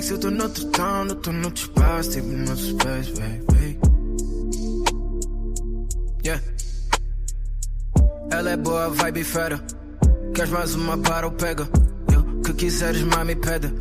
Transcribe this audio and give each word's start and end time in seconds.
Rex, 0.00 0.10
eu 0.10 0.18
tô 0.18 0.30
noutro 0.30 0.64
town, 0.70 1.06
eu 1.08 1.14
tô 1.16 1.30
noutro 1.30 1.62
espaço, 1.62 2.10
tipo 2.12 2.26
noutro 2.28 2.64
space, 2.64 3.12
baby. 3.12 3.78
Yeah. 6.24 6.42
Ela 8.30 8.50
é 8.52 8.56
boa, 8.56 8.88
vibe 8.88 9.24
fera. 9.24 9.60
Queres 10.34 10.50
mais 10.50 10.74
uma 10.74 10.96
para 10.96 11.26
ou 11.26 11.32
pega? 11.32 11.68
Eu 12.10 12.40
que 12.40 12.54
quiseres, 12.54 13.02
mami, 13.02 13.36
pede. 13.36 13.74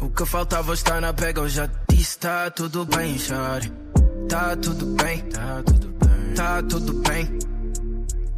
O 0.00 0.08
que 0.08 0.24
faltava 0.24 0.72
está 0.72 1.02
na 1.02 1.12
pega, 1.12 1.42
eu 1.42 1.48
já 1.50 1.68
disse, 1.90 2.18
tá 2.18 2.50
tudo 2.50 2.86
bem, 2.86 3.18
chore. 3.18 3.70
Tá 4.26 4.56
tudo 4.56 4.86
bem, 4.86 5.20
tá 5.24 5.62
tudo 5.66 5.88
bem, 5.88 6.34
tá 6.34 6.62
tudo 6.62 6.92
bem. 6.94 7.38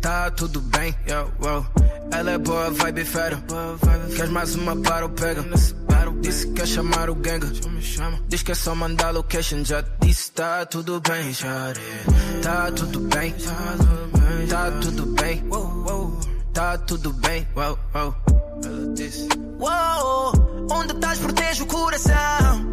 Tá 0.00 0.30
tudo 0.32 0.60
bem, 0.62 0.96
yo, 1.06 1.30
wow. 1.38 1.64
Ela 2.10 2.32
é 2.32 2.38
boa, 2.38 2.70
vibe 2.70 3.04
fera. 3.04 3.40
Queres 4.16 4.30
mais 4.32 4.56
uma 4.56 4.74
para 4.74 5.04
ou 5.04 5.12
pega? 5.12 5.44
Disse 6.20 6.46
que 6.46 6.52
quer 6.52 6.66
chamar 6.66 7.10
o 7.10 7.14
ganga. 7.14 7.50
Diz 8.28 8.42
que 8.42 8.52
é 8.52 8.54
só 8.54 8.74
mandar 8.74 9.10
location. 9.10 9.64
Já 9.64 9.82
disse, 10.00 10.30
tá 10.32 10.64
tudo 10.66 11.00
bem, 11.00 11.32
chore. 11.32 11.80
Tá 12.42 12.70
tudo 12.72 13.00
bem, 13.00 13.34
tá 14.48 14.70
tudo 14.80 15.06
bem. 15.06 15.44
Tá 16.52 16.76
tudo 16.78 17.12
bem, 17.12 17.48
wow, 17.54 17.78
wow. 17.94 18.14
Ela 18.64 18.94
disse. 18.94 19.28
Uou, 19.58 20.68
onde 20.70 20.92
estás 20.92 21.18
protege 21.18 21.62
o 21.62 21.66
coração. 21.66 22.72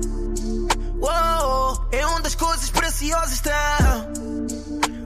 Uou, 0.99 1.87
é 1.91 2.05
onde 2.07 2.27
as 2.27 2.35
coisas 2.35 2.69
preciosas 2.69 3.33
estão. 3.33 3.53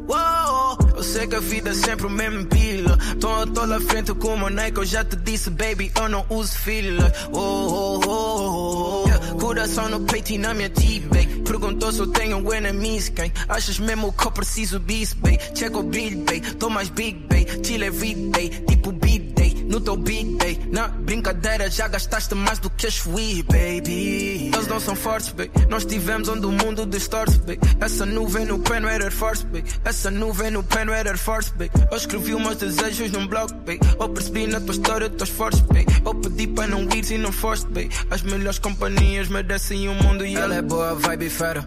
Uou, 0.08 0.78
sei 1.12 1.28
que 1.28 1.36
a 1.36 1.40
vida 1.42 1.72
é 1.72 1.73
sempre 1.73 2.08
o 2.08 2.09
mesmo 2.09 2.45
pila. 2.45 2.98
Tô, 3.20 3.45
tô 3.48 3.66
lá 3.66 3.81
frente 3.81 4.14
com 4.14 4.30
o 4.30 4.38
Moneco, 4.38 4.80
eu 4.80 4.86
já 4.86 5.04
te 5.04 5.18
disse, 5.18 5.50
baby, 5.50 5.92
eu 5.94 6.08
não 6.08 6.26
uso 6.30 6.53
fila. 6.53 7.12
Oh, 7.34 7.38
oh, 7.38 8.00
oh, 8.00 8.09
oh, 8.09 9.03
oh. 9.03 9.08
Yeah, 9.08 9.34
coração 9.34 9.90
no 9.90 10.00
peito 10.02 10.31
e 10.31 10.38
na 10.38 10.53
minha 10.53 10.70
T-Bay. 10.70 11.42
Perguntou 11.45 11.92
se 11.92 12.00
eu 12.00 12.08
tenho 12.08 12.53
enemies, 12.53 13.09
quem? 13.09 13.31
Achas 13.50 13.78
mesmo 13.78 14.14
que 14.14 14.26
eu 14.26 14.31
preciso 14.31 14.80
disso, 14.80 15.18
baby? 15.18 15.38
Check 15.53 15.76
o 15.76 15.84
brilho, 15.84 16.20
baby. 16.20 16.56
Tô 16.56 16.70
mais 16.70 16.90
big, 16.90 17.20
baby. 17.28 17.48
Chill 17.62 17.84
every 17.84 18.16
day, 18.16 18.50
tipo 18.68 18.94
beat. 18.94 19.41
No 19.72 19.80
teu 19.80 19.96
big 19.96 20.36
day, 20.36 20.60
na 20.70 20.90
brincadeira 20.90 21.70
já 21.70 21.88
gastaste 21.88 22.36
mais 22.36 22.60
do 22.60 22.70
que 22.70 22.88
as 22.88 22.98
fui, 22.98 23.42
baby. 23.44 24.52
Eles 24.54 24.68
não 24.68 24.82
são 24.82 24.98
fortes, 24.98 25.30
baby. 25.30 25.50
Nós 25.70 25.84
estivemos 25.84 26.28
onde 26.28 26.46
o 26.46 26.52
mundo 26.52 26.86
distorce, 26.86 27.40
baby. 27.40 27.58
Essa 27.80 28.06
nuvem 28.06 28.46
no 28.46 28.58
não 28.58 28.90
era 28.90 29.10
Force, 29.10 29.46
baby. 29.46 29.64
Essa 29.86 30.12
nuvem 30.12 30.52
no 30.52 30.66
não 30.86 30.94
era 30.94 31.18
Force, 31.18 31.52
baby. 31.52 31.72
Eu 31.90 31.96
escrevi 31.96 32.36
os 32.36 32.42
meus 32.42 32.58
desejos 32.58 33.12
num 33.14 33.26
blog, 33.26 33.54
baby. 33.54 33.80
Eu 33.98 34.10
percebi 34.10 34.46
na 34.46 34.60
tua 34.60 34.74
história 34.74 35.10
teus 35.10 35.30
fortes, 35.30 35.62
baby. 35.62 35.86
Eu 36.04 36.16
pedi 36.16 36.48
para 36.48 36.68
não 36.68 36.84
ir 36.94 37.10
e 37.10 37.18
não 37.18 37.32
foste, 37.32 37.66
baby. 37.68 37.90
As 38.10 38.24
melhores 38.24 38.60
companhias 38.60 39.30
merecem 39.30 39.88
o 39.88 39.96
mundo 39.96 40.26
e 40.26 40.36
ela 40.36 40.54
é 40.54 40.62
boa, 40.62 40.96
vibe 40.96 41.30
fera. 41.30 41.66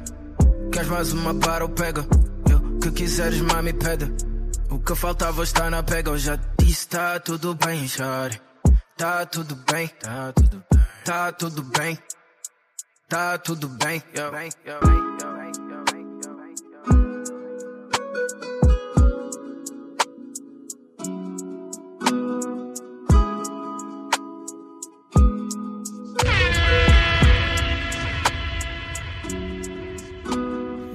Queres 0.70 0.88
mais 0.88 1.10
uma 1.10 1.34
para 1.34 1.64
ou 1.64 1.70
pega? 1.70 2.06
Eu 2.50 2.78
que 2.80 2.90
quiseres, 2.90 3.40
mami, 3.40 3.72
pede. 3.72 4.33
O 4.74 4.80
que 4.80 4.92
faltava 4.96 5.44
está 5.44 5.70
na 5.70 5.84
pega, 5.84 6.10
eu 6.10 6.18
já 6.18 6.36
disse, 6.58 6.88
tá 6.88 7.20
tudo 7.20 7.54
bem, 7.54 7.86
chore. 7.86 8.40
Tá 8.96 9.24
tudo 9.24 9.54
bem, 9.54 9.86
tá 9.86 10.32
tudo 10.32 10.64
bem, 10.68 10.88
tá 11.04 11.32
tudo 11.32 11.62
bem, 11.62 11.98
tá 13.08 13.38
tudo 13.38 13.68
bem, 13.68 14.02
bem, 14.02 14.02
yo, 14.12 14.30
bem, 14.32 14.50
yo, 14.66 14.80
bem, 14.80 15.33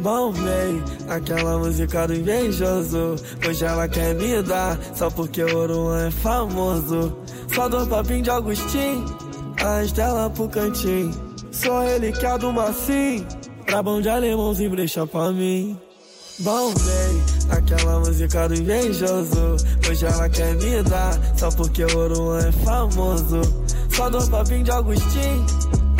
Véi, 0.10 0.84
aquela 1.08 1.60
música 1.60 2.08
do 2.08 2.16
invejoso. 2.16 3.16
Hoje 3.48 3.64
ela 3.64 3.88
quer 3.88 4.16
me 4.16 4.42
dar, 4.42 4.80
só 4.96 5.08
porque 5.08 5.44
o 5.44 5.56
Oruan 5.56 6.08
é 6.08 6.12
famoso. 6.12 7.16
Só 7.54 7.70
dou 7.70 7.86
papinho 7.86 8.24
de 8.24 8.32
Agostinho, 8.32 9.06
a 9.64 9.84
Estela 9.84 10.28
pro 10.32 10.50
cantinho. 10.50 11.12
Só 11.52 11.84
ele 11.84 12.12
que 12.12 12.26
é 12.26 12.38
do 12.40 12.52
macio, 12.52 13.24
pra 13.68 13.84
bom 13.84 14.02
de 14.02 14.10
alemãozinho 14.10 14.72
brecha 14.72 15.06
pra 15.06 15.32
mim. 15.32 15.78
Bom, 16.40 16.74
aquela 17.52 18.00
música 18.00 18.48
do 18.48 18.56
invejoso. 18.56 19.58
Hoje 19.88 20.06
ela 20.08 20.28
quer 20.28 20.56
me 20.56 20.82
dar, 20.84 21.20
só 21.38 21.52
porque 21.52 21.84
o 21.84 21.98
Oruan 21.98 22.48
é 22.48 22.52
famoso. 22.52 23.42
Só 23.96 24.10
dou 24.10 24.28
papinho 24.28 24.64
de 24.64 24.72
Agostinho, 24.72 25.46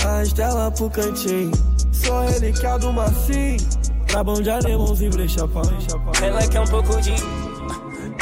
a 0.04 0.24
Estela 0.24 0.72
pro 0.72 0.90
cantinho. 0.90 1.52
Só 1.92 2.24
ele 2.24 2.52
que 2.54 2.66
é 2.66 2.80
do 2.80 2.92
macio. 2.92 3.79
Pra 4.10 4.24
bom 4.24 4.42
de 4.42 4.50
alemãozinho, 4.50 5.12
brecha 5.12 5.48
pra 5.48 5.62
Ela 6.26 6.48
quer 6.48 6.60
um 6.62 6.66
pouco 6.68 7.02
de. 7.02 7.14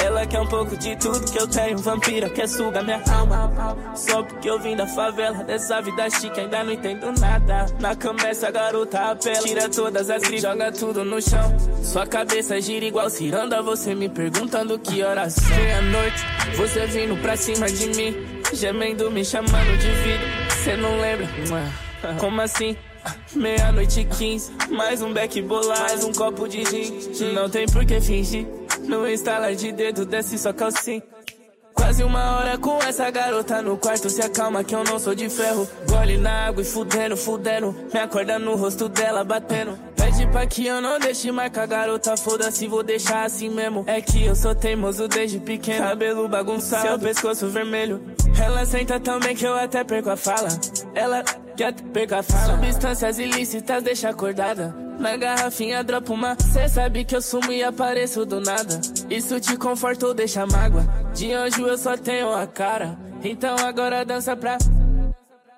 Ela 0.03 0.25
quer 0.27 0.39
um 0.39 0.47
pouco 0.47 0.77
de 0.77 0.95
tudo 0.97 1.31
que 1.31 1.39
eu 1.39 1.47
tenho. 1.47 1.77
Vampira 1.77 2.29
quer 2.29 2.47
sugar 2.47 2.83
minha 2.83 3.01
alma. 3.09 3.75
Só 3.95 4.21
porque 4.21 4.49
eu 4.49 4.59
vim 4.59 4.75
da 4.75 4.85
favela, 4.85 5.43
dessa 5.43 5.81
vida 5.81 6.09
chique, 6.09 6.39
ainda 6.39 6.63
não 6.63 6.73
entendo 6.73 7.11
nada. 7.19 7.65
Na 7.79 7.95
cama 7.95 8.27
essa 8.27 8.51
garota 8.51 9.11
apela. 9.11 9.39
Tira 9.39 9.69
todas 9.69 10.09
as 10.09 10.21
gritas, 10.21 10.41
joga 10.41 10.71
tudo 10.71 11.03
no 11.03 11.21
chão. 11.21 11.57
Sua 11.81 12.05
cabeça 12.05 12.59
gira 12.61 12.85
igual 12.85 13.09
ciranda. 13.09 13.61
Você 13.61 13.95
me 13.95 14.09
perguntando 14.09 14.77
que 14.77 15.01
horas 15.01 15.33
são. 15.33 15.55
Meia-noite, 15.55 16.25
você 16.55 16.85
vindo 16.85 17.19
pra 17.21 17.35
cima 17.35 17.67
de 17.67 17.87
mim. 17.87 18.41
Gemendo, 18.53 19.09
me 19.09 19.25
chamando 19.25 19.77
de 19.77 19.89
vida. 19.89 20.23
Cê 20.63 20.75
não 20.77 20.99
lembra? 20.99 21.27
Como 22.19 22.41
assim? 22.41 22.75
Meia-noite 23.35 24.01
e 24.01 24.05
quinze, 24.05 24.51
mais 24.69 25.01
um 25.01 25.13
beck 25.13 25.41
bolar, 25.41 25.79
mais 25.79 26.03
um 26.03 26.11
copo 26.11 26.47
de 26.47 26.63
gin. 26.65 27.33
Não 27.33 27.49
tem 27.49 27.65
por 27.67 27.85
que 27.85 27.99
fingir, 28.01 28.47
no 28.87 29.07
instalar 29.07 29.53
de 29.55 29.71
dedo 29.71 30.05
desce 30.05 30.37
sua 30.37 30.53
calcinha. 30.53 31.03
Quase 31.73 32.03
uma 32.03 32.37
hora 32.37 32.57
com 32.57 32.79
essa 32.79 33.09
garota 33.11 33.61
no 33.61 33.77
quarto, 33.77 34.09
se 34.09 34.21
acalma 34.21 34.63
que 34.63 34.73
eu 34.73 34.83
não 34.83 34.97
sou 34.97 35.13
de 35.13 35.29
ferro. 35.29 35.67
Gole 35.87 36.17
na 36.17 36.47
água 36.47 36.61
e 36.61 36.65
fudendo, 36.65 37.15
fudendo, 37.15 37.75
me 37.93 37.99
acorda 37.99 38.39
no 38.39 38.55
rosto 38.55 38.89
dela 38.89 39.23
batendo. 39.23 39.77
Pede 39.95 40.25
pra 40.27 40.47
que 40.47 40.65
eu 40.65 40.81
não 40.81 40.99
deixe 40.99 41.31
marcar 41.31 41.67
garota, 41.67 42.17
foda-se, 42.17 42.67
vou 42.67 42.81
deixar 42.81 43.25
assim 43.25 43.49
mesmo. 43.49 43.83
É 43.85 44.01
que 44.01 44.25
eu 44.25 44.35
sou 44.35 44.55
teimoso 44.55 45.07
desde 45.07 45.39
pequeno, 45.39 45.85
cabelo 45.85 46.27
bagunçado, 46.27 46.87
seu 46.87 46.99
pescoço 46.99 47.47
vermelho. 47.47 48.01
Ela 48.43 48.65
senta 48.65 48.99
tão 48.99 49.19
bem 49.19 49.35
que 49.35 49.45
eu 49.45 49.55
até 49.55 49.83
perco 49.83 50.09
a 50.09 50.17
fala. 50.17 50.47
Ela 50.95 51.23
fala. 52.23 52.55
Substâncias 52.55 53.19
ilícitas 53.19 53.83
deixa 53.83 54.09
acordada. 54.09 54.75
Na 54.99 55.15
garrafinha 55.15 55.83
dropa 55.83 56.13
uma. 56.13 56.35
Cê 56.39 56.67
sabe 56.67 57.05
que 57.05 57.15
eu 57.15 57.21
sumo 57.21 57.51
e 57.51 57.63
apareço 57.63 58.25
do 58.25 58.39
nada. 58.41 58.79
Isso 59.09 59.39
te 59.39 59.55
conforta 59.55 60.07
ou 60.07 60.13
deixa 60.13 60.45
mágoa? 60.45 60.85
De 61.13 61.33
anjo 61.33 61.67
eu 61.67 61.77
só 61.77 61.95
tenho 61.95 62.33
a 62.33 62.47
cara. 62.47 62.97
Então 63.23 63.55
agora 63.57 64.03
dança 64.03 64.35
pra. 64.35 64.57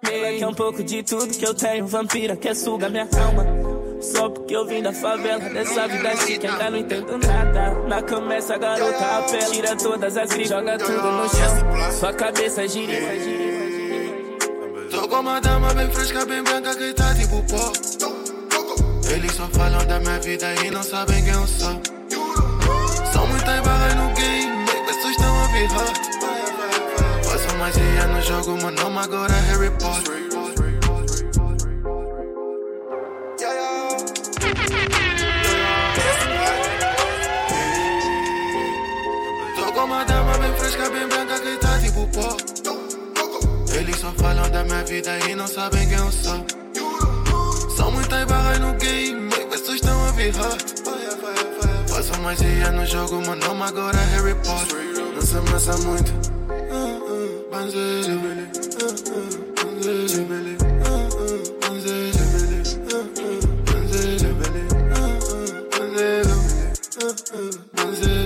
Ela 0.02 0.38
quer 0.38 0.48
um 0.48 0.54
pouco 0.54 0.84
de 0.84 1.04
tudo 1.04 1.38
que 1.38 1.46
eu 1.46 1.54
tenho. 1.54 1.88
Vampira 1.88 2.36
quer 2.36 2.56
sugar 2.56 2.90
minha 2.90 3.08
alma. 3.26 3.46
Só 4.02 4.30
porque 4.30 4.56
eu 4.56 4.66
vim 4.66 4.82
da 4.82 4.94
favela, 4.94 5.40
dessa 5.50 5.86
vida 5.88 6.16
chique, 6.16 6.48
ainda 6.48 6.70
não 6.70 6.78
entendo 6.78 7.18
nada. 7.18 7.74
Na 7.86 8.02
cama 8.02 8.34
essa 8.34 8.58
garota 8.58 9.18
apela, 9.18 9.52
tira 9.52 9.76
todas 9.76 10.16
as 10.16 10.30
gritas, 10.30 10.50
joga 10.50 10.78
tudo 10.78 11.12
no 11.12 11.30
chão. 11.30 11.92
Sua 12.00 12.14
cabeça 12.14 12.66
gira, 12.66 12.94
uma 15.20 15.42
dama 15.42 15.74
bem 15.74 15.92
fresca, 15.92 16.26
bem 16.26 16.42
branca 16.44 16.74
que 16.76 16.94
tá 16.94 17.14
tipo 17.14 17.44
pó. 17.44 17.72
Eles 19.10 19.32
só 19.34 19.48
falam 19.48 19.86
da 19.86 20.00
minha 20.00 20.20
vida 20.20 20.54
e 20.64 20.72
não 20.72 20.82
sabem 20.82 21.24
quem 21.24 21.34
eu 21.34 21.48
sou. 21.48 21.82
São 23.12 23.28
muitas 23.28 23.60
barras 23.62 23.96
no 23.96 24.14
game, 24.14 24.64
as 24.64 24.96
pessoas 24.96 25.12
estão 25.12 25.44
a 25.44 25.48
birrar. 25.48 25.94
Passo 27.24 27.58
mais 27.58 27.74
dia 27.74 28.08
no 28.08 28.22
jogo, 28.22 28.58
meu 28.58 28.72
nome 28.72 29.00
agora 29.00 29.34
é 29.34 29.40
Harry 29.52 29.72
Potter. 29.72 30.29
Falam 44.30 44.50
da 44.52 44.64
minha 44.64 44.84
vida 44.84 45.18
e 45.28 45.36
não 45.36 45.48
sabem 45.48 45.88
quem 45.90 45.98
eu 45.98 46.12
sou. 46.12 46.46
São 47.76 47.92
muitas 47.92 48.26
barras 48.26 48.60
no 48.60 48.74
game, 48.74 49.28
as 49.34 49.46
pessoas 49.46 49.76
estão 49.76 50.06
a 50.06 50.12
virrar. 50.12 50.58
Passo 51.90 52.22
mais 52.22 52.38
dia 52.38 52.72
no 52.72 52.86
jogo, 52.86 53.22
meu 53.22 53.36
nome 53.36 53.64
agora 53.64 53.98
é 53.98 54.06
Harry 54.16 54.36
Potter. 54.36 54.78
Não 55.16 55.22
se 55.22 55.38
amassa 55.38 55.78
muito. 55.80 56.12
Banzeiro, 57.52 58.20
banzeiro, 59.58 60.26
banzeiro, 60.26 60.60
banzeiro, 61.62 62.20
banzeiro, 67.74 68.19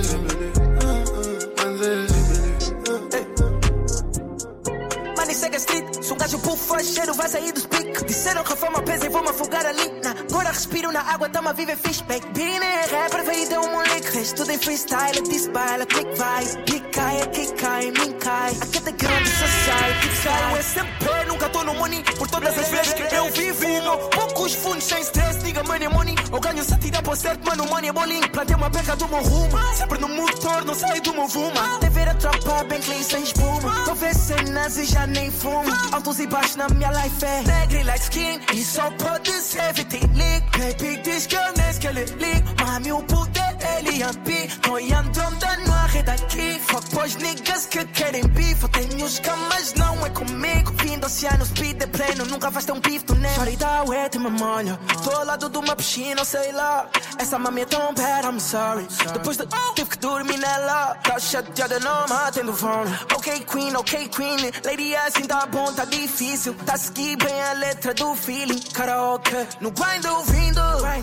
Tipo 6.44 6.84
cheiro 6.84 7.14
vai 7.14 7.28
sair 7.28 7.52
dos 7.52 7.66
picos. 7.66 8.02
Disseram 8.04 8.44
que 8.44 8.52
a 8.52 8.56
fama 8.56 8.82
pesa 8.82 9.06
e 9.06 9.08
vou 9.08 9.22
me 9.22 9.30
afogar 9.30 9.64
ali. 9.64 9.90
Na, 10.02 10.10
agora 10.10 10.50
respiro 10.50 10.92
na 10.92 11.00
água, 11.00 11.28
tamo 11.28 11.48
a 11.48 11.52
viver 11.52 11.76
fishback. 11.76 12.20
Back 12.20 12.38
Bine, 12.38 12.58
rapper, 12.90 13.24
veio 13.24 13.48
deu 13.48 13.60
um 13.62 13.82
lick. 13.82 14.10
Fez 14.10 14.32
tudo 14.32 14.52
em 14.52 14.58
freestyle, 14.58 15.22
desbaila, 15.22 15.86
quick 15.86 16.14
vai. 16.16 16.44
Pick 16.64 16.90
cai, 16.90 17.18
é 17.18 17.22
aqui 17.22 17.52
cai, 17.54 17.84
mim 17.86 18.12
cai. 18.20 18.50
Aqui 18.60 18.80
tem 18.80 18.94
grande 18.94 19.28
society, 19.28 20.22
cai. 20.22 20.52
Eu 20.52 20.56
é 20.56 20.62
sempre, 20.62 21.24
nunca 21.28 21.48
tô 21.48 21.64
no 21.64 21.74
money. 21.74 22.04
Por 22.18 22.28
todas 22.28 22.58
as 22.58 22.68
vezes 22.68 22.92
que 22.92 23.14
eu 23.14 23.30
vivo, 23.30 23.82
no 23.82 23.98
poucos 24.10 24.54
fundos 24.54 24.84
sem 24.84 25.00
stress. 25.00 25.38
Diga 25.42 25.62
money, 25.64 25.88
money. 25.88 26.14
Eu 26.30 26.40
ganho 26.40 26.62
se 26.62 26.76
tirar 26.78 27.02
por 27.02 27.16
certo, 27.16 27.44
mano, 27.46 27.66
money 27.66 27.88
é 27.88 27.92
bolinho. 27.92 28.30
Plantei 28.30 28.54
uma 28.54 28.68
beca 28.68 28.94
do 28.96 29.08
meu 29.08 29.22
rumo. 29.22 29.74
Sempre 29.74 29.98
no 29.98 30.08
motor, 30.08 30.64
não 30.64 30.74
sai 30.74 31.00
do 31.00 31.12
meu 31.14 31.26
vuma. 31.26 31.78
Tropa, 32.14 32.64
bem 32.64 32.80
clean, 32.80 33.02
sem 33.02 33.22
espuma. 33.22 33.84
Tô 33.84 33.94
vendo 33.94 34.14
cenas 34.14 34.76
e 34.76 34.84
já 34.84 35.06
nem 35.06 35.30
fumo. 35.30 35.72
Altos 35.92 36.18
e 36.20 36.26
baixos 36.26 36.56
na 36.56 36.68
minha 36.68 36.90
life 36.90 37.24
é 37.24 37.42
negro 37.42 37.76
e 37.78 37.82
light 37.84 38.02
skin. 38.02 38.40
E 38.52 38.64
só 38.64 38.90
pode 38.92 39.32
ser 39.32 39.72
vitilic. 39.72 40.44
Baby, 40.58 41.00
diz 41.02 41.26
que 41.26 41.36
eu 41.36 41.52
nem 41.56 41.70
esquele 41.70 42.04
lick. 42.04 42.64
Mami, 42.64 42.92
o 42.92 43.02
poder, 43.02 43.53
ele 43.76 44.02
é 44.02 44.12
pi. 44.24 44.48
Tô 44.60 44.76
andando 45.20 45.66
na 45.66 45.86
rede 45.86 46.10
aqui. 46.10 46.60
Fuck 46.66 46.94
boys, 46.94 47.16
niggas 47.16 47.66
que 47.66 47.84
querem. 47.86 48.22
Eu 48.64 48.68
tenho 48.70 49.04
os 49.04 49.18
camas, 49.18 49.74
não 49.74 50.06
é 50.06 50.10
comigo. 50.10 50.72
Fim 50.78 50.98
do 50.98 51.06
oceano, 51.06 51.44
speed 51.44 51.78
de 51.78 51.86
pleno. 51.86 52.24
Nunca 52.24 52.50
ter 52.50 52.72
um 52.72 52.80
beef, 52.80 53.02
tu 53.02 53.14
nem. 53.14 53.56
Dá 53.56 53.84
wet, 53.84 54.18
me 54.18 54.30
molha. 54.30 54.78
Tô 55.02 55.10
ao 55.10 55.24
lado 55.24 55.50
de 55.50 55.58
uma 55.58 55.76
piscina, 55.76 56.24
sei 56.24 56.50
lá. 56.52 56.88
Essa 57.18 57.38
mami 57.38 57.60
é 57.60 57.66
tão 57.66 57.94
bad, 57.94 58.26
I'm 58.26 58.40
sorry. 58.40 58.86
Depois 59.12 59.36
de 59.36 59.46
tive 59.74 59.90
que 59.90 59.98
dormir 59.98 60.38
nela. 60.38 60.94
Tá 61.02 61.18
chateada, 61.18 61.78
não 61.80 62.06
me 62.06 62.12
atendo 62.12 62.54
fone. 62.54 62.90
Ok, 63.14 63.40
queen, 63.40 63.76
ok, 63.76 64.08
queen. 64.08 64.50
Lady 64.64 64.96
assim 64.96 65.24
tá 65.24 65.46
bom, 65.46 65.72
tá 65.72 65.84
difícil. 65.84 66.54
Tá 66.64 66.76
seguir 66.76 67.16
bem 67.16 67.42
a 67.42 67.52
letra 67.52 67.92
do 67.92 68.14
feeling. 68.16 68.60
Karaoke, 68.72 69.46
no 69.60 69.70
grind 69.70 70.04
ouvindo. 70.06 70.60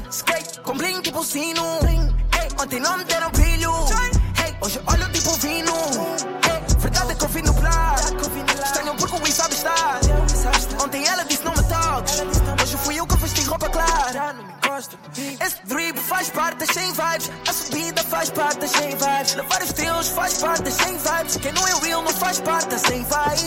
Skate, 0.10 0.62
com 0.62 0.74
bling 0.76 1.02
tipo 1.02 1.24
sino. 1.24 1.62
Ontem 2.62 2.80
não 2.80 2.98
me 2.98 3.04
deram 3.06 3.30
brilho. 3.32 3.72
Hoje 4.62 4.80
olho 4.86 5.12
tipo 5.12 5.32
vino. 5.38 5.74
Hey, 6.46 6.76
verdade 6.78 7.12
é 7.12 7.16
que 7.16 7.24
eu 7.24 7.30
vi 7.30 7.42
no 7.42 7.54
claro. 7.54 8.02
Estranho 8.64 8.96
porque 8.96 9.16
o 9.16 9.24
Wii 9.24 9.32
sabe 9.32 9.56
estar. 9.56 10.00
Ontem 10.84 11.08
ela 11.08 11.24
disse 11.26 11.44
não 11.44 11.52
me 11.52 11.64
toques. 11.64 12.24
Hoje 12.62 12.78
fui 12.78 13.00
eu 13.00 13.08
que 13.08 13.18
vesti 13.18 13.44
roupa 13.44 13.70
clara. 13.70 14.61
Esse 14.82 15.66
drip 15.66 16.00
faz 16.00 16.30
parte 16.30 16.58
das 16.58 16.70
100 16.70 16.94
vibes. 16.94 17.32
A 17.48 17.54
subida 17.54 18.04
faz 18.04 18.30
parte 18.32 18.60
das 18.60 18.72
100 18.72 18.90
vibes. 18.90 19.36
Levar 19.36 19.62
os 19.62 19.70
estilos 19.70 20.08
faz 20.10 20.38
parte 20.40 20.64
das 20.64 20.74
100 20.74 20.98
vibes. 20.98 21.38
Quem 21.38 21.52
não 21.52 21.68
é 21.68 21.74
real 21.82 22.02
não 22.02 22.12
faz 22.12 22.40
parte 22.40 22.70
das 22.70 22.82
100 22.82 23.04
vibes. 23.04 23.42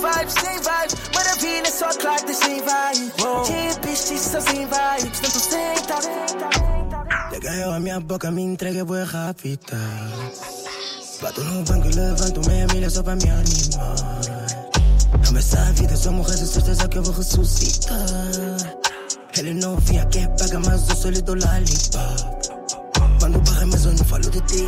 Vibes, 0.00 0.34
100 0.34 0.56
vibes. 0.58 0.96
Maravilha, 1.14 1.70
só 1.70 1.88
claro 1.98 2.26
das 2.26 2.36
100 2.36 2.60
vibes. 2.60 3.12
Tipo, 3.46 3.88
isto 3.88 4.18
são 4.18 4.40
100 4.40 4.66
vibes. 4.66 5.20
Tanto 5.20 5.40
senta. 5.40 5.94
Peguei 7.30 7.62
a 7.62 7.80
minha 7.80 8.00
boca, 8.00 8.30
me 8.30 8.42
entreguei 8.42 8.84
bem 8.84 9.04
rápida. 9.04 9.78
Bato 11.22 11.42
no 11.42 11.62
banco 11.64 11.88
e 11.88 11.92
levanto 11.92 12.46
meia 12.46 12.66
milha 12.68 12.90
só 12.90 13.02
pra 13.02 13.16
me 13.16 13.30
animar. 13.30 13.96
Amo 15.28 15.38
essa 15.38 15.72
vida, 15.72 15.96
só 15.96 16.12
morrer 16.12 16.36
de 16.36 16.46
certeza 16.46 16.86
que 16.88 16.98
eu 16.98 17.02
vou 17.02 17.14
ressuscitar. 17.14 18.77
Ele 19.38 19.54
não 19.54 19.76
vinha 19.76 20.04
quer 20.06 20.26
paga, 20.36 20.58
mas 20.58 20.88
eu 20.88 20.96
sou 20.96 21.12
lhe 21.12 21.22
dou 21.22 21.36
lollipop. 21.36 22.38
Quando 23.20 23.40
barra, 23.42 23.66
mas 23.66 23.84
eu 23.84 23.92
não 23.92 24.04
falo 24.04 24.28
de 24.30 24.40
ti. 24.40 24.66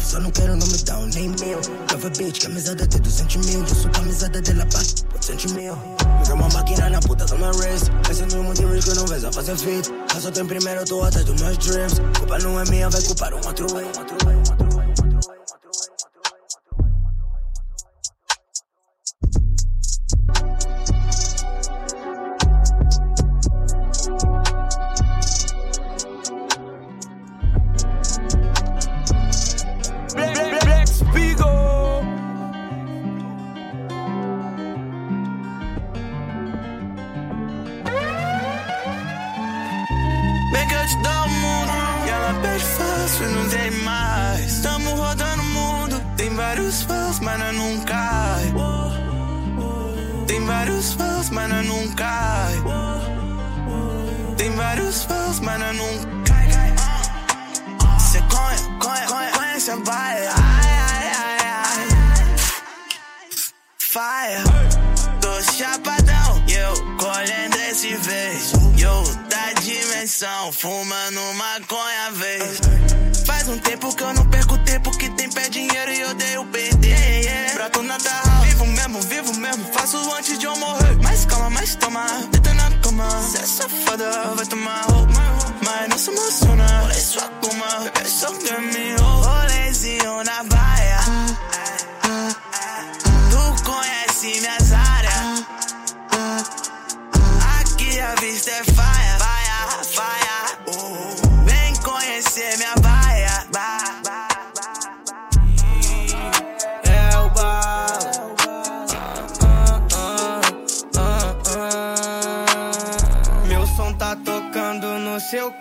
Só 0.00 0.20
não 0.20 0.30
quero, 0.30 0.54
não 0.54 0.64
me 0.64 0.78
dá 0.78 0.96
um 0.96 1.06
nem 1.06 1.28
mil. 1.28 1.58
Nova 1.90 2.08
bitch, 2.10 2.40
camisada 2.40 2.86
de 2.86 3.00
200 3.00 3.46
mil. 3.46 3.60
Eu 3.60 3.74
sou 3.74 3.90
camisada 3.90 4.40
dela, 4.40 4.64
pá, 4.66 4.78
800 5.14 5.52
mil. 5.54 5.76
Me 5.76 6.32
uma 6.34 6.48
máquina 6.50 6.88
na 6.88 7.00
puta 7.00 7.24
do 7.24 7.36
meu 7.36 7.50
wrist. 7.50 7.90
Esse 8.08 8.22
é 8.22 8.38
o 8.38 8.44
motivo 8.44 8.80
que 8.80 8.90
eu 8.90 8.94
não 8.94 9.06
vejo 9.06 9.26
a 9.26 9.32
fazer 9.32 9.56
fit. 9.56 9.90
Só 10.20 10.30
tenho 10.30 10.46
primeiro, 10.46 10.82
eu 10.82 10.84
tô 10.84 11.02
atrás 11.02 11.26
dos 11.26 11.42
meus 11.42 11.58
dreams. 11.58 12.00
Culpa 12.16 12.38
não 12.38 12.60
é 12.60 12.64
minha, 12.70 12.88
vai 12.90 13.02
culpar 13.02 13.34
um 13.34 13.44
outro 13.44 13.66
way. 13.74 13.86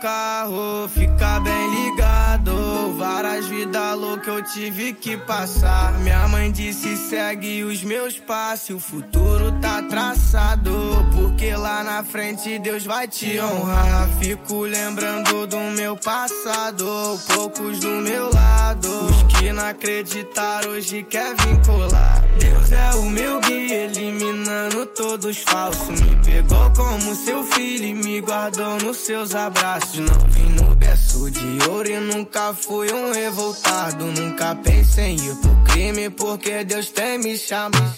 Carro, 0.01 0.89
loucas 4.21 4.27
eu 4.27 4.43
tive 4.43 4.93
que 4.93 5.17
passar. 5.17 5.93
Minha 5.99 6.27
mãe 6.27 6.51
disse: 6.51 6.95
segue 6.95 7.63
os 7.63 7.83
meus 7.83 8.19
passos, 8.19 8.69
o 8.69 8.79
futuro 8.79 9.51
tá 9.59 9.81
traçado. 9.83 10.71
Porque 11.15 11.55
lá 11.55 11.83
na 11.83 12.03
frente 12.03 12.59
Deus 12.59 12.85
vai 12.85 13.07
te 13.07 13.39
honrar. 13.39 14.09
Fico 14.19 14.61
lembrando 14.61 15.47
do 15.47 15.59
meu 15.75 15.97
passado, 15.97 16.85
poucos 17.33 17.79
do 17.79 17.89
meu 17.89 18.31
lado. 18.31 18.87
Os 18.87 19.23
que 19.33 19.51
não 19.51 19.65
acreditaram 19.65 20.71
hoje 20.71 21.03
quer 21.03 21.35
vincular. 21.35 22.23
Deus 22.39 22.71
é 22.71 22.91
o 22.95 23.03
meu 23.03 23.39
guia, 23.41 23.85
eliminando 23.85 24.85
todos 24.87 25.37
falsos. 25.37 26.01
Me 26.01 26.15
pegou 26.23 26.71
como 26.71 27.15
seu 27.15 27.43
filho 27.43 27.85
e 27.85 27.93
me 27.93 28.21
guardou 28.21 28.77
nos 28.77 28.97
seus 28.97 29.35
abraços. 29.35 29.99
Não 29.99 30.19
vim 30.29 30.49
no 30.49 30.75
berço 30.75 31.29
de 31.31 31.69
ouro 31.69 31.89
e 31.89 31.99
nunca 31.99 32.53
fui 32.53 32.91
um 32.93 33.11
revoltado. 33.11 34.10
Nunca 34.15 34.55
pensei 34.55 35.11
em 35.11 35.15
ir 35.15 35.35
pro 35.35 35.55
crime 35.63 36.09
porque 36.09 36.63
Deus 36.65 36.89
tem 36.89 37.17
me 37.17 37.37
chamado. 37.37 37.95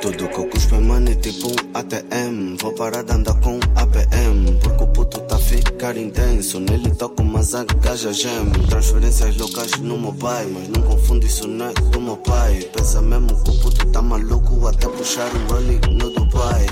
Tudo 0.00 0.28
que 0.28 0.38
eu 0.38 0.46
cuspo 0.46 0.74
é 0.76 0.78
money 0.78 1.16
tipo 1.16 1.50
ATM 1.74 2.56
Vou 2.60 2.72
parar 2.72 3.02
de 3.02 3.12
andar 3.12 3.34
com 3.40 3.58
APM 3.74 4.58
Porque 4.62 4.84
o 4.84 4.86
puto 4.86 5.20
tá 5.22 5.36
ficar 5.38 5.96
intenso. 5.96 6.60
Nele 6.60 6.90
toco 6.92 7.24
mas 7.24 7.54
a 7.54 7.64
gaja 7.64 8.12
gem 8.12 8.50
Transferências 8.68 9.36
locais 9.36 9.76
no 9.78 10.14
pai 10.14 10.46
Mas 10.46 10.68
não 10.68 10.82
confundo 10.82 11.26
isso 11.26 11.46
não 11.48 11.66
é 11.66 11.72
do 11.72 12.00
meu 12.00 12.16
pai. 12.16 12.60
Pensa 12.72 13.02
mesmo 13.02 13.42
que 13.42 13.50
o 13.50 13.60
puto 13.60 13.86
tá 13.86 14.00
maluco 14.00 14.66
Até 14.68 14.88
puxar 14.88 15.28
um 15.34 15.46
rolling 15.52 15.80
no 15.92 16.10
Dubai 16.10 16.66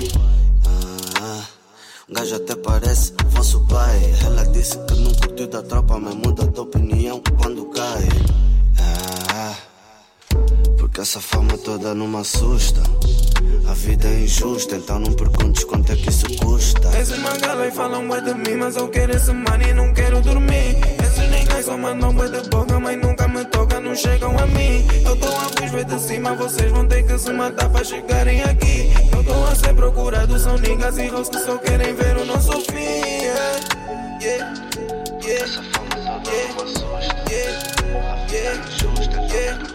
gajo 2.09 2.35
até 2.35 2.55
parece 2.55 3.13
vosso 3.29 3.65
pai 3.67 4.13
Ela 4.25 4.45
disse 4.45 4.77
que 4.79 4.93
não 4.95 5.13
curtiu 5.13 5.47
da 5.47 5.61
tropa 5.61 5.99
Mas 5.99 6.15
muda 6.15 6.47
de 6.47 6.59
opinião 6.59 7.21
quando 7.37 7.65
cai 7.65 8.07
ah, 8.79 9.55
Que 10.95 11.01
essa 11.01 11.19
fama 11.19 11.57
toda 11.57 11.93
não 11.93 12.07
me 12.07 12.15
assusta. 12.19 12.81
A 13.67 13.73
vida 13.73 14.07
é 14.07 14.21
injusta, 14.21 14.77
então 14.77 14.97
não 14.97 15.11
perguntes 15.11 15.65
quanto 15.65 15.91
é 15.91 15.95
que 15.97 16.09
isso 16.09 16.25
custa. 16.37 16.87
Esses 16.97 17.19
mangalas 17.19 17.75
falam 17.75 18.07
bué 18.07 18.21
de 18.21 18.33
mim, 18.33 18.55
mas 18.55 18.77
eu 18.77 18.87
quero 18.87 19.13
esse 19.13 19.33
money 19.33 19.71
e 19.71 19.73
não 19.73 19.93
quero 19.93 20.21
dormir. 20.21 20.77
Esses 21.03 21.29
ninguém 21.29 21.61
só 21.61 21.77
mandam 21.77 22.13
bué 22.13 22.29
de 22.29 22.49
boca, 22.49 22.79
mas 22.79 22.97
nunca 22.97 23.27
me 23.27 23.43
toca, 23.43 23.81
não 23.81 23.93
chegam 23.93 24.39
a 24.39 24.47
mim. 24.47 24.87
Eu 25.03 25.17
tô 25.17 25.27
a 25.27 25.49
vos 25.59 25.71
ver 25.71 25.83
de 25.83 25.99
cima, 25.99 26.33
vocês 26.33 26.71
vão 26.71 26.87
ter 26.87 27.03
que 27.05 27.19
se 27.19 27.33
matar 27.33 27.69
pra 27.69 27.83
chegarem 27.83 28.41
aqui. 28.43 28.94
Tô 29.25 29.43
a 29.45 29.55
ser 29.55 29.73
procurado, 29.75 30.37
são 30.39 30.57
niggas 30.57 30.97
e 30.97 31.09
que 31.09 31.39
só 31.39 31.57
querem 31.57 31.95
ver 31.95 32.17
o 32.17 32.25
nosso 32.25 32.51
fim. 32.61 32.75
Yeah, 32.75 33.59
yeah, 34.21 34.53
yeah. 35.23 35.43
Essa 35.43 35.61
fama. 35.63 35.85
Yeah, 37.29 37.59
é 38.31 38.33
yeah, 38.33 38.61
então 38.75 39.25
yeah, 39.29 39.74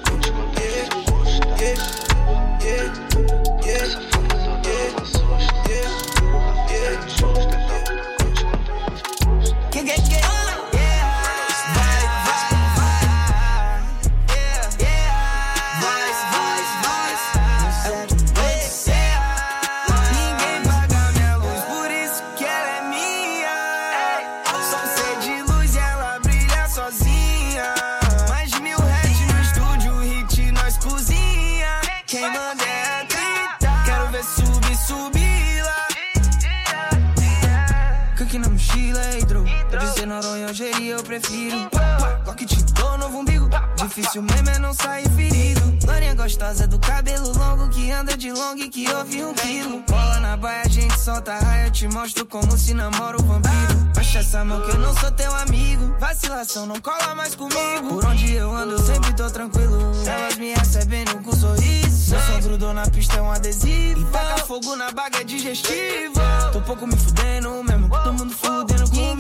solta 51.21 51.39
raia. 51.39 51.71
Te 51.71 51.87
mostro 51.89 52.27
como 52.27 52.57
se 52.57 52.75
namora 52.75 53.17
o 53.17 53.23
vampiro. 53.23 53.91
Baixa 53.95 54.19
essa 54.21 54.45
mão 54.45 54.61
que 54.63 54.71
eu 54.71 54.79
não 54.79 54.95
sou 54.97 55.11
teu 55.13 55.33
amigo. 55.37 55.95
Vacilação 55.99 56.67
não 56.67 56.81
cola 56.81 57.15
mais 57.15 57.35
comigo. 57.35 57.89
Por 57.89 58.05
onde 58.07 58.35
eu 58.35 58.55
ando, 58.55 58.73
eu 58.73 58.79
sempre 58.79 59.13
tô 59.15 59.31
tranquilo. 59.31 59.79
Elas 60.07 60.37
me 60.37 60.53
recebem 60.55 61.05
com 61.23 61.33
sorriso. 61.33 62.11
Meu 62.11 62.21
som 62.21 62.41
grudou 62.41 62.73
na 62.73 62.83
pista, 62.89 63.19
é 63.19 63.23
um 63.23 63.31
adesivo. 63.31 64.09
E 64.37 64.41
fogo 64.41 64.75
na 64.77 64.91
baga 64.91 65.21
é 65.21 65.25
digestivo. 65.25 66.15
Tô 66.53 66.61
pouco 66.63 66.87
me 66.87 66.97
fudendo 66.97 67.63
mesmo. 67.63 67.89
Todo 67.89 68.13
mundo 68.15 68.35
fudendo 68.35 68.91
com 68.91 69.20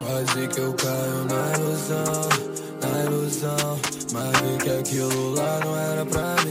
Quase 0.00 0.48
que 0.48 0.60
eu 0.60 0.74
caio 0.74 1.24
na 1.24 1.52
ilusão, 1.58 2.28
na 2.82 3.04
ilusão. 3.04 3.80
Mas 4.12 4.40
vi 4.40 4.58
que 4.62 4.70
aquilo 4.70 5.30
lá 5.34 5.60
não 5.64 5.76
era 5.76 6.04
pra 6.06 6.34
mim. 6.42 6.43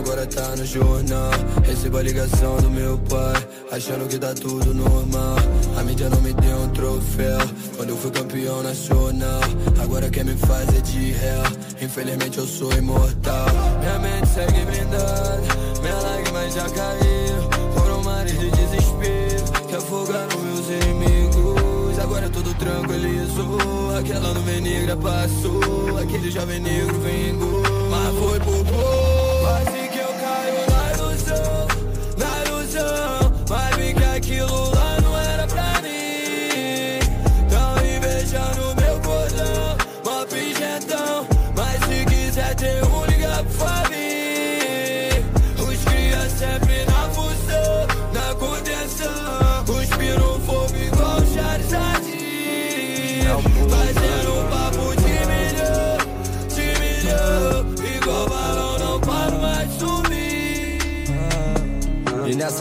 Agora 0.00 0.26
tá 0.26 0.56
no 0.56 0.64
jornal. 0.64 1.30
Recebo 1.64 1.98
a 1.98 2.02
ligação 2.02 2.56
do 2.56 2.70
meu 2.70 2.98
pai, 2.98 3.48
achando 3.70 4.08
que 4.08 4.18
tá 4.18 4.34
tudo 4.34 4.74
normal. 4.74 5.36
A 5.76 5.82
mídia 5.82 6.08
não 6.08 6.20
me 6.20 6.32
deu 6.32 6.56
um 6.56 6.68
troféu. 6.70 7.38
Quando 7.76 7.90
eu 7.90 7.96
fui 7.96 8.10
campeão 8.10 8.62
nacional, 8.62 9.40
agora 9.80 10.08
quem 10.10 10.24
me 10.24 10.36
faz 10.36 10.68
é 10.74 10.80
de 10.80 11.12
réu. 11.12 11.42
Infelizmente 11.80 12.38
eu 12.38 12.46
sou 12.46 12.72
imortal. 12.72 13.46
Minha 13.80 13.98
mente 13.98 14.28
segue 14.28 14.64
blindada, 14.64 15.42
minha 15.80 15.96
lágrima 15.96 16.50
já 16.50 16.68
caiu. 16.70 17.74
Foram 17.74 18.02
mares 18.02 18.38
de 18.38 18.50
desespero 18.50 19.66
que 19.68 19.76
afogaram 19.76 20.40
meus 20.40 20.66
inimigos. 20.68 21.98
Agora 21.98 22.28
tudo 22.30 22.54
tranquilizou. 22.54 23.96
Aquela 23.98 24.32
nuvem 24.32 24.60
negra 24.62 24.96
passou, 24.96 25.98
aquele 25.98 26.30
jovem 26.30 26.60
negro 26.60 26.98
vingou. 27.00 27.62
Mas 27.90 28.18
foi 28.18 28.40
por 28.40 28.64
pouco. 28.64 29.19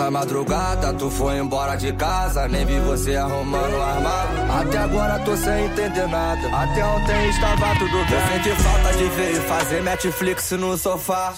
Nessa 0.09 0.25
madrugada 0.25 0.91
tu 0.93 1.07
foi 1.07 1.37
embora 1.37 1.75
de 1.75 1.93
casa, 1.93 2.47
nem 2.47 2.65
vi 2.65 2.79
você 2.79 3.15
arrumando 3.15 3.75
o 3.75 3.81
armário. 3.81 4.51
Até 4.59 4.77
agora 4.79 5.19
tô 5.19 5.37
sem 5.37 5.65
entender 5.65 6.07
nada. 6.07 6.47
Até 6.47 6.83
ontem 6.83 7.29
estava 7.29 7.75
tudo 7.77 7.91
bem. 7.91 8.17
Eu 8.17 8.43
senti 8.43 8.63
falta 8.63 8.97
de 8.97 9.03
ver 9.03 9.31
e 9.33 9.35
fazer 9.41 9.83
Netflix 9.83 10.51
no 10.51 10.75
sofá. 10.77 11.33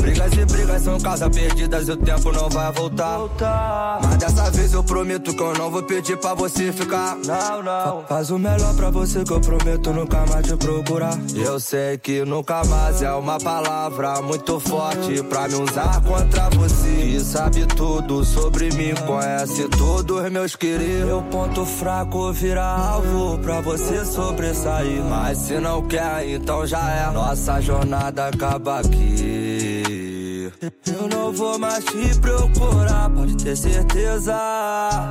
Brigas 0.00 0.32
e 0.32 0.44
brigas 0.44 0.82
são 0.82 0.98
casas 0.98 1.28
perdidas 1.28 1.86
e 1.86 1.92
o 1.92 1.96
tempo 1.96 2.32
não 2.32 2.48
vai 2.50 2.72
voltar. 2.72 4.00
Mas 4.02 4.16
dessa 4.16 4.50
vez 4.50 4.72
eu 4.72 4.82
prometo 4.82 5.32
que 5.32 5.42
eu 5.42 5.54
não 5.54 5.70
vou 5.70 5.82
pedir 5.84 6.16
pra 6.16 6.34
você 6.34 6.72
ficar. 6.72 7.16
Não, 7.24 7.62
não. 7.62 8.04
Faz 8.08 8.28
o 8.30 8.38
melhor 8.40 8.74
pra 8.74 8.90
você 8.90 9.22
que 9.22 9.32
eu 9.32 9.40
prometo 9.40 9.92
nunca 9.92 10.26
mais 10.26 10.44
te 10.44 10.56
procurar. 10.56 11.16
Eu 11.32 11.60
sei 11.60 11.96
que 11.98 12.24
nunca 12.24 12.64
mais 12.64 13.02
é 13.02 13.12
uma 13.12 13.38
palavra 13.38 14.20
muito 14.20 14.58
forte 14.58 15.22
pra 15.22 15.46
me 15.46 15.54
usar 15.54 16.02
contra 16.02 16.50
você. 16.50 16.88
E 16.88 17.20
sabe 17.20 17.64
tudo 17.66 17.83
sobre 18.24 18.70
mim, 18.72 18.94
conhece 19.06 19.68
todos 19.68 20.30
meus 20.30 20.56
queridos. 20.56 21.06
Meu 21.06 21.22
ponto 21.22 21.64
fraco 21.64 22.32
vira 22.32 22.64
alvo 22.64 23.38
pra 23.38 23.60
você 23.60 24.04
sobressair. 24.04 25.02
Mas 25.04 25.38
se 25.38 25.60
não 25.60 25.86
quer, 25.86 26.28
então 26.28 26.66
já 26.66 26.90
é. 26.90 27.10
Nossa 27.12 27.60
jornada 27.60 28.28
acaba 28.28 28.80
aqui. 28.80 30.50
Eu 30.86 31.08
não 31.08 31.32
vou 31.32 31.58
mais 31.58 31.84
te 31.84 32.18
procurar, 32.20 33.10
pode 33.10 33.36
ter 33.36 33.56
certeza 33.56 34.34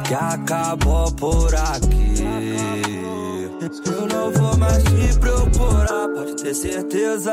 que 0.07 0.13
acabou 0.13 1.11
por 1.13 1.53
aqui. 1.55 2.23
Eu 3.85 4.07
não 4.07 4.31
vou 4.31 4.57
mais 4.57 4.83
te 4.83 5.19
procurar, 5.19 6.07
pode 6.09 6.35
ter 6.35 6.53
certeza 6.53 7.31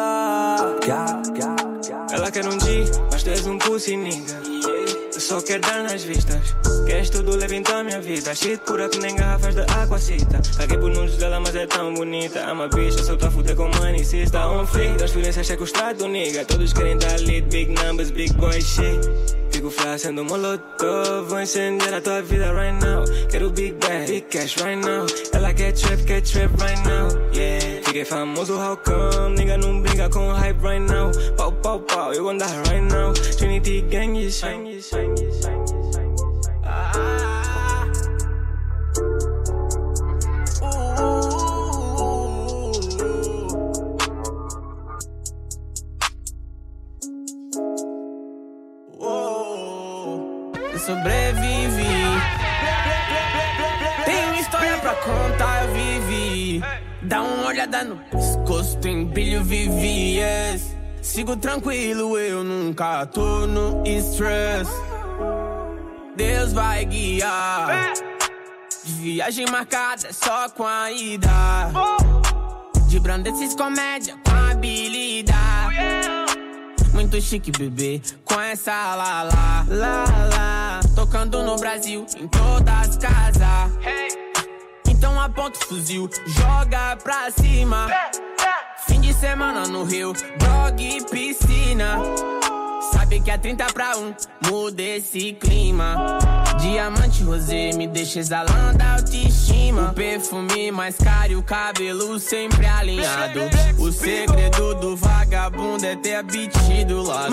Ela 2.13 2.31
quer 2.31 2.47
um 2.47 2.61
G, 2.61 2.85
mas 3.11 3.23
tu 3.23 3.31
és 3.31 3.47
um 3.47 3.59
pussy 3.59 3.97
nigga. 3.97 5.00
Só 5.31 5.41
quero 5.41 5.61
dar 5.61 5.85
nas 5.85 6.03
vistas. 6.03 6.57
Queres 6.85 7.09
tudo, 7.09 7.37
leva 7.37 7.55
então 7.55 7.79
a 7.79 7.85
minha 7.85 8.01
vida. 8.01 8.35
Shit 8.35 8.65
pura 8.67 8.89
que 8.89 8.99
nem 8.99 9.15
garrafas 9.15 9.55
de 9.55 9.61
aquacita. 9.61 10.43
Caguei 10.57 10.77
por 10.77 10.91
nudes 10.91 11.19
dela, 11.19 11.39
mas 11.39 11.55
é 11.55 11.69
tão 11.69 11.95
bonita. 11.95 12.41
Ama 12.51 12.67
bicha, 12.67 13.01
só 13.05 13.17
tá 13.17 13.31
fuder 13.31 13.55
com 13.55 13.71
money. 13.77 14.05
Se 14.05 14.23
está 14.23 14.51
on 14.51 14.67
fleek, 14.67 14.97
transferência 14.97 15.45
checa 15.45 15.63
o 15.63 15.67
status, 15.69 16.09
nigga. 16.09 16.45
Todos 16.45 16.73
querem 16.73 16.99
dar 16.99 17.17
lead, 17.21 17.43
big 17.43 17.71
numbers, 17.71 18.11
big 18.11 18.33
boy 18.33 18.61
shit. 18.61 19.40
Contigo 19.61 19.71
fly 19.71 19.99
sendo 19.99 20.25
molotov 20.25 21.29
Vou 21.29 21.39
encender 21.39 21.93
a 21.93 22.01
tua 22.01 22.23
vida 22.23 22.51
right 22.55 22.73
now. 22.81 23.05
Quero 23.29 23.51
big 23.51 23.79
bang, 23.79 24.07
big 24.07 24.25
cash 24.31 24.57
right 24.63 24.79
now. 24.79 25.05
Ela 25.35 25.53
quer 25.53 25.73
trap, 25.73 26.01
quer 26.07 26.23
trap 26.23 26.51
right 26.59 26.83
now. 26.87 27.09
Yeah. 27.33 27.83
Fiquei 27.85 28.07
famoso, 28.07 28.57
how 28.57 28.77
come? 28.77 29.37
Nigga 29.37 29.59
não 29.59 29.83
brinca 29.83 30.09
com 30.09 30.33
hype 30.33 30.63
right 30.63 30.81
now. 30.81 31.11
Pau, 31.37 31.53
pau, 31.53 31.79
pau, 31.81 32.13
eu 32.15 32.27
andar 32.31 32.51
right 32.69 32.83
now. 32.83 33.13
Trinity 33.37 33.83
gang 33.83 34.17
is 34.17 34.39
shine, 34.39 34.81
shine, 34.81 35.15
shine, 35.43 35.67
shine 35.93 36.15
Ah 36.65 37.40
sobrevivi. 50.91 52.21
Tenho 54.05 54.35
história 54.35 54.79
pra 54.79 54.95
contar, 54.95 55.65
eu 55.65 55.73
vivi. 55.73 56.63
Dá 57.03 57.23
uma 57.23 57.47
olhada 57.47 57.85
no 57.85 57.97
pescoço, 57.97 58.77
tem 58.79 59.05
brilho, 59.05 59.45
vivi. 59.45 60.19
Yes. 60.19 60.77
Sigo 61.01 61.37
tranquilo, 61.37 62.19
eu 62.19 62.45
nunca 62.45 63.07
tô 63.07 63.47
no 63.47 63.83
stress. 63.87 64.71
Deus 66.17 66.53
vai 66.53 66.85
guiar. 66.85 67.93
Viagem 68.85 69.47
marcada 69.51 70.13
só 70.13 70.49
com 70.51 70.67
a 70.67 70.91
ida. 70.91 71.31
De 72.89 72.99
brandeces 72.99 73.55
comédia 73.55 74.17
com 74.25 74.53
habilidade. 74.53 76.11
Muito 76.93 77.21
chique, 77.21 77.51
bebê, 77.51 78.03
com 78.25 78.39
essa 78.41 78.95
lá 78.95 79.23
lá, 79.23 79.65
lá 79.69 80.05
lá. 80.37 80.70
Tocando 80.95 81.43
no 81.43 81.57
Brasil, 81.57 82.07
em 82.19 82.29
todas 82.29 82.75
as 82.75 82.97
casas. 82.97 83.73
Então 84.89 85.21
aponta 85.21 85.59
o 85.59 85.67
fuzil, 85.67 86.09
joga 86.27 86.97
pra 86.97 87.31
cima. 87.31 87.89
Fim 88.87 89.01
de 89.01 89.13
semana 89.15 89.67
no 89.67 89.85
Rio, 89.85 90.13
dog 90.39 90.83
e 90.83 91.05
piscina. 91.05 91.99
Sabe 92.93 93.21
que 93.21 93.31
é 93.31 93.39
30 93.39 93.67
pra 93.67 93.97
1, 93.97 94.15
muda 94.51 94.83
esse 94.83 95.33
clima. 95.35 96.19
Diamante 96.61 97.23
rosé 97.23 97.71
me 97.77 97.87
deixa 97.87 98.19
exalando 98.19 98.83
a 98.83 99.03
O 99.91 99.93
perfume 99.95 100.71
mais 100.71 100.97
caro 100.97 101.33
e 101.33 101.37
o 101.37 101.43
cabelo 101.43 102.19
sempre 102.19 102.67
alinhado. 102.67 103.41
O 103.79 103.91
segredo 103.93 104.75
do 104.77 104.97
vagabundo 104.97 105.85
é 105.87 105.97
ter 105.97 106.15
a 106.17 106.23
beat 106.23 106.53
do 106.87 107.03
lado. 107.03 107.33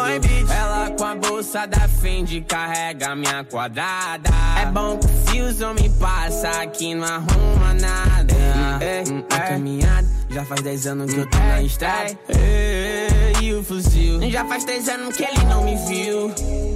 Ela 0.51 0.91
com 0.91 1.03
a 1.03 1.15
bolsa 1.15 1.65
da 1.65 1.87
Fendi 1.87 2.41
carrega 2.41 3.15
minha 3.15 3.43
quadrada. 3.43 4.29
É 4.61 4.65
bom 4.67 4.97
que 4.97 5.07
se 5.31 5.41
os 5.41 5.61
homens 5.61 5.93
passam 5.99 6.51
aqui 6.61 6.93
não 6.95 7.05
arruma 7.05 7.73
nada. 7.73 8.33
É, 8.81 9.03
a 9.35 9.39
caminhada 9.39 10.07
já 10.29 10.45
faz 10.45 10.61
10 10.61 10.87
anos 10.87 11.13
que 11.13 11.19
eu 11.19 11.29
tô 11.29 11.37
na 11.37 11.61
estrada. 11.61 12.17
É, 12.29 13.07
E 13.41 13.53
o 13.53 13.63
fuzil 13.63 14.29
já 14.31 14.43
faz 14.45 14.63
3 14.63 14.89
anos 14.89 15.15
que 15.15 15.23
ele 15.23 15.43
não 15.45 15.63
me 15.63 15.75
viu. 15.87 16.33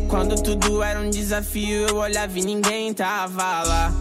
Quando 0.08 0.42
tudo 0.42 0.84
era 0.84 1.00
um 1.00 1.10
desafio, 1.10 1.88
eu 1.88 1.96
olhava 1.96 2.38
e 2.38 2.42
ninguém 2.44 2.94
tava 2.94 3.64
lá. 3.64 3.92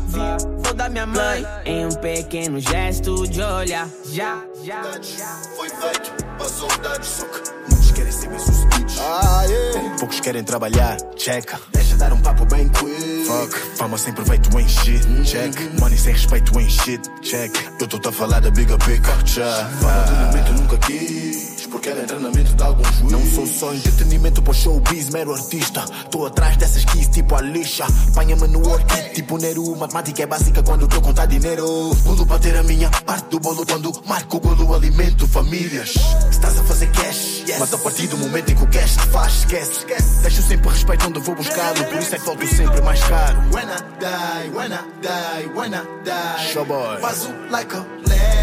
Vou 0.62 0.75
dar 0.75 0.90
minha 0.90 1.07
mãe 1.07 1.44
em 1.64 1.87
um 1.87 1.94
pequeno 1.94 2.61
gesto 2.61 3.27
de 3.29 3.40
olhar. 3.40 3.88
Já, 4.12 4.42
já, 4.62 4.83
já. 5.01 5.40
Foi 5.57 5.68
feito 5.68 6.12
para 6.37 6.49
saudades, 6.49 7.09
só 7.09 7.25
que 7.27 7.51
muitos 7.70 7.92
querem 7.92 8.12
ser 8.12 8.29
bem 8.29 8.38
sucedidos. 8.38 8.99
Ah, 9.01 9.44
yeah. 9.44 9.96
Poucos 9.99 10.20
querem 10.20 10.44
trabalhar, 10.44 10.96
checa. 11.16 11.61
Deixa 11.73 11.96
dar 11.96 12.12
um 12.12 12.20
papo 12.20 12.44
bem 12.44 12.68
quick. 12.68 13.25
Fuck, 13.27 13.57
fama 13.77 13.96
sem 13.96 14.12
proveito 14.12 14.59
em 14.59 14.68
shit, 14.68 15.07
check. 15.25 15.55
Money 15.79 15.96
sem 15.96 16.12
respeito 16.12 16.59
em 16.59 16.68
shit, 16.68 17.01
check. 17.23 17.53
Eu 17.81 17.87
tô 17.87 18.09
a 18.09 18.12
falar 18.12 18.40
da 18.40 18.51
bigger 18.51 18.79
picture. 18.79 19.44
Fala 19.81 20.05
de 20.05 20.12
momento 20.12 20.53
nunca 20.61 20.79
quis, 20.79 21.60
porque 21.70 21.88
era 21.88 22.02
treinamento 22.02 22.54
de 22.54 22.62
algum 22.62 22.85
juiz. 22.85 23.12
Não 23.12 23.24
sou 23.26 23.46
só 23.46 23.72
entretenimento 23.72 24.42
para 24.42 24.52
showbiz, 24.52 25.11
mero 25.11 25.33
artista. 25.33 25.85
Tô 26.11 26.26
atrás 26.26 26.56
dessas 26.56 26.85
keys 26.85 27.09
tipo 27.09 27.35
a 27.35 27.40
lixa. 27.40 27.87
Panha-me 28.14 28.48
no 28.48 28.61
work, 28.61 29.14
tipo 29.14 29.38
Nero. 29.38 29.76
Matemática 29.76 30.22
é 30.22 30.26
básica 30.26 30.62
quando 30.62 30.87
tô 30.88 31.00
contar 31.00 31.26
dinheiro. 31.26 31.90
Pulo 32.04 32.26
para 32.26 32.38
ter 32.38 32.56
a 32.56 32.62
minha 32.62 32.90
parte 32.90 33.28
do 33.30 33.40
bolo 33.40 33.64
quando 33.64 33.92
marco 34.06 34.37
o 34.37 34.40
golo, 34.40 34.74
alimento 34.74 35.26
famílias. 35.26 35.94
Estás 36.30 36.59
a 36.59 36.64
fazer 36.64 36.90
cash, 36.92 37.44
yes. 37.46 37.59
mas 37.59 37.72
a 37.72 37.78
partir 37.78 38.06
do 38.09 38.18
momento 38.18 38.50
em 38.50 38.54
que 38.54 38.62
o 38.62 38.66
cash 38.66 38.96
te 38.96 39.06
faz, 39.09 39.35
esquece. 39.35 39.87
Deixo 40.22 40.42
sempre 40.42 40.68
respeito 40.68 41.06
onde 41.06 41.20
vou 41.20 41.35
buscá-lo, 41.35 41.85
por 41.85 41.98
isso 41.98 42.14
é 42.14 42.18
que 42.18 42.24
volto 42.24 42.46
sempre 42.46 42.83
mais 42.83 43.02
caro. 43.04 43.38
When 43.52 43.68
I 43.68 43.80
die, 44.00 44.50
when 44.56 44.72
I 44.72 44.78
die, 45.00 45.46
when 45.54 45.74
I 45.74 45.83
die. 46.04 46.52
Showboy. 46.52 47.00
Bazu 47.00 47.28
like 47.50 47.74
a 47.74 47.99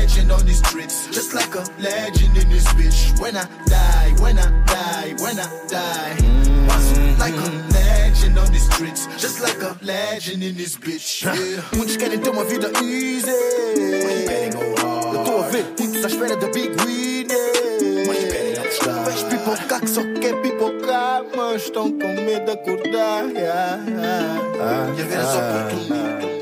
legend 0.08 0.32
on 0.32 0.46
the 0.46 0.54
streets, 0.54 1.08
just 1.08 1.34
like 1.34 1.54
a 1.56 1.64
legend 1.80 2.38
in 2.38 2.50
this 2.50 2.66
bitch. 2.74 3.20
When 3.20 3.36
I 3.36 3.44
die, 3.66 4.16
when 4.22 4.40
I 4.40 4.48
die, 4.66 5.14
when 5.20 5.38
I 5.38 5.48
die. 5.68 6.16
Bazu 6.68 7.20
like 7.20 7.36
a 7.36 7.50
legend 7.74 8.38
on 8.40 8.52
the 8.52 8.60
streets, 8.60 9.08
just 9.18 9.42
like 9.42 9.62
a 9.62 9.78
legend 9.84 10.44
in 10.44 10.56
this 10.56 10.78
bitch. 10.78 11.28
Yeah. 11.28 11.62
Muitos 11.76 11.98
querem 11.98 12.20
ter 12.20 12.30
uma 12.30 12.46
vida 12.46 12.72
easy. 12.82 13.32
querem 14.26 14.52
go 14.52 14.60
hard. 14.82 15.16
Eu 15.18 15.24
tô 15.26 15.38
a 15.40 15.48
ver 15.50 15.66
muitos 15.78 16.06
à 16.06 16.08
espera 16.08 16.38
da 16.38 16.48
big 16.48 16.70
win. 16.86 17.28
Mas 18.08 18.18
querem 18.32 18.58
apostar. 18.58 19.04
Vês 19.04 19.24
pipocar 19.24 19.82
que 19.82 19.90
só 19.90 20.02
quer 20.22 20.42
pipocar, 20.42 21.24
mas 21.36 21.64
estão 21.64 21.92
com 21.92 22.14
medo 22.14 22.46
de 22.46 22.52
acordar. 22.52 23.26
Yeah, 23.30 23.84
yeah, 23.88 24.42
yeah. 24.56 24.94
E 24.98 25.02
a 25.02 25.06
ver 25.06 25.18
as 25.18 25.36
oportunidades. 25.36 26.28
Estás 26.28 26.34
a 26.34 26.37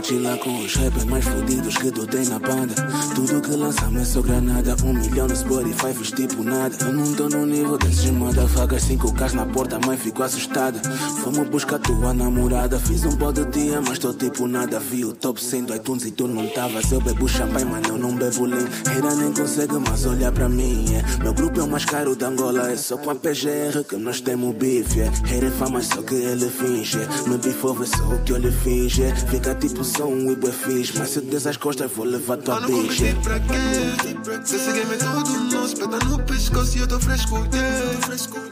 chilar 0.00 0.38
com 0.38 0.60
os 0.60 0.74
rappers 0.76 1.04
mais 1.04 1.24
fodidos 1.24 1.76
que 1.76 1.90
tu 1.90 2.06
tem 2.06 2.24
na 2.26 2.38
banda. 2.38 2.74
Tudo 3.14 3.42
que 3.42 3.50
lançamos 3.50 4.02
é 4.02 4.04
só 4.04 4.22
granada. 4.22 4.76
Um 4.84 4.92
milhão 4.92 5.26
no 5.26 5.36
Spotify 5.36 5.92
fiz 5.92 6.12
tipo 6.12 6.42
nada. 6.42 6.76
Eu 6.80 6.92
não 6.92 7.14
tô 7.14 7.28
no 7.28 7.44
nível 7.44 7.76
desses 7.76 8.10
motherfuckers. 8.10 8.84
Cinco 8.84 9.12
cas 9.12 9.32
na 9.32 9.44
porta, 9.44 9.78
mãe 9.84 9.96
ficou 9.96 10.24
assustada. 10.24 10.80
Vamos 11.24 11.48
buscar 11.48 11.78
tua 11.80 12.14
namorada. 12.14 12.78
Fiz 12.78 13.04
um 13.04 13.16
bode 13.16 13.44
dia, 13.46 13.80
mas 13.80 13.98
tô 13.98 14.14
tipo 14.14 14.46
nada. 14.46 14.78
Vi 14.78 15.04
o 15.04 15.12
top 15.12 15.42
100 15.42 15.64
do 15.64 15.74
iTunes 15.74 16.04
e 16.06 16.10
tu 16.12 16.28
não 16.28 16.46
tavas. 16.48 16.90
Eu 16.90 17.00
bebo 17.00 17.28
champanhe, 17.28 17.66
mas 17.66 17.86
eu 17.88 17.98
não 17.98 18.14
bebo 18.14 18.46
lean. 18.46 18.66
Reira 18.86 19.14
nem 19.16 19.32
consegue 19.32 19.74
mais 19.74 20.06
olhar 20.06 20.32
pra 20.32 20.48
mim. 20.48 20.86
Yeah. 20.88 21.18
Meu 21.22 21.34
grupo 21.34 21.60
é 21.60 21.62
o 21.64 21.68
mais 21.68 21.84
caro 21.84 22.14
da 22.14 22.28
Angola. 22.28 22.70
É 22.70 22.76
só 22.76 22.96
com 22.96 23.10
a 23.10 23.14
PGR 23.14 23.84
que 23.88 23.96
nós 23.96 24.20
temos 24.20 24.54
bife. 24.54 25.00
Reira 25.24 25.48
é 25.48 25.50
fama, 25.50 25.82
só 25.82 26.00
que 26.02 26.14
ele 26.14 26.48
finge. 26.48 26.98
No 27.26 27.36
bifove 27.38 27.82
é 27.82 27.86
só 27.86 28.04
o 28.04 28.18
que 28.22 28.32
lhe 28.32 28.50
finge. 28.50 29.02
Fica 29.28 29.54
tipo 29.54 29.81
só 29.84 30.06
um 30.06 30.30
ibo 30.32 30.48
é 30.48 30.52
fixe. 30.52 30.98
Mas 30.98 31.10
se 31.10 31.18
eu 31.18 31.22
des 31.24 31.46
as 31.46 31.56
costas, 31.56 31.90
vou 31.92 32.04
levar 32.04 32.36
tua 32.38 32.60
Mano, 32.60 32.82
bicha. 32.82 33.04
competir 33.04 33.16
pra 33.22 33.40
quê? 33.40 34.42
Se 34.44 34.56
esse 34.56 34.72
game 34.72 34.94
é 34.94 34.96
todo 34.96 35.30
nosso, 35.52 35.76
peta 35.76 35.98
no 36.06 36.18
pescoço 36.22 36.76
e 36.76 36.80
eu 36.80 36.86
tô 36.86 36.98
fresco, 37.00 37.36
yeah. 37.52 37.94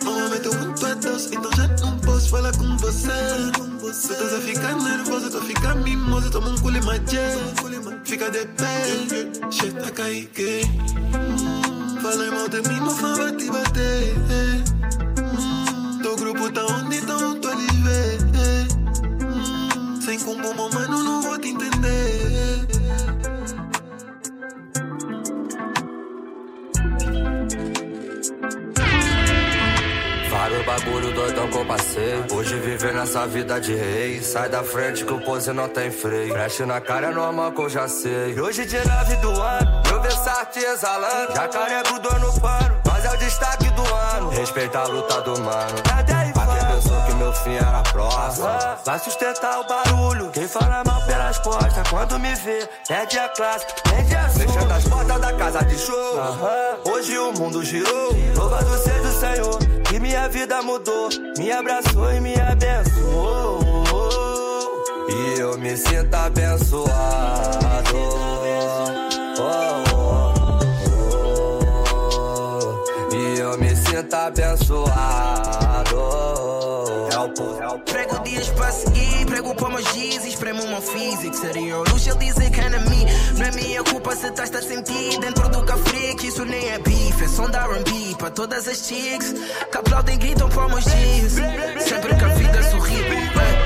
Normalmente 0.04 0.46
eu 0.46 0.54
muito 0.54 0.86
é 0.86 0.94
doce, 0.96 1.34
então 1.34 1.50
já 1.56 1.68
não 1.80 1.98
posso 2.00 2.28
falar 2.30 2.52
com 2.56 2.76
você. 2.78 3.10
Se 3.92 4.12
estás 4.12 4.34
a 4.34 4.40
ficar 4.40 4.74
nervosa, 4.76 5.30
tô 5.30 5.38
a 5.38 5.42
ficar 5.42 5.74
mimosa, 5.76 6.30
toma 6.30 6.50
um 6.50 6.58
cule 6.58 6.80
maché. 6.82 7.36
Fica 8.04 8.30
de 8.30 8.46
pé, 8.46 9.50
shit 9.50 9.72
tá 9.74 9.90
cair 9.90 10.26
que. 10.28 10.60
Falei 12.02 12.30
mal 12.30 12.48
de 12.48 12.68
mim, 12.68 12.80
meu 12.80 12.90
fã 12.90 13.14
vai 13.14 13.32
te 13.36 13.50
bater. 13.50 14.14
Hum, 15.38 15.98
Teu 16.02 16.16
grupo 16.16 16.50
tá 16.52 16.64
onde, 16.66 16.96
então 16.96 17.38
tô 17.40 17.48
ali. 17.48 17.69
Hum, 20.40 20.42
Sem 20.42 20.54
combo, 20.54 20.68
meu 20.70 20.80
mano, 20.88 21.04
não 21.04 21.22
vou 21.22 21.38
te 21.38 21.48
entender. 21.48 22.66
Vários 30.30 30.64
bagulho 30.64 31.12
doidão 31.12 31.48
que 31.48 31.56
eu 31.58 31.64
passei. 31.66 32.24
Hoje 32.32 32.54
viver 32.60 32.94
nessa 32.94 33.26
vida 33.26 33.60
de 33.60 33.74
rei. 33.74 34.22
Sai 34.22 34.48
da 34.48 34.62
frente 34.62 35.04
que 35.04 35.12
o 35.12 35.20
pose 35.20 35.52
não 35.52 35.68
tem 35.68 35.90
freio. 35.90 36.32
Flash 36.32 36.60
na 36.60 36.80
cara 36.80 37.08
é 37.08 37.10
normal 37.10 37.52
que 37.52 37.60
eu 37.60 37.68
já 37.68 37.88
sei. 37.88 38.34
E 38.36 38.40
hoje 38.40 38.64
de 38.64 38.76
nove 38.88 39.16
do 39.16 39.30
ano, 39.40 39.82
eu 39.92 40.00
Versace 40.00 40.60
exalando. 40.60 41.34
Jacaré 41.34 41.82
grudou 41.82 42.18
no 42.20 42.40
pano, 42.40 42.80
mas 42.86 43.04
é 43.04 43.10
o 43.12 43.16
destaque 43.18 43.68
do 43.70 43.82
ano. 43.94 44.28
Respeita 44.30 44.78
a 44.78 44.84
luta 44.86 45.20
do 45.22 45.40
mano. 45.40 45.74
Até 45.92 46.14
aí 46.14 46.32
Pensou 46.82 47.00
que 47.02 47.14
meu 47.14 47.32
fim 47.34 47.56
era 47.56 47.82
próximo. 47.82 48.48
Vai 48.86 48.98
sustentar 48.98 49.60
o 49.60 49.64
barulho. 49.68 50.30
Quem 50.30 50.48
fala 50.48 50.82
mal 50.86 51.02
pelas 51.02 51.38
costas, 51.38 51.86
quando 51.90 52.18
me 52.18 52.34
vê, 52.36 52.66
perde 52.88 53.18
a 53.18 53.28
classe, 53.28 53.66
perde 53.82 54.14
a. 54.14 54.28
Fechando 54.30 54.72
as 54.72 54.84
portas 54.84 55.20
da 55.20 55.32
casa 55.34 55.62
de 55.62 55.78
show. 55.78 56.18
Hoje 56.86 57.18
o 57.18 57.32
mundo 57.34 57.62
girou. 57.62 58.12
Louvado 58.34 58.78
seja 58.78 59.02
o 59.02 59.12
Senhor, 59.12 59.58
que 59.84 60.00
minha 60.00 60.26
vida 60.30 60.62
mudou. 60.62 61.10
Me 61.36 61.52
abraçou 61.52 62.10
e 62.14 62.20
me 62.20 62.34
abençoou. 62.40 63.84
E 65.08 65.38
eu 65.38 65.58
me 65.58 65.76
sinto 65.76 66.14
abençoado. 66.14 66.90
Oh, 69.38 69.84
oh, 69.92 70.30
oh. 73.10 73.14
E 73.14 73.38
eu 73.38 73.58
me 73.58 73.76
sinto 73.76 74.14
abençoado. 74.14 75.89
Prego 79.40 79.54
para 79.54 79.70
meus 79.70 79.92
giz 79.94 80.24
espremo 80.24 80.62
uma 80.64 80.80
física. 80.80 81.34
Seria 81.34 81.78
o 81.78 81.84
luxo 81.84 82.10
ele 82.10 82.26
dizer 82.26 82.50
que 82.50 82.60
é 82.60 82.68
na 82.68 82.78
mim. 82.78 83.06
Não 83.38 83.46
é 83.46 83.50
minha 83.52 83.82
culpa 83.82 84.14
se 84.14 84.26
estás 84.26 84.54
a 84.54 84.60
sentir 84.60 85.18
dentro 85.18 85.48
do 85.48 85.62
café. 85.64 86.14
Que 86.18 86.26
isso 86.26 86.44
nem 86.44 86.68
é 86.68 86.78
beef, 86.78 87.22
é 87.22 87.28
som 87.28 87.48
da 87.48 87.64
RB 87.64 88.16
para 88.18 88.30
todas 88.30 88.68
as 88.68 88.86
chicks 88.86 89.34
que 89.70 89.78
aplaudem, 89.78 90.18
gritam 90.18 90.48
para 90.48 90.68
meus 90.68 90.84
giz. 90.84 91.32
Sempre 91.82 92.14
que 92.16 92.24
a 92.24 92.28
vida 92.28 92.62
sorri. 92.70 93.59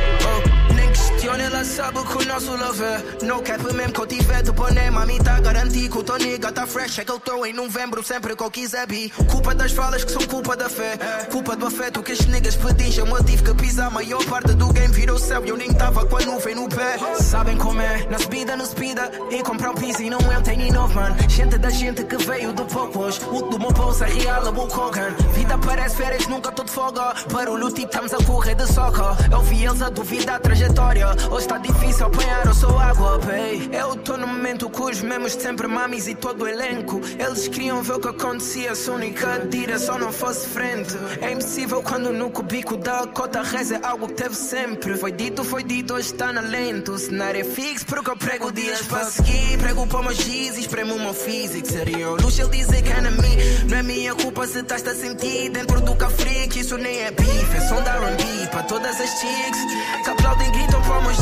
Ela 1.55 1.65
sabe 1.65 2.03
que 2.03 2.17
o 2.17 2.25
nosso 2.27 2.51
love 2.57 2.83
é 2.83 3.25
No 3.25 3.41
cap 3.41 3.63
mesmo 3.73 3.93
que 3.93 4.01
eu 4.01 4.07
tiver 4.09 4.43
de 4.43 4.51
boné 4.51 4.91
Mami 4.91 5.23
tá 5.23 5.39
garantido 5.39 6.03
que 6.03 6.13
o 6.13 6.17
nigga 6.19 6.51
tá 6.51 6.67
fresh. 6.67 6.99
É 6.99 7.05
que 7.05 7.13
eu 7.13 7.21
tô 7.21 7.47
em 7.47 7.53
novembro 7.53 8.03
sempre 8.03 8.35
que 8.35 8.43
eu 8.43 8.51
quiser 8.51 8.85
bi 8.89 9.09
Culpa 9.31 9.55
das 9.55 9.71
falas 9.71 10.03
que 10.03 10.11
são 10.11 10.23
culpa 10.23 10.57
da 10.57 10.69
fé 10.69 10.99
Culpa 11.31 11.55
do 11.55 11.65
afeto 11.65 12.03
que 12.03 12.11
estes 12.11 12.27
niggas 12.27 12.57
pedincham 12.57 13.07
Eu 13.07 13.23
tive 13.23 13.45
que 13.45 13.55
pisar, 13.55 13.87
a 13.87 13.91
maior 13.91 14.25
parte 14.25 14.53
do 14.55 14.73
game 14.73 14.93
virou 14.93 15.17
céu 15.17 15.45
E 15.45 15.51
eu 15.51 15.57
nem 15.57 15.73
tava 15.73 16.05
com 16.05 16.17
a 16.17 16.21
nuvem 16.23 16.57
no 16.57 16.69
pé 16.69 16.99
Sabem 17.21 17.57
como 17.57 17.81
é, 17.81 18.05
na 18.11 18.19
subida, 18.19 18.57
no 18.57 18.67
speeda 18.67 19.09
E 19.31 19.41
comprar 19.45 19.71
um 19.71 19.75
piso 19.75 20.03
e 20.03 20.11
não 20.11 20.19
é 20.19 20.39
um 20.39 20.73
novo, 20.73 20.95
man 20.95 21.17
Gente 21.29 21.57
da 21.57 21.71
gente 21.71 22.03
que 22.03 22.17
veio 22.17 22.53
do 22.53 22.65
pouco 22.65 22.99
hoje 22.99 23.21
O 23.31 23.43
do 23.43 23.61
meu 23.61 23.71
bolso 23.71 24.03
é 24.03 24.09
real, 24.09 24.45
a 24.45 24.51
Hulk 24.51 24.77
Hogan. 24.77 25.11
Vida 25.35 25.57
parece 25.59 25.95
férias, 25.95 26.27
nunca 26.27 26.51
tô 26.51 26.65
de 26.65 26.73
folga 26.73 27.15
Barulho 27.31 27.71
tipo 27.71 27.87
estamos 27.87 28.13
a 28.13 28.17
correr 28.25 28.57
de 28.57 28.67
soca 28.67 29.17
Eu 29.31 29.41
vi 29.43 29.65
eles 29.65 29.81
a 29.83 29.89
duvidar 29.89 30.35
a 30.35 30.41
trajetória 30.41 31.07
Hoje 31.31 31.44
tá 31.47 31.59
difícil 31.59 32.07
apanhar, 32.07 32.47
eu 32.47 32.55
sou 32.55 32.79
água, 32.79 33.19
pay 33.19 33.69
Eu 33.73 33.97
tô 33.97 34.17
no 34.17 34.27
momento 34.27 34.69
com 34.71 34.85
os 34.85 35.03
sempre 35.33 35.67
mamis 35.67 36.09
e 36.09 36.15
todo 36.15 36.43
o 36.43 36.49
elenco. 36.49 37.01
Eles 37.19 37.49
queriam 37.49 37.83
ver 37.83 37.95
o 37.95 38.01
que 38.01 38.09
acontecia 38.09 38.75
Se 38.75 38.91
única 38.91 39.39
direção 39.49 39.99
não 39.99 40.13
fosse 40.13 40.49
frente. 40.49 40.95
É 41.21 41.33
impossível 41.33 41.83
quando 41.83 42.13
no 42.13 42.31
cubico 42.31 42.77
da 42.77 43.07
cota 43.07 43.43
reza 43.43 43.77
é 43.77 43.87
algo 43.87 44.07
que 44.09 44.15
teve 44.15 44.35
sempre. 44.35 44.97
Foi 44.97 45.13
dito, 45.13 45.45
foi 45.45 45.63
dito, 45.63 45.95
hoje 45.95 46.13
está 46.13 46.33
na 46.33 46.41
lente. 46.41 46.91
O 46.91 46.99
cenário 46.99 47.41
é 47.41 47.45
fixo 47.45 47.87
porque 47.87 48.11
eu 48.11 48.17
prego 48.17 48.53
dias 48.53 48.83
para 48.83 49.05
seguir. 49.05 49.59
Prego 49.59 49.87
para 49.87 50.03
meus 50.03 50.17
giz 50.17 50.57
e 50.57 50.61
espremo 50.61 50.95
o 50.95 51.01
meu 51.01 51.15
físico 51.15 51.67
Seria 51.67 52.11
o 52.11 52.17
luxo 52.17 52.43
ele 52.43 52.51
dizer 52.51 52.83
que 52.83 52.91
é 52.91 53.01
na 53.01 53.11
mim 53.11 53.37
Não 53.69 53.79
é 53.79 53.83
minha 53.83 54.15
culpa 54.15 54.47
se 54.47 54.61
estás 54.61 54.87
a 54.87 54.95
sentir 54.95 55.51
dentro 55.51 55.81
do 55.81 55.95
café 55.97 56.47
Que 56.49 56.61
isso 56.61 56.77
nem 56.77 57.01
é 57.01 57.11
beef, 57.11 57.55
é 57.55 57.61
som 57.61 57.83
da 57.83 57.95
R&B 57.95 58.49
Para 58.51 58.63
todas 58.65 59.01
as 59.01 59.11
chicks. 59.21 59.61
Que 60.05 60.11
aplaudem, 60.11 60.51
gritam 60.53 60.83
para 60.83 61.01
meus 61.01 61.17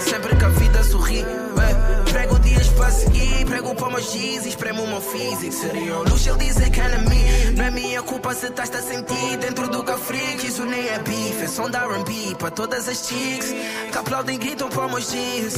Sempre 0.00 0.36
que 0.36 0.44
a 0.44 0.48
vida 0.48 0.82
sorri. 0.84 1.24
Prego 2.10 2.31
para 2.72 2.90
seguir 2.90 3.44
Prego 3.46 3.74
para 3.74 3.90
meus 3.90 4.10
giz 4.10 4.46
espremo 4.46 4.82
o 4.82 4.86
meu 4.86 5.00
físico 5.00 5.52
Seria 5.52 5.98
o 5.98 6.02
luxo 6.04 6.30
ele 6.30 6.70
que 6.70 6.80
é 6.80 6.98
mim 6.98 7.56
Não 7.56 7.64
é 7.64 7.70
minha 7.70 8.02
culpa 8.02 8.34
se 8.34 8.46
estás 8.46 8.74
a 8.74 8.82
sentir 8.82 9.36
dentro 9.38 9.68
do 9.68 9.82
café 9.82 10.36
Que 10.38 10.46
isso 10.46 10.64
nem 10.64 10.88
é 10.88 10.98
beef, 10.98 11.42
é 11.42 11.46
som 11.46 11.70
da 11.70 11.80
R&B 11.80 12.36
Para 12.38 12.50
todas 12.50 12.88
as 12.88 13.06
chicks 13.06 13.54
que 13.90 13.98
aplaudem, 13.98 14.38
gritam 14.38 14.68
para 14.68 14.88
meus 14.88 15.10
jeans 15.10 15.54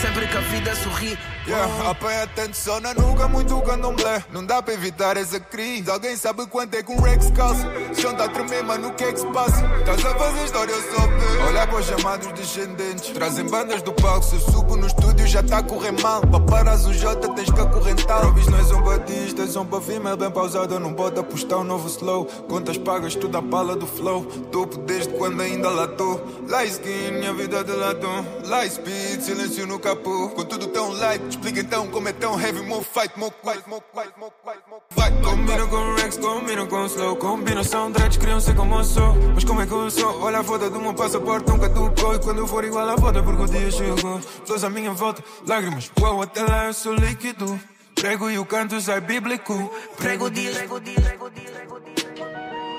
Sempre 0.00 0.26
que 0.28 0.36
a 0.36 0.40
vida 0.40 0.74
sorri 0.76 1.18
Yeah, 1.46 1.90
apanha 1.90 2.22
atenção 2.22 2.80
na 2.80 2.94
nuca, 2.94 3.28
muito 3.28 3.60
candomblé. 3.60 4.24
Não 4.32 4.42
dá 4.46 4.62
pra 4.62 4.72
evitar 4.72 5.18
essa 5.18 5.38
crise. 5.38 5.90
Alguém 5.90 6.16
sabe 6.16 6.46
quanto 6.46 6.74
é 6.74 6.82
que 6.82 6.90
um 6.90 6.98
Rex 6.98 7.30
calça? 7.32 7.70
Chão 7.94 8.14
tá 8.14 8.26
tremer, 8.28 8.64
mano, 8.64 8.88
o 8.88 8.94
que 8.94 9.04
é 9.04 9.12
que 9.12 9.20
se 9.20 9.26
passa? 9.26 9.62
Estás 9.78 10.06
a 10.06 10.18
fazer 10.18 10.44
história, 10.44 10.72
eu 10.72 10.82
só 10.94 11.06
ver. 11.06 11.42
Olhar 11.48 11.66
para 11.66 11.78
os 11.78 11.86
chamados 11.86 12.32
descendentes. 12.32 13.10
Trazem 13.10 13.44
bandas 13.44 13.82
do 13.82 13.92
palco, 13.92 14.24
se 14.24 14.36
eu 14.36 14.40
subo 14.40 14.74
no 14.74 14.86
estúdio 14.86 15.26
já 15.26 15.42
tá 15.42 15.58
a 15.58 15.62
correr 15.62 15.92
mal. 16.00 16.22
Para 16.22 16.40
parares 16.54 16.86
o 16.86 16.92
J, 16.92 17.28
tens 17.34 17.50
que 17.50 17.60
acorrentar. 17.60 18.24
Robis 18.24 18.46
não 18.46 18.58
és 18.58 18.70
um 18.70 18.80
batista, 18.80 19.42
és 19.42 19.56
um 19.56 19.80
female 19.80 20.16
bem 20.16 20.30
pausado. 20.30 20.78
Não 20.78 20.94
apostar 21.18 21.58
um 21.58 21.64
novo 21.64 21.88
slow. 21.88 22.26
Contas 22.48 22.78
pagas, 22.78 23.16
tudo 23.16 23.36
a 23.36 23.42
pala 23.42 23.74
do 23.74 23.86
flow. 23.86 24.24
Topo 24.52 24.78
desde 24.78 25.12
quando 25.14 25.40
ainda 25.40 25.68
lá 25.68 25.88
tô. 25.88 26.20
Light 26.48 26.72
skin, 26.72 27.10
minha 27.18 27.34
vida 27.34 27.64
de 27.64 27.72
latão. 27.72 28.24
Light 28.46 28.72
speed, 28.72 29.20
silêncio 29.20 29.66
no 29.66 29.80
capô. 29.80 30.28
Com 30.28 30.44
tudo 30.44 30.68
tão 30.68 30.92
light. 30.92 31.22
Explica 31.28 31.60
então 31.60 31.88
como 31.88 32.08
é 32.08 32.12
tão 32.12 32.40
heavy, 32.40 32.62
more 32.62 32.84
fight, 32.84 33.18
more 33.18 33.34
quiet, 33.42 33.68
more 33.68 33.82
quiet, 33.92 34.12
more 34.16 34.32
quiet, 34.44 34.60
more 34.68 34.82
quiet. 34.94 35.14
Combina 35.24 35.66
com 35.66 35.94
Rex, 35.94 36.18
combina 36.18 36.66
com 36.66 36.86
Slow 36.86 37.16
Combinação 37.16 37.90
dreads, 37.90 38.18
queriam 38.18 38.40
ser 38.40 38.54
como 38.54 38.76
eu 38.76 38.84
sou 38.84 39.14
Mas 39.34 39.44
como 39.44 39.60
é 39.62 39.66
que 39.66 39.72
eu 39.72 39.90
sou? 39.90 40.22
Olha 40.22 40.40
a 40.40 40.44
foto 40.44 40.70
do 40.70 40.80
meu 40.80 40.94
passaporte, 40.94 41.50
nunca 41.50 41.68
tocou 41.68 42.14
E 42.14 42.18
quando 42.18 42.46
for 42.46 42.64
igual 42.64 42.88
a 42.88 42.96
foto, 42.96 43.22
porque 43.22 43.42
o 43.42 43.46
dia 43.46 43.70
chegou 43.70 44.20
Pessoas 44.40 44.64
à 44.64 44.70
minha 44.70 44.92
volta, 44.92 45.24
lágrimas, 45.46 45.90
uau, 46.00 46.22
até 46.22 46.43
eu 46.66 46.72
sou 46.72 46.94
líquido 46.94 47.60
Prego 47.94 48.30
e 48.30 48.38
o 48.38 48.44
canto 48.44 48.80
sai 48.80 49.00
bíblico 49.00 49.70
Prego 49.96 50.30
dias, 50.30 50.56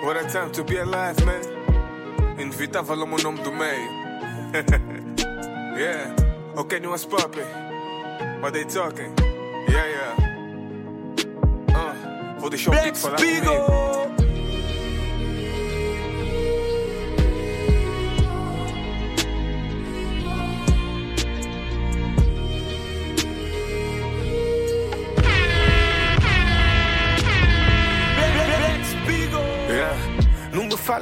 What 0.04 0.20
a 0.20 0.28
time 0.28 0.52
to 0.52 0.64
be 0.64 0.78
alive, 0.78 1.16
man. 1.26 1.42
Inevitável 2.38 2.96
o 2.96 3.08
meu 3.08 3.18
nome 3.24 3.42
do 3.42 3.52
meio. 3.52 3.90
yeah. 5.76 6.14
Okay, 6.56 6.80
new 6.80 6.92
what's 6.92 7.06
poppin'? 7.06 7.42
What 8.40 8.54
they 8.54 8.66
talking? 8.66 9.16
Yeah, 9.68 9.88
yeah. 9.88 10.16
Uh, 11.74 12.40
vou 12.40 12.52
deixar 12.52 12.72
o 12.72 12.84
beat 12.84 12.96
falar 12.96 13.18
comigo. 13.18 14.05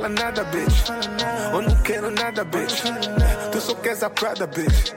Fala 0.03 0.09
nada, 0.09 0.43
bitch. 0.43 0.89
Eu 1.53 1.61
não 1.61 1.81
quero 1.81 2.11
nada, 2.11 2.43
bitch. 2.43 2.83
Tu 3.51 3.61
só 3.61 3.75
queres 3.75 4.03
a 4.03 4.09
Prada, 4.09 4.45
bitch. 4.45 4.91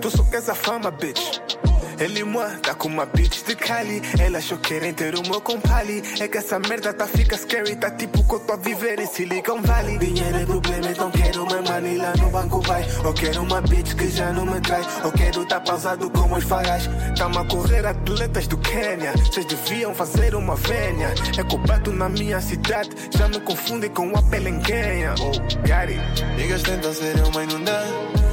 Tu 0.00 0.10
só 0.10 0.24
queres 0.24 0.48
a 0.48 0.54
fama, 0.54 0.90
bitch. 0.90 1.49
Ele 2.00 2.24
moi, 2.24 2.48
tá 2.62 2.74
com 2.74 2.88
uma 2.88 3.04
bitch 3.04 3.44
de 3.44 3.54
Cali. 3.54 4.00
Ela 4.18 4.38
achou 4.38 4.56
querem 4.56 4.94
ter 4.94 5.14
o 5.14 5.22
meu 5.22 5.38
compali. 5.38 6.02
É 6.18 6.26
que 6.26 6.38
essa 6.38 6.58
merda 6.58 6.94
tá 6.94 7.06
fica 7.06 7.36
scary. 7.36 7.76
Tá 7.76 7.90
tipo 7.90 8.26
que 8.26 8.34
eu 8.34 8.40
tô 8.40 8.54
a 8.54 8.56
viver 8.56 8.98
em 8.98 9.06
Silicon 9.06 9.60
Valley. 9.60 9.98
Dinheiro 9.98 10.38
é 10.38 10.46
problema, 10.46 10.90
então 10.90 11.10
quero 11.10 11.44
mais 11.44 11.68
money 11.68 11.98
lá 11.98 12.14
no 12.16 12.30
banco 12.30 12.60
vai. 12.62 12.86
Eu 13.04 13.12
quero 13.12 13.42
uma 13.42 13.60
bitch 13.60 13.94
que 13.94 14.08
já 14.08 14.32
não 14.32 14.46
me 14.46 14.58
trai. 14.62 14.82
Eu 15.04 15.12
quero 15.12 15.44
tá 15.44 15.60
pausado 15.60 16.08
como 16.08 16.36
os 16.36 16.44
farais. 16.44 16.88
Tamo 17.18 17.38
a 17.38 17.44
correr 17.44 17.84
atletas 17.84 18.46
do 18.46 18.56
Quênia. 18.56 19.12
Vocês 19.12 19.44
deviam 19.44 19.94
fazer 19.94 20.34
uma 20.34 20.56
vênia. 20.56 21.12
É 21.36 21.44
cobrado 21.44 21.92
na 21.92 22.08
minha 22.08 22.40
cidade. 22.40 22.88
Já 23.14 23.28
me 23.28 23.40
confundem 23.40 23.90
com 23.90 24.16
a 24.16 24.22
pelenquenha. 24.22 25.14
Oh, 25.20 25.32
it. 25.70 26.00
Niggas 26.38 26.62
tentam 26.62 26.94
ser 26.94 27.16
não 27.18 27.62
dá. 27.62 27.84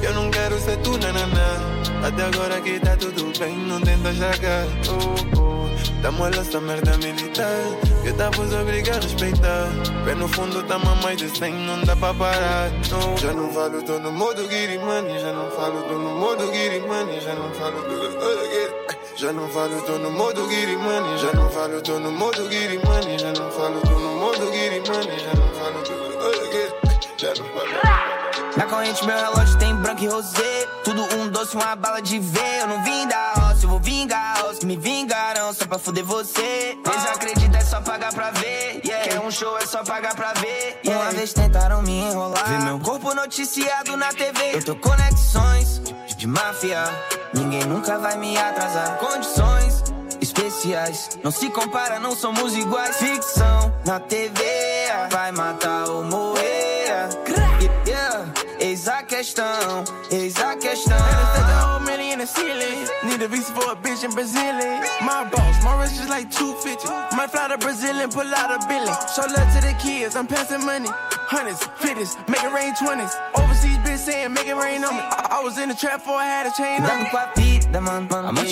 Eu 0.02 0.14
não 0.14 0.30
quero 0.30 0.58
ser 0.58 0.78
tu, 0.78 0.96
nananã. 0.96 1.78
Até 2.02 2.24
agora 2.24 2.60
que 2.60 2.78
tá 2.78 2.96
tudo 2.96 3.36
bem, 3.38 3.57
não 3.66 3.80
tenta 3.80 4.10
estragar. 4.10 4.66
Oh, 4.88 5.40
oh. 5.40 6.02
Tamo 6.02 6.24
a 6.24 6.28
essa 6.28 6.60
merda 6.60 6.96
militar. 6.98 7.64
Que 8.02 8.12
tá 8.12 8.30
por 8.30 8.46
obrigar 8.52 8.96
a 8.96 9.00
respeitar. 9.00 9.68
Pé 10.04 10.14
no 10.14 10.28
fundo, 10.28 10.64
a 10.68 10.78
mais 11.02 11.16
de 11.18 11.28
100, 11.28 11.52
não 11.52 11.82
dá 11.82 11.96
pra 11.96 12.14
parar. 12.14 12.70
Já 13.20 13.32
não 13.32 13.50
falo, 13.50 13.82
tô 13.82 13.98
no 13.98 14.12
modo 14.12 14.48
Giri 14.48 14.78
Money. 14.78 15.18
Já 15.18 15.32
não 15.32 15.50
falo, 15.50 15.82
tô 15.82 15.94
no 15.94 16.14
modo 16.14 16.52
Giri 16.52 16.80
Money. 16.80 17.20
Já 17.20 17.34
não 17.34 17.50
falo, 17.52 17.82
tô 17.82 17.98
no 17.98 18.10
modo 18.10 18.44
Giri 18.52 18.78
já 19.18 19.32
não 19.32 19.48
falo, 19.48 19.82
tô 19.82 19.98
no 19.98 20.12
modo 20.12 20.48
Giri 20.48 20.76
Money. 20.76 21.18
Já 21.18 21.32
não 21.32 21.50
falo, 21.50 21.82
tô 21.82 21.98
no 21.98 22.12
modo 22.12 22.48
Giri 22.52 22.78
Money. 22.78 23.18
Já 23.18 23.32
não 23.32 23.50
falo, 23.50 23.80
tô 23.80 23.98
no 23.98 24.14
modo 24.14 24.52
Giri 24.52 24.80
Money. 24.88 25.18
Já 25.18 25.34
não 25.34 25.48
falo, 25.54 25.82
tô 25.82 25.92
no 25.92 26.12
modo 26.12 26.38
Já 27.18 27.34
não 27.34 27.44
falo. 27.48 28.28
Na 28.56 28.64
corrente 28.66 29.04
meu 29.04 29.16
relógio 29.16 29.58
tem 29.58 29.74
branco 29.74 30.02
e 30.02 30.06
rosé 30.06 30.66
Tudo 30.82 31.02
um 31.16 31.17
doce, 31.38 31.56
uma 31.56 31.76
bala 31.76 32.00
de 32.00 32.18
ver. 32.18 32.60
Eu 32.60 32.66
não 32.68 32.82
vim 32.82 33.06
da 33.06 33.32
roça, 33.34 33.64
eu 33.64 33.68
vou 33.68 33.80
vingar 33.80 34.46
Os 34.50 34.58
que 34.58 34.66
me 34.66 34.76
vingaram 34.76 35.52
só 35.52 35.66
pra 35.66 35.78
fuder 35.78 36.04
você. 36.04 36.76
Desacredita, 36.84 37.58
é 37.58 37.60
só 37.60 37.80
pagar 37.80 38.12
pra 38.12 38.30
ver. 38.30 38.80
Yeah. 38.84 39.08
Quer 39.08 39.20
um 39.20 39.30
show, 39.30 39.56
é 39.58 39.66
só 39.66 39.84
pagar 39.84 40.14
pra 40.14 40.32
ver. 40.34 40.80
Yeah. 40.84 41.04
Uma 41.04 41.12
vez 41.12 41.32
tentaram 41.32 41.82
me 41.82 42.00
enrolar. 42.00 42.48
Ver 42.48 42.64
meu 42.64 42.80
corpo 42.80 43.14
noticiado 43.14 43.96
na 43.96 44.08
TV 44.12 44.54
Eu 44.54 44.64
tô 44.64 44.74
conexões 44.76 45.80
de 46.16 46.26
máfia. 46.26 46.84
Ninguém 47.32 47.64
nunca 47.64 47.98
vai 47.98 48.16
me 48.16 48.36
atrasar. 48.36 48.98
Condições 48.98 49.84
especiais. 50.20 51.10
Não 51.22 51.30
se 51.30 51.48
compara, 51.50 52.00
não 52.00 52.16
somos 52.16 52.56
iguais. 52.56 52.96
Ficção 52.96 53.72
na 53.86 54.00
TV 54.00 54.42
Vai 55.10 55.32
matar 55.32 55.88
ou 55.88 56.04
morrer. 56.04 56.58
Yeah, 57.86 58.32
eis 58.60 58.88
a 58.88 59.02
questão, 59.02 59.84
eis 60.10 60.36
a 60.38 60.47
visa 63.28 63.52
for 63.52 63.72
a 63.72 63.76
bitch 63.76 64.04
in 64.04 64.10
Brazilian. 64.12 64.82
My 65.04 65.28
boss, 65.30 65.62
my 65.64 65.80
wrist 65.80 66.00
is 66.00 66.08
like 66.08 66.30
250. 66.30 66.88
Might 67.16 67.30
fly 67.30 67.48
to 67.48 67.58
Brazil 67.58 67.96
and 67.96 68.12
pull 68.12 68.26
out 68.34 68.50
a 68.50 68.58
billion. 68.66 68.94
Show 69.14 69.26
love 69.28 69.48
to 69.54 69.60
the 69.60 69.74
kids, 69.80 70.16
I'm 70.16 70.26
passing 70.26 70.64
money. 70.64 70.88
Hundreds, 71.30 71.62
fifties, 71.76 72.16
make 72.26 72.42
it 72.42 72.52
rain 72.52 72.74
twenties. 72.74 73.14
Overseas 73.36 73.78
bitch 73.84 73.98
saying 73.98 74.32
make 74.32 74.46
it 74.46 74.56
rain 74.56 74.82
on 74.84 74.94
me. 74.96 75.00
I, 75.00 75.38
I 75.38 75.44
was 75.44 75.58
in 75.58 75.68
the 75.68 75.74
trap 75.74 76.06
I 76.08 76.24
had 76.24 76.46
a 76.46 76.52
chain 76.56 76.82
on 76.82 76.98
me. 77.04 77.10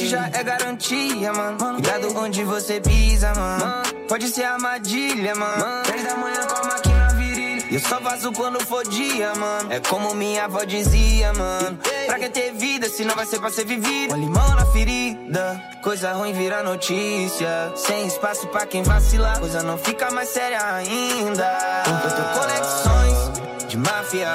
já 0.09 0.31
é 0.33 0.43
garantia, 0.45 1.33
mano. 1.33 1.59
Cuidado 1.59 2.19
onde 2.19 2.45
você 2.45 2.81
pisa, 2.81 3.33
mano. 3.35 3.83
Pode 4.09 4.29
ser 4.29 4.45
armadilha, 4.45 5.35
mano. 5.35 5.83
10 5.87 6.05
da 6.05 6.17
manhã 6.17 6.47
com 6.47 6.57
a 6.57 6.65
máquina 6.65 7.09
virilha. 7.15 7.67
Eu 7.73 7.81
só 7.81 8.01
faço 8.01 8.31
quando 8.33 8.61
for 8.65 8.87
dia, 8.87 9.35
mano. 9.35 9.73
É 9.73 9.81
como 9.81 10.15
minha 10.15 10.45
avó 10.45 10.65
dizia, 10.65 11.33
mano. 11.33 11.79
Pra 12.19 12.31
ter 12.31 12.51
vida 12.55 12.89
se 12.89 13.05
não 13.05 13.15
vai 13.15 13.27
ser 13.27 13.39
pra 13.39 13.51
ser 13.51 13.67
vivido? 13.67 14.15
Um 14.15 14.19
limão 14.19 14.55
na 14.55 14.65
ferida, 14.65 15.63
coisa 15.83 16.15
ruim 16.15 16.33
vira 16.33 16.63
notícia. 16.63 17.71
Sem 17.77 18.07
espaço 18.07 18.47
pra 18.47 18.65
quem 18.65 18.83
vacilar, 18.83 19.39
coisa 19.39 19.63
não 19.63 19.77
fica 19.77 20.11
mais 20.11 20.31
séria 20.31 20.59
ainda. 20.77 21.59
Eu 21.87 22.11
tenho 22.11 22.29
conexões 22.41 23.69
de 23.69 23.77
máfia, 23.77 24.33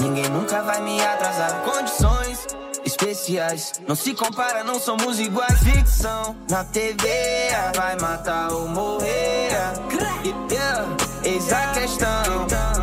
ninguém 0.00 0.28
nunca 0.28 0.60
vai 0.62 0.82
me 0.82 1.00
atrasar. 1.00 1.62
Condições 1.62 2.48
especiais. 2.84 3.74
Não 3.86 3.94
se 3.94 4.12
compara, 4.12 4.64
não 4.64 4.80
somos 4.80 5.20
iguais. 5.20 5.60
Ficção 5.60 6.34
na 6.50 6.64
TV 6.64 7.08
vai 7.76 7.96
matar 8.00 8.50
ou 8.50 8.66
morrer. 8.66 9.50
Yeah, 10.50 10.96
eis 11.22 11.52
a 11.52 11.68
questão. 11.68 12.79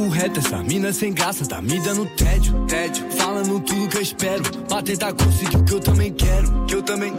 Papo 0.00 0.08
reto, 0.08 0.40
essa 0.40 0.62
mina 0.62 0.94
sem 0.94 1.12
graça, 1.12 1.44
tá 1.44 1.60
me 1.60 1.78
dando 1.78 2.06
tédio, 2.06 2.64
tédio. 2.66 3.04
Falando 3.18 3.60
tudo 3.60 3.86
que 3.86 3.98
eu 3.98 4.00
espero, 4.00 4.42
pra 4.66 4.80
tentar 4.80 5.12
conseguir 5.12 5.56
o 5.58 5.62
que 5.62 5.74
eu 5.74 5.80
também 5.80 6.10
quero, 6.10 6.64
que 6.64 6.74
eu 6.74 6.82
também. 6.82 7.12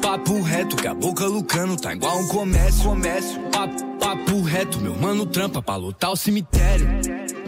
Papo 0.00 0.40
reto, 0.40 0.74
que 0.76 0.86
a 0.86 0.94
boca 0.94 1.26
lucrando, 1.26 1.76
tá 1.76 1.92
igual 1.92 2.18
um 2.18 2.26
comércio, 2.28 2.84
comércio. 2.84 3.38
Papo, 3.50 3.84
papo 4.00 4.40
reto, 4.40 4.80
meu 4.80 4.96
mano 4.96 5.26
trampa 5.26 5.60
pra 5.60 5.76
lotar 5.76 6.10
o 6.10 6.16
cemitério. 6.16 6.88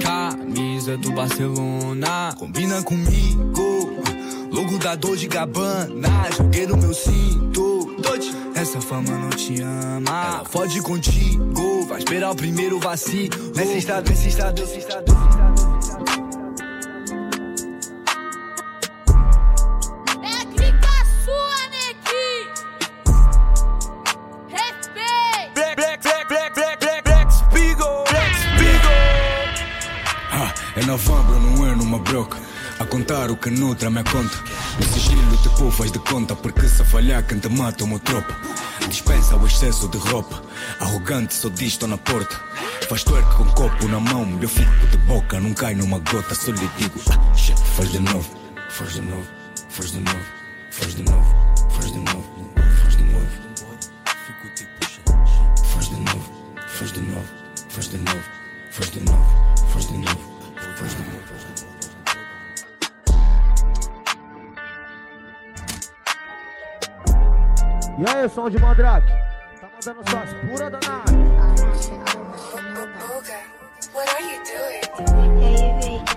Camisa 0.03 0.99
do 0.99 1.13
Barcelona, 1.13 2.35
combina 2.39 2.83
comigo. 2.83 4.03
Logo 4.51 4.79
da 4.79 4.95
dor 4.97 5.17
de 5.17 5.29
Gabbana, 5.29 6.31
joguei 6.37 6.67
no 6.67 6.77
meu 6.77 6.93
cinto. 6.93 7.97
Essa 8.65 8.81
fama 8.81 9.11
não 9.11 9.29
te 9.29 9.61
ama, 9.61 10.09
ela 10.09 10.45
fode 10.47 10.81
contigo. 10.81 11.85
Vai 11.85 11.99
esperar 11.99 12.31
o 12.31 12.35
primeiro 12.35 12.81
vacilo. 12.81 13.53
Nesse 13.55 13.77
estado, 13.77 14.09
nesse 14.09 14.29
estado, 14.29 14.59
nesse 14.63 14.79
estado. 14.79 15.05
Técnica 20.23 20.89
sua, 21.27 21.59
Neki! 21.69 22.49
Respeito! 24.49 25.53
Black, 25.55 25.77
black, 25.77 26.03
black, 26.03 26.27
black, 26.27 26.55
black, 26.55 26.79
black, 26.81 27.03
black 27.05 27.35
Spiegel, 27.35 28.05
Black 28.11 28.35
Spiegel. 28.35 28.91
Ah, 30.33 30.55
é 30.75 30.87
novembro, 30.87 31.39
não 31.39 31.67
é 31.67 31.77
numa 31.77 31.99
broca. 31.99 32.39
A 32.85 32.87
contar 32.87 33.31
o 33.31 33.37
que 33.37 33.49
nutre 33.49 33.87
a 33.87 33.91
minha 33.91 34.05
conta. 34.05 34.37
No 34.79 34.87
sigilo 34.93 35.37
tipo 35.39 35.71
faz 35.71 35.91
de 35.91 35.99
conta, 36.01 36.37
porque 36.37 36.69
se 36.69 36.85
falhar 36.85 37.27
quem 37.27 37.39
te 37.39 37.49
mata 37.49 37.83
é 37.83 37.87
uma 37.87 37.99
tropa. 37.99 38.37
Dispensa 38.91 39.37
o 39.37 39.47
excesso 39.47 39.89
de 39.89 39.97
roupa. 39.97 40.43
Arrogante, 40.81 41.33
só 41.33 41.49
diz 41.49 41.69
estou 41.69 41.89
na 41.89 41.97
porta. 41.97 42.39
Faz 42.87 43.03
twerk 43.03 43.37
com 43.37 43.47
copo 43.55 43.89
na 43.89 43.99
mão, 43.99 44.39
eu 44.39 44.49
fico 44.51 44.87
de 44.89 44.99
boca, 44.99 45.41
não 45.41 45.55
cai 45.55 45.75
numa 45.75 45.99
gota, 45.99 46.35
só 46.35 46.51
lhe 46.51 46.71
digo. 46.77 47.01
Ah, 47.11 47.85
de 47.85 47.99
novo, 48.01 48.31
faz 48.69 48.93
de 48.93 49.01
novo, 49.01 49.27
faz 49.71 49.91
de 49.91 50.01
novo, 50.01 50.21
faz 50.71 50.95
de 50.95 51.03
novo, 51.05 51.37
faz 51.71 51.91
de 51.91 51.99
novo, 52.01 52.25
faz 52.83 52.97
de 52.97 53.05
novo. 53.05 53.27
Tipo. 54.57 55.13
Faz 55.73 55.89
de 55.89 55.97
novo, 55.97 56.21
faz 56.69 56.93
de 56.93 57.01
novo, 57.01 57.25
faz 57.71 57.89
de 57.89 57.97
novo, 57.97 58.25
faz 58.71 58.91
de 58.91 59.01
novo, 59.01 59.25
faz 59.73 59.87
de 59.87 59.97
novo, 59.97 60.21
faz 60.77 60.95
de 60.95 60.99
novo. 60.99 61.44
E 67.97 68.05
aí, 68.09 68.29
som 68.29 68.51
de 68.51 68.59
Mandrake? 68.59 69.07
Tá 69.61 69.69
mandando 69.73 70.11
suas 70.11 70.35
puras 70.35 70.73
danada. 70.73 71.25
What 73.93 74.09
are 74.09 74.23
you 74.23 74.43
doing? 74.43 75.44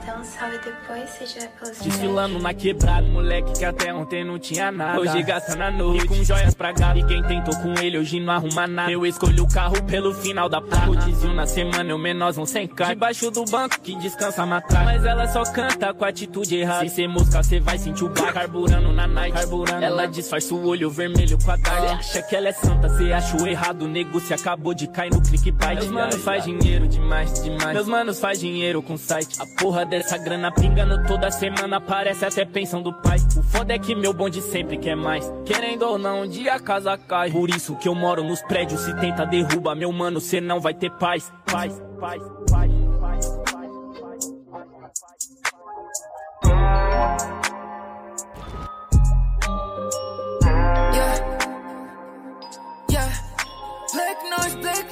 Dá 0.07 0.15
um 0.15 0.23
salve 0.23 0.57
depois, 0.59 1.09
se 1.09 1.25
tiver 1.25 1.49
pelos 1.59 1.79
Desfilando 1.79 2.39
na 2.39 2.53
quebrada, 2.53 3.05
moleque 3.09 3.51
que 3.51 3.65
até 3.65 3.93
ontem 3.93 4.23
não 4.23 4.39
tinha 4.39 4.71
nada. 4.71 5.01
Hoje 5.01 5.21
gasta 5.21 5.53
na 5.55 5.69
noite 5.69 6.05
e 6.05 6.07
com 6.07 6.23
joias 6.23 6.53
pra 6.55 6.71
gado. 6.71 6.99
E 6.99 7.05
quem 7.05 7.21
tentou 7.23 7.53
com 7.57 7.73
ele 7.81 7.97
hoje 7.97 8.19
não 8.21 8.33
arruma 8.33 8.65
nada. 8.65 8.89
Eu 8.89 9.05
escolhi 9.05 9.41
o 9.41 9.47
carro 9.47 9.83
pelo 9.83 10.13
final 10.13 10.47
da 10.47 10.61
placa. 10.61 10.89
O 10.89 10.95
desvio 10.95 11.33
na 11.33 11.45
semana, 11.45 11.89
eu 11.89 11.97
menos 11.97 12.37
sem 12.49 12.65
cá. 12.67 12.87
Debaixo 12.87 13.29
do 13.29 13.43
banco 13.45 13.81
que 13.81 13.95
descansa 13.97 14.45
matar. 14.45 14.85
Mas 14.85 15.03
ela 15.03 15.27
só 15.27 15.43
canta 15.43 15.93
com 15.93 16.05
atitude 16.05 16.55
errada. 16.55 16.87
Se 16.87 16.95
cê 16.95 17.07
mosca, 17.07 17.43
cê 17.43 17.59
vai 17.59 17.77
sentir 17.77 18.05
o 18.05 18.09
bar 18.09 18.33
carburando 18.33 18.93
na 18.93 19.07
night. 19.07 19.33
Carburando. 19.33 19.83
Ela 19.83 20.05
disfarça 20.05 20.53
o 20.55 20.65
olho 20.65 20.89
vermelho 20.89 21.37
com 21.43 21.51
a 21.51 21.57
tarde. 21.57 21.87
Acha 21.87 22.21
que 22.21 22.35
ela 22.35 22.47
é 22.47 22.53
santa, 22.53 22.87
cê 22.97 23.11
acha 23.11 23.35
o 23.35 23.45
errado. 23.45 23.81
O 23.81 23.87
nego 23.89 24.21
se 24.21 24.33
acabou 24.33 24.73
de 24.73 24.87
cair 24.87 25.11
no 25.11 25.21
clickbait. 25.21 25.79
Meus 25.79 25.91
manos 25.91 26.23
faz 26.23 26.45
dinheiro 26.45 26.87
demais, 26.87 27.43
demais. 27.43 27.73
Meus 27.73 27.87
manos 27.87 28.19
faz 28.21 28.39
dinheiro 28.39 28.81
com 28.81 28.95
site. 28.95 29.41
A 29.41 29.45
porra 29.61 29.85
dessa 29.85 29.96
grana 30.17 30.51
pingando 30.51 31.03
toda 31.07 31.31
semana. 31.31 31.79
Parece 31.81 32.25
até 32.25 32.45
pensão 32.45 32.81
do 32.81 32.93
pai. 32.93 33.17
O 33.37 33.41
foda 33.41 33.73
é 33.73 33.79
que 33.79 33.95
meu 33.95 34.13
bonde 34.13 34.41
sempre 34.41 34.77
quer 34.77 34.95
mais. 34.95 35.31
Querendo 35.45 35.83
ou 35.83 35.97
não, 35.97 36.23
um 36.23 36.27
dia 36.27 36.53
a 36.53 36.59
casa 36.59 36.97
cai. 36.97 37.31
Por 37.31 37.49
isso 37.49 37.75
que 37.77 37.87
eu 37.87 37.95
moro 37.95 38.23
nos 38.23 38.41
prédios. 38.43 38.81
Se 38.81 38.93
tenta 38.95 39.25
derruba, 39.25 39.73
meu 39.73 39.91
mano, 39.91 40.19
cê 40.19 40.39
não 40.41 40.59
vai 40.59 40.73
ter. 40.73 40.91
Paz, 40.91 41.31
paz, 41.45 41.81
paz, 41.99 42.21
paz. 42.49 42.76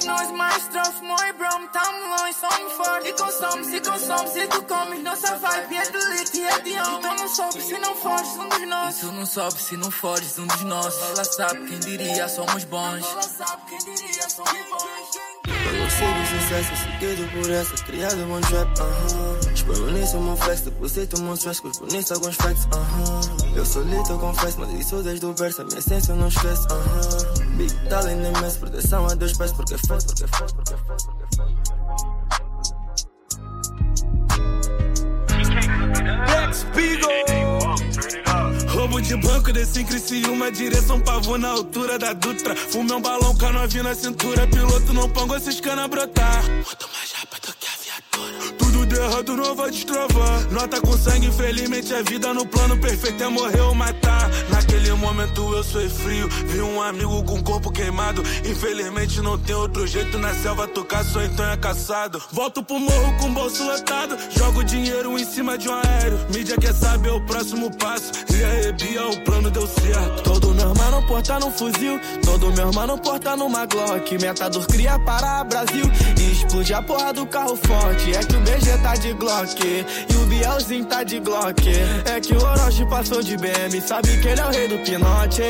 Noise, 0.04 0.32
mais 0.32 0.68
trof, 0.68 1.02
moi 1.02 1.32
brom, 1.32 1.66
tam 1.68 1.92
longe, 2.10 2.34
som 2.34 2.70
forte. 2.76 3.08
E 3.08 3.12
consome, 3.12 3.64
se 3.64 3.80
consome, 3.80 4.28
se 4.28 4.46
tu 4.48 4.62
comes, 4.62 5.02
nossa 5.02 5.36
vibe 5.36 5.76
é 5.76 5.90
delete, 5.90 6.42
é 6.42 6.58
de 6.60 6.76
alma. 6.76 6.98
Então 6.98 7.16
não 7.16 7.28
sobe 7.28 7.62
se 7.62 7.78
não 7.78 7.94
fores, 7.94 8.28
um 8.36 8.48
dos 8.48 8.68
nossos. 8.68 8.96
Isso 9.02 9.12
não 9.12 9.26
sobe 9.26 9.60
se 9.60 9.76
não 9.76 9.90
fores 9.90 10.38
um 10.38 10.46
dos 10.46 10.62
nossos. 10.62 11.02
Ela 11.10 11.24
sabe 11.24 11.66
quem 11.66 11.78
diria, 11.78 12.28
somos 12.28 12.64
bons. 12.64 13.06
Ela 13.06 13.22
sabe 13.22 13.62
quem 13.68 13.78
diria, 13.78 14.28
somos 14.28 14.52
bons. 14.70 15.36
Eu 15.46 15.90
sei 15.90 16.08
do 16.08 16.26
sucesso, 16.26 16.76
seguido 16.76 17.28
por 17.30 17.50
essa, 17.50 17.84
criado 17.84 18.16
um 18.16 18.40
trap, 18.40 18.80
aham. 18.80 19.38
Espero 19.54 19.90
nisso, 19.92 20.18
meu 20.18 20.36
flex, 20.36 20.60
deposito 20.62 21.20
um 21.20 21.34
stress, 21.34 21.62
cuspo 21.62 21.86
nisso 21.86 22.14
alguns 22.14 22.36
facts, 22.36 22.66
aham. 22.72 23.20
Eu 23.54 23.64
solito, 23.64 24.10
eu 24.10 24.18
confesso, 24.18 24.58
mas 24.58 24.72
isso 24.72 25.02
desde 25.02 25.26
o 25.26 25.32
berço, 25.32 25.62
a 25.62 25.64
minha 25.64 25.78
essência 25.78 26.12
eu 26.12 26.16
não 26.16 26.28
esqueço, 26.28 26.66
aham. 26.70 27.35
Big 27.56 27.72
talent 27.88 28.22
imenso, 28.22 28.58
proteção 28.58 29.06
a 29.06 29.14
dois 29.14 29.32
pés, 29.36 29.52
porque 29.52 29.78
faz, 29.78 30.04
porque 30.04 30.26
faz, 30.26 30.52
porque 30.52 30.74
faz, 30.86 31.02
porque 31.04 31.36
faz. 31.36 31.52
Black 36.26 36.54
Spiegel. 36.54 37.16
Roubo 38.68 39.00
de 39.00 39.16
banco, 39.16 39.52
desci 39.52 39.80
em 39.80 39.86
Criciúma, 39.86 40.52
direção 40.52 41.00
pavô 41.00 41.38
na 41.38 41.48
altura 41.48 41.98
da 41.98 42.12
Dutra. 42.12 42.54
Fumei 42.54 42.94
um 42.94 43.00
balão 43.00 43.34
novinha 43.52 43.82
na 43.84 43.94
cintura, 43.94 44.46
piloto 44.48 44.92
não 44.92 45.08
pongo 45.08 45.34
esses 45.34 45.58
cana 45.60 45.88
brotar. 45.88 46.42
Muito 46.44 46.88
mais 46.92 47.12
rápido. 47.12 47.55
Tudo 48.96 49.04
errado 49.04 49.36
não 49.36 49.54
vai 49.54 49.70
destravar. 49.70 50.50
Nota 50.50 50.80
com 50.80 50.96
sangue, 50.96 51.26
infelizmente 51.26 51.92
a 51.92 52.00
vida 52.00 52.32
no 52.32 52.46
plano 52.46 52.78
perfeito 52.78 53.22
é 53.22 53.28
morrer 53.28 53.60
ou 53.60 53.74
matar. 53.74 54.30
Naquele 54.48 54.90
momento 54.94 55.54
eu 55.54 55.62
sou 55.62 55.86
frio, 55.90 56.26
vi 56.46 56.62
um 56.62 56.80
amigo 56.80 57.22
com 57.24 57.42
corpo 57.42 57.70
queimado. 57.70 58.22
Infelizmente 58.48 59.20
não 59.20 59.38
tem 59.38 59.54
outro 59.54 59.86
jeito 59.86 60.16
na 60.16 60.32
selva, 60.36 60.66
tu 60.66 60.82
caçou 60.82 61.22
então 61.22 61.44
é 61.44 61.58
caçado. 61.58 62.22
Volto 62.32 62.62
pro 62.62 62.78
morro 62.78 63.16
com 63.20 63.34
bolso 63.34 63.62
lotado, 63.66 64.16
jogo 64.34 64.64
dinheiro 64.64 65.18
em 65.18 65.26
cima 65.26 65.58
de 65.58 65.68
um 65.68 65.74
aéreo. 65.74 66.18
Mídia 66.32 66.56
quer 66.56 66.72
saber 66.72 67.10
o 67.10 67.20
próximo 67.20 67.70
passo, 67.76 68.10
e 68.32 68.42
aí 68.42 68.98
o 68.98 69.20
plano 69.24 69.50
deu 69.50 69.66
certo. 69.66 70.22
Todo 70.22 70.54
meu 70.54 70.70
irmão 70.70 71.06
porta 71.06 71.38
num 71.38 71.50
fuzil, 71.50 72.00
todo 72.24 72.50
meu 72.52 72.68
irmão 72.68 72.98
porta 72.98 73.36
numa 73.36 73.66
Glock. 73.66 74.16
Metador 74.18 74.66
cria 74.66 74.98
para 75.00 75.44
Brasil 75.44 75.84
e 76.18 76.32
explode 76.32 76.72
a 76.72 76.82
porra 76.82 77.12
do 77.12 77.26
carro 77.26 77.56
forte. 77.56 78.14
É 78.14 78.20
que 78.20 78.36
o 78.36 78.40
BG 78.40 78.78
tá 78.82 78.85
de 78.94 79.12
Glock 79.14 79.64
e 79.64 80.16
o 80.16 80.26
Bielzinho 80.26 80.84
tá 80.84 81.02
de 81.02 81.18
Glock. 81.18 81.68
É 82.04 82.20
que 82.20 82.34
o 82.34 82.42
Orochi 82.42 82.86
passou 82.86 83.22
de 83.22 83.36
BM, 83.36 83.80
sabe 83.80 84.16
que 84.20 84.28
ele 84.28 84.40
é 84.40 84.46
o 84.46 84.50
rei 84.50 84.68
do 84.68 84.78
pinote. 84.78 85.42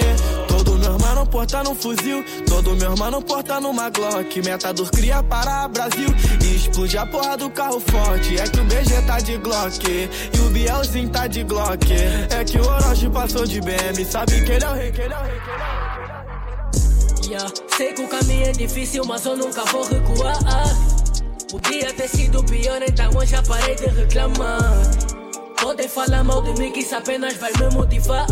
Todo 0.48 0.78
meu 0.78 0.92
irmão 0.92 1.26
porta 1.26 1.62
num 1.62 1.74
fuzil, 1.74 2.24
todo 2.48 2.74
meu 2.76 2.92
irmão 2.92 3.20
porta 3.22 3.60
numa 3.60 3.90
Glock. 3.90 4.42
Metador 4.42 4.90
cria 4.90 5.22
para 5.22 5.68
Brasil 5.68 6.08
e 6.42 6.56
explode 6.56 6.96
a 6.96 7.06
porra 7.06 7.36
do 7.36 7.50
carro 7.50 7.80
forte. 7.80 8.38
É 8.38 8.44
que 8.44 8.60
o 8.60 8.64
BG 8.64 9.02
tá 9.06 9.18
de 9.18 9.36
Glock 9.38 9.86
e 9.86 10.40
o 10.40 10.50
Bielzinho 10.50 11.08
tá 11.10 11.26
de 11.26 11.44
Glock. 11.44 11.92
É 12.30 12.44
que 12.44 12.58
o 12.58 12.66
Orochi 12.66 13.10
passou 13.10 13.44
de 13.44 13.60
BM, 13.60 14.04
sabe 14.04 14.44
que 14.44 14.52
ele 14.52 14.64
é 14.64 14.68
o 14.68 14.74
rei, 14.74 14.92
que 14.92 15.00
ele 15.02 15.12
é 15.12 15.18
o 15.18 15.22
rei, 15.22 15.40
que 15.40 15.50
ele 15.50 15.62
é 15.62 15.66
o 15.66 16.06
rei. 16.06 16.26
Yeah. 17.28 17.52
Sei 17.76 17.92
que 17.92 18.02
o 18.02 18.08
caminho 18.08 18.46
é 18.46 18.52
difícil, 18.52 19.04
mas 19.04 19.26
eu 19.26 19.36
nunca 19.36 19.64
vou 19.64 19.84
recuar. 19.84 20.38
Podia 21.50 21.92
ter 21.94 22.08
sido 22.08 22.42
pior, 22.42 22.82
então 22.82 23.08
hoje 23.16 23.30
já 23.30 23.42
parei 23.42 23.76
de 23.76 23.86
reclamar. 23.86 24.82
Podem 25.60 25.88
falar 25.88 26.24
mal 26.24 26.42
de 26.42 26.60
mim, 26.60 26.72
que 26.72 26.80
isso 26.80 26.96
apenas 26.96 27.36
vai 27.36 27.52
me 27.52 27.72
motivar. 27.72 28.26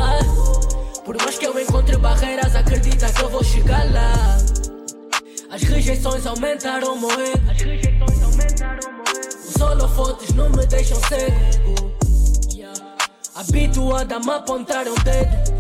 Por 1.05 1.17
mais 1.19 1.39
que 1.39 1.47
eu 1.47 1.61
encontre 1.61 1.97
barreiras, 1.97 2.57
acredita 2.57 3.13
que 3.13 3.23
eu 3.23 3.29
vou 3.29 3.45
chegar 3.45 3.85
lá. 3.93 4.37
As 5.49 5.63
rejeições 5.63 6.27
aumentaram 6.27 6.97
moeda. 6.97 7.53
As 7.53 7.63
rejeições 7.63 8.23
aumentaram. 8.23 9.05
Os 9.49 9.61
holofotes 9.61 10.35
não 10.35 10.51
me 10.51 10.67
deixam 10.67 10.99
cego. 11.09 11.95
Yeah. 12.53 12.97
Habituada 13.37 14.17
a 14.17 14.21
me 14.21 14.31
apontar 14.33 14.89
o 14.89 14.95
dedo. 15.05 15.54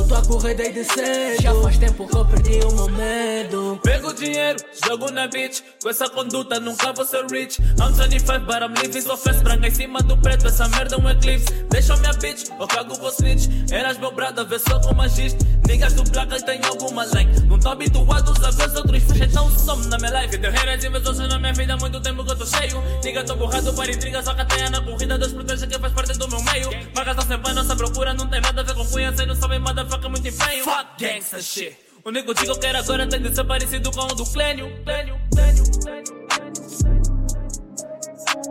Eu 0.00 0.08
tô 0.08 0.14
a 0.14 0.22
correr 0.22 0.54
desde 0.54 0.82
cedo. 0.82 1.42
Já 1.42 1.54
faz 1.60 1.76
tempo 1.76 2.08
que 2.08 2.16
eu 2.16 2.24
perdi 2.24 2.58
o 2.64 2.72
meu 2.72 2.88
medo. 2.88 3.78
Pego 3.82 4.14
dinheiro, 4.14 4.58
jogo 4.86 5.10
na 5.10 5.28
bitch. 5.28 5.60
Com 5.82 5.90
essa 5.90 6.08
conduta 6.08 6.58
nunca 6.58 6.90
vou 6.94 7.04
ser 7.04 7.26
rich. 7.30 7.60
I'm 7.78 7.92
25, 7.92 8.46
but 8.46 8.62
I'm 8.62 8.72
living. 8.80 9.02
Só 9.02 9.14
fez 9.14 9.42
branca 9.42 9.68
em 9.68 9.70
cima 9.70 10.00
do 10.00 10.16
preto. 10.16 10.46
Essa 10.46 10.66
merda 10.68 10.96
é 10.96 10.98
um 10.98 11.10
eclipse. 11.10 11.52
Deixa 11.68 11.94
minha 11.96 12.14
bitch, 12.14 12.48
eu 12.58 12.66
cago 12.66 12.94
vou 12.94 13.10
snitch. 13.10 13.70
Eras 13.70 13.98
meu 13.98 14.10
brada, 14.10 14.42
vê 14.42 14.58
só 14.58 14.80
como 14.80 15.02
agiste. 15.02 15.38
Niggas 15.66 15.92
do 15.92 16.02
placa 16.10 16.40
tem 16.42 16.60
alguma 16.64 17.04
lei. 17.04 17.28
Não 17.46 17.58
tô 17.58 17.68
habituado 17.68 18.32
a 18.44 18.50
ver 18.50 18.66
os 18.66 18.74
outros 18.76 19.02
fechar 19.04 19.26
então 19.26 19.50
some 19.50 19.86
na 19.86 19.98
minha 19.98 20.22
life. 20.22 20.36
Deu 20.38 20.50
haters 20.50 20.82
e 20.82 20.86
invejosos 20.88 21.28
na 21.28 21.38
minha 21.38 21.52
vida. 21.52 21.76
Muito 21.76 22.00
tempo 22.00 22.24
que 22.24 22.32
eu 22.32 22.36
tô 22.36 22.46
cheio. 22.46 22.82
Nigga, 23.04 23.22
tô 23.22 23.36
borrado 23.36 23.72
para 23.74 23.92
intriga. 23.92 24.22
Só 24.22 24.32
que 24.32 24.40
até 24.40 24.70
na 24.70 24.80
corrida. 24.80 25.18
Deus 25.18 25.32
proteja 25.32 25.66
quem 25.66 25.78
faz 25.78 25.92
parte 25.92 26.18
do 26.18 26.26
meu 26.26 26.42
meio. 26.42 26.70
Marcas 26.94 27.16
tá 27.16 27.22
sempre 27.22 27.50
a 27.50 27.54
nossa 27.54 27.76
procura. 27.76 28.14
Não 28.14 28.26
tem 28.26 28.40
nada 28.40 28.62
a 28.62 28.64
ver 28.64 28.74
com 28.74 28.86
cunha. 28.86 29.14
Cê 29.14 29.26
não 29.26 29.36
sabe, 29.36 29.58
motherfucker, 29.90 30.10
muito 30.10 30.28
empenho. 30.28 30.64
Fuck 30.64 30.86
gangsta 30.98 31.42
shit. 31.42 31.76
O 32.04 32.10
nego 32.10 32.32
digo 32.32 32.58
que 32.58 32.66
era 32.66 32.78
agora 32.78 33.06
tem 33.06 33.20
de 33.20 33.34
ser 33.34 33.44
parecido 33.44 33.90
com 33.90 34.00
o 34.00 34.14
do 34.14 34.24
Clênio. 34.24 34.70
Clênio, 34.84 35.16
Clênio, 35.32 35.64
Clênio. 35.80 36.20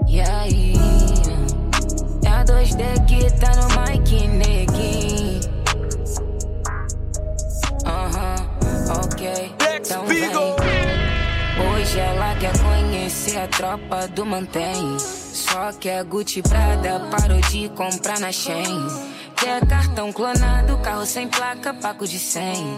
E 0.07 0.21
aí? 0.21 0.73
É 2.23 2.29
a 2.29 2.45
2D 2.45 3.05
que 3.07 3.31
tá 3.39 3.51
no 3.55 3.67
mic, 3.81 4.27
neguinho. 4.27 5.39
Aham, 7.85 8.35
ok. 9.03 9.55
Então 9.75 10.05
vem. 10.05 10.29
Hoje 11.59 11.99
ela 11.99 12.35
quer 12.35 12.53
conhecer 12.59 13.37
a 13.37 13.47
tropa 13.47 14.07
do 14.09 14.25
Mantém. 14.25 14.97
Só 14.99 15.71
que 15.73 15.89
a 15.89 16.03
Gucci 16.03 16.41
Prada 16.41 16.99
parou 17.09 17.39
de 17.49 17.69
comprar 17.69 18.19
na 18.19 18.31
Shein. 18.31 19.09
Quer 19.39 19.65
cartão 19.65 20.11
clonado, 20.11 20.77
carro 20.79 21.05
sem 21.05 21.27
placa, 21.27 21.73
paco 21.73 22.05
de 22.05 22.19
100. 22.19 22.77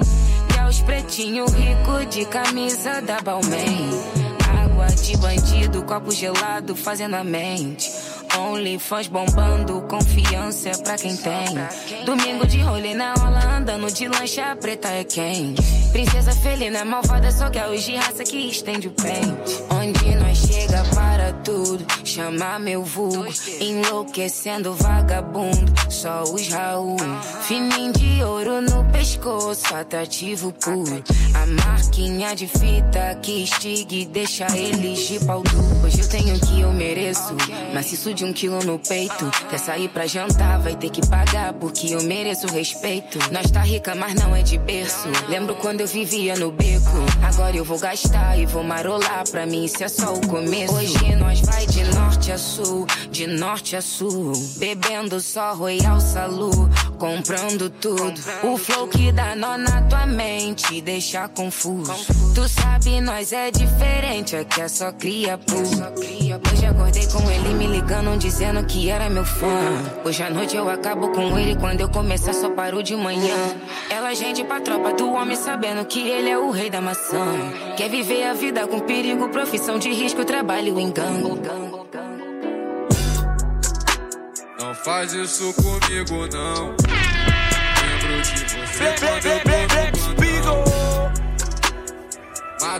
Quer 0.53 0.65
os 0.67 0.79
pretinho 0.79 1.45
rico 1.45 2.05
de 2.05 2.23
camisa 2.25 3.01
da 3.01 3.19
Balmain. 3.19 3.89
Água 4.63 4.85
de 4.87 5.17
bandido, 5.17 5.83
copo 5.83 6.11
gelado 6.11 6.75
fazendo 6.75 7.15
a 7.15 7.23
mente. 7.23 7.91
OnlyFans 8.37 9.07
bombando, 9.07 9.81
confiança 9.81 10.69
é 10.69 10.77
pra 10.77 10.95
quem 10.95 11.15
tem. 11.17 12.05
Domingo 12.05 12.45
de 12.47 12.59
rolê 12.61 12.93
na 12.93 13.13
rola, 13.13 13.57
andando 13.57 13.91
de 13.91 14.07
lancha 14.07 14.55
preta 14.55 14.87
é 14.87 15.03
quem? 15.03 15.55
Princesa 15.91 16.31
felina 16.31 16.85
malvada, 16.85 17.31
só 17.31 17.49
que 17.49 17.59
é 17.59 17.69
de 17.75 17.95
raça 17.95 18.23
que 18.23 18.37
estende 18.37 18.87
o 18.87 18.91
pente. 18.91 19.63
Onde 19.69 20.15
nós 20.15 20.37
chega 20.37 20.83
para 20.95 21.33
tudo, 21.43 21.85
chamar 22.05 22.59
meu 22.59 22.83
vulgo. 22.83 23.27
Enlouquecendo 23.59 24.73
vagabundo, 24.73 25.73
só 25.89 26.23
os 26.23 26.47
Raul. 26.47 26.97
Fininho 27.41 27.93
de 27.93 28.23
ouro 28.23 28.61
no 28.61 28.83
pescoço, 29.01 29.73
atrativo 29.73 30.53
puro. 30.53 31.03
A 31.33 31.45
marquinha 31.47 32.35
de 32.35 32.47
fita 32.47 33.17
que 33.19 33.43
estiga 33.43 33.95
e 33.95 34.05
deixa 34.05 34.45
eles 34.55 34.99
de 35.07 35.25
pau 35.25 35.41
duro. 35.41 35.85
Hoje 35.85 36.01
eu 36.01 36.07
tenho 36.07 36.35
o 36.35 36.39
que 36.39 36.61
eu 36.61 36.71
mereço, 36.71 37.35
maciço 37.73 38.13
de 38.13 38.23
um 38.23 38.31
quilo 38.31 38.63
no 38.63 38.77
peito. 38.77 39.31
Quer 39.49 39.57
sair 39.57 39.89
pra 39.89 40.05
jantar, 40.05 40.59
vai 40.59 40.75
ter 40.75 40.91
que 40.91 41.01
pagar, 41.07 41.51
porque 41.53 41.95
eu 41.95 42.03
mereço 42.03 42.45
respeito. 42.45 43.17
Nós 43.31 43.49
tá 43.49 43.61
rica, 43.61 43.95
mas 43.95 44.13
não 44.13 44.35
é 44.35 44.43
de 44.43 44.59
berço. 44.59 45.07
Lembro 45.27 45.55
quando 45.55 45.81
eu 45.81 45.87
vivia 45.87 46.35
no 46.35 46.51
beco. 46.51 46.91
Agora 47.23 47.57
eu 47.57 47.65
vou 47.65 47.79
gastar 47.79 48.37
e 48.37 48.45
vou 48.45 48.63
marolar. 48.63 49.27
Pra 49.31 49.47
mim 49.47 49.65
isso 49.65 49.83
é 49.83 49.87
só 49.87 50.13
o 50.13 50.27
começo. 50.27 50.75
Hoje 50.75 51.15
nós 51.15 51.41
vai 51.41 51.65
de 51.65 51.83
norte 51.85 52.31
a 52.31 52.37
sul, 52.37 52.85
de 53.09 53.25
norte 53.25 53.75
a 53.75 53.81
sul. 53.81 54.33
Bebendo 54.57 55.19
só 55.19 55.55
Royal 55.55 55.99
Salu, 55.99 56.69
comprando 56.99 57.67
tudo. 57.67 58.21
O 58.43 58.57
flow 58.57 58.90
que 58.91 59.11
dá 59.11 59.35
nó 59.35 59.57
na 59.57 59.81
tua 59.83 60.05
mente, 60.05 60.81
deixa 60.81 61.27
confuso. 61.29 61.93
Tu 62.35 62.47
sabe, 62.47 63.01
nós 63.01 63.31
é 63.31 63.49
diferente, 63.49 64.35
aqui 64.35 64.61
é 64.61 64.67
só 64.67 64.91
cria 64.91 65.37
puro. 65.37 65.61
Hoje 65.61 66.65
acordei 66.65 67.07
com 67.07 67.31
ele 67.31 67.53
me 67.55 67.67
ligando, 67.67 68.17
dizendo 68.17 68.63
que 68.65 68.89
era 68.89 69.09
meu 69.09 69.25
fã. 69.25 69.47
Hoje 70.05 70.21
à 70.21 70.29
noite 70.29 70.55
eu 70.55 70.69
acabo 70.69 71.09
com 71.09 71.39
ele, 71.39 71.55
quando 71.55 71.81
eu 71.81 71.89
começar 71.89 72.33
só 72.33 72.49
paro 72.49 72.83
de 72.83 72.95
manhã. 72.95 73.35
Ela 73.89 74.13
gente 74.13 74.43
pra 74.43 74.59
tropa 74.59 74.93
do 74.93 75.11
homem, 75.13 75.35
sabendo 75.35 75.85
que 75.85 75.99
ele 76.07 76.29
é 76.29 76.37
o 76.37 76.51
rei 76.51 76.69
da 76.69 76.81
maçã. 76.81 77.25
Quer 77.77 77.89
viver 77.89 78.23
a 78.25 78.33
vida 78.33 78.67
com 78.67 78.79
perigo, 78.81 79.29
profissão 79.29 79.79
de 79.79 79.89
risco, 79.89 80.25
trabalho 80.25 80.79
em 80.79 80.91
gangue. 80.91 81.41
Não 84.59 84.75
faz 84.75 85.13
isso 85.13 85.53
comigo, 85.53 86.27
não. 86.31 86.90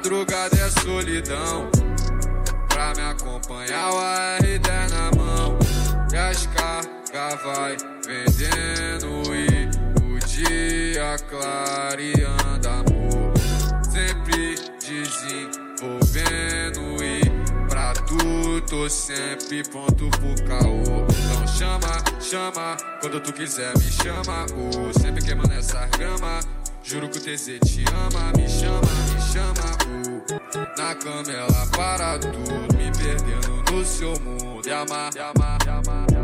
Madrugada 0.02 0.58
é 0.58 0.68
solidão. 0.82 1.70
Pra 2.70 2.92
me 2.96 3.02
acompanhar, 3.02 3.92
o 3.92 3.98
AR10 3.98 4.90
na 4.90 5.12
mão. 5.16 5.60
E 6.12 6.18
as 6.18 6.48
cargas 6.48 7.40
vai 7.44 7.78
vendendo 8.08 9.22
e 9.36 9.70
o 10.04 10.18
dia 10.26 11.16
clareando 11.30 12.68
amor. 12.68 13.32
Sempre 13.92 14.56
desenvolvendo 14.80 16.82
e 17.04 17.22
pra 17.70 17.94
tu 18.62 18.78
tô 18.78 18.90
sempre 18.90 19.64
pronto 19.64 20.10
pro 20.10 20.48
caô. 20.48 20.82
Então 20.82 21.48
chama, 21.48 22.04
chama, 22.20 22.78
quando 23.00 23.20
tu 23.22 23.34
quiser 23.34 23.76
me 23.78 23.92
chama. 23.92 24.46
Oh, 24.54 25.00
sempre 25.00 25.24
queimando 25.24 25.54
essa 25.54 25.86
grama. 25.98 26.40
Juro 26.84 27.10
que 27.10 27.18
o 27.18 27.22
TZ 27.22 27.60
te 27.60 27.86
ama, 27.94 28.32
me 28.36 28.48
chama, 28.48 28.82
me 28.82 29.22
chama. 29.32 29.78
Oh, 29.88 30.82
na 30.82 30.96
cama 30.96 31.32
ela 31.32 31.68
para 31.68 32.20
tudo, 32.20 32.76
me 32.76 32.92
perdendo 32.92 33.72
no 33.72 33.86
seu 33.86 34.20
mundo. 34.20 34.68
E 34.68 34.72
amar, 34.72 35.12
e 35.16 35.20
amar, 35.20 35.58
e 35.66 35.70
amar, 35.70 36.21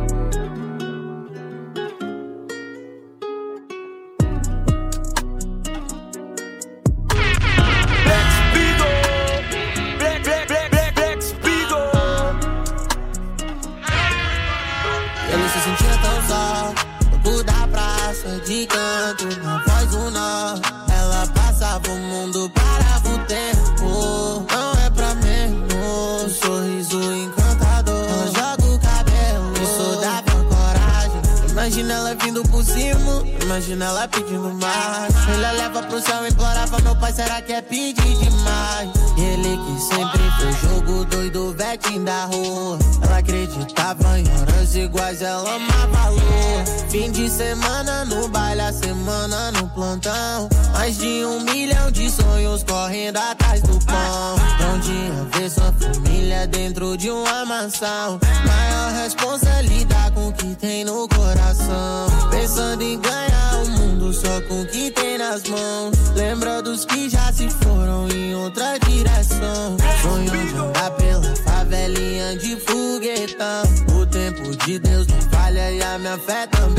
semana 47.37 48.03
no 48.05 48.27
baile, 48.29 48.61
a 48.61 48.73
semana 48.73 49.51
no 49.51 49.69
plantão. 49.69 50.49
Mais 50.73 50.97
de 50.97 51.23
um 51.23 51.39
milhão 51.41 51.91
de 51.91 52.09
sonhos 52.09 52.63
correndo 52.63 53.17
atrás 53.17 53.61
do 53.61 53.77
pão. 53.85 54.35
Um 54.73 54.79
dia 54.79 55.39
ver 55.39 55.49
sua 55.51 55.71
família 55.73 56.47
dentro 56.47 56.97
de 56.97 57.11
uma 57.11 57.45
mansão. 57.45 58.19
Maior 58.45 59.03
responsabilidade 59.03 60.15
com 60.15 60.29
o 60.29 60.33
que 60.33 60.55
tem 60.55 60.83
no 60.83 61.07
coração. 61.07 62.07
Pensando 62.31 62.81
em 62.81 62.99
ganhar 62.99 63.63
o 63.63 63.69
mundo 63.69 64.11
só 64.13 64.41
com 64.47 64.63
o 64.63 64.65
que 64.65 64.89
tem 64.89 65.19
nas 65.19 65.43
mãos. 65.43 65.95
Lembra 66.15 66.63
dos 66.63 66.85
que 66.85 67.07
já 67.07 67.31
se 67.31 67.47
foram 67.51 68.09
em 68.09 68.33
outra 68.33 68.79
direção. 68.79 69.77
Sonho 70.01 70.31
de 70.31 70.57
andar 70.57 70.91
pela 70.91 71.35
favelinha 71.35 72.35
de 72.37 72.55
foguetão. 72.61 73.63
O 74.01 74.05
tempo 74.07 74.57
de 74.65 74.79
Deus 74.79 75.05
não 75.05 75.21
falha 75.29 75.71
e 75.71 75.83
a 75.83 75.99
minha 75.99 76.17
fé 76.17 76.47
também 76.47 76.76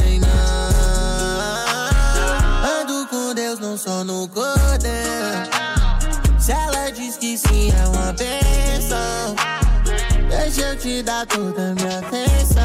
eu 10.68 10.76
te 10.76 11.02
dar 11.02 11.26
toda 11.26 11.70
a 11.70 11.74
minha 11.74 11.98
atenção. 11.98 12.62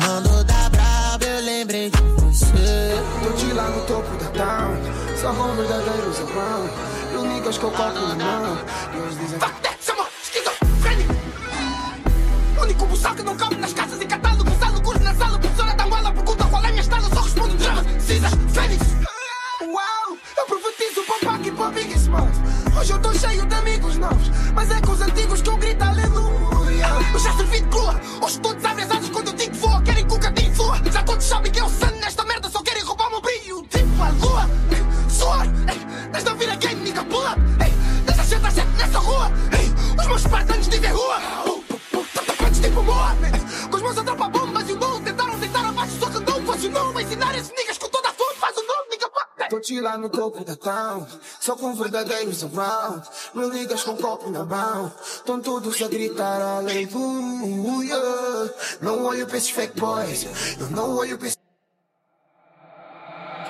Comando 0.00 0.44
da 0.44 0.68
braba, 0.68 1.24
eu 1.24 1.44
lembrei 1.44 1.90
de 1.90 2.02
você. 2.20 3.00
Tô 3.22 3.32
de 3.36 3.52
lá 3.52 3.68
no 3.70 3.86
topo 3.86 4.16
da 4.16 4.30
town, 4.30 4.74
só 5.20 5.32
com 5.32 5.54
verdadeiros 5.54 6.18
irmãos. 6.18 6.70
E 7.12 7.16
o 7.16 7.22
nigga 7.22 7.34
ligas 7.34 7.58
com 7.58 7.70
copo 7.70 8.00
na 8.16 8.16
mão. 8.16 8.58
E 8.94 8.98
eles 8.98 9.18
dizem: 9.18 9.38
no 50.06 50.10
topo 50.10 50.44
da 50.44 50.54
town, 50.54 51.04
só 51.40 51.56
com 51.56 51.74
verdadeiros 51.74 52.44
around. 52.44 53.02
Meu 53.34 53.50
ligas 53.50 53.82
com 53.82 53.96
copo 53.96 54.30
na 54.30 54.44
mão, 54.44 54.92
tão 55.24 55.40
todos 55.40 55.82
a 55.82 55.88
gritar 55.88 56.40
aleluia. 56.40 57.96
Não 58.80 59.04
olho 59.04 59.26
pra 59.26 59.36
esses 59.36 59.50
fake 59.50 59.78
boys, 59.78 60.26
eu 60.60 60.70
não 60.70 60.96
olho 60.96 61.18
pra 61.18 61.26
esses. 61.26 61.36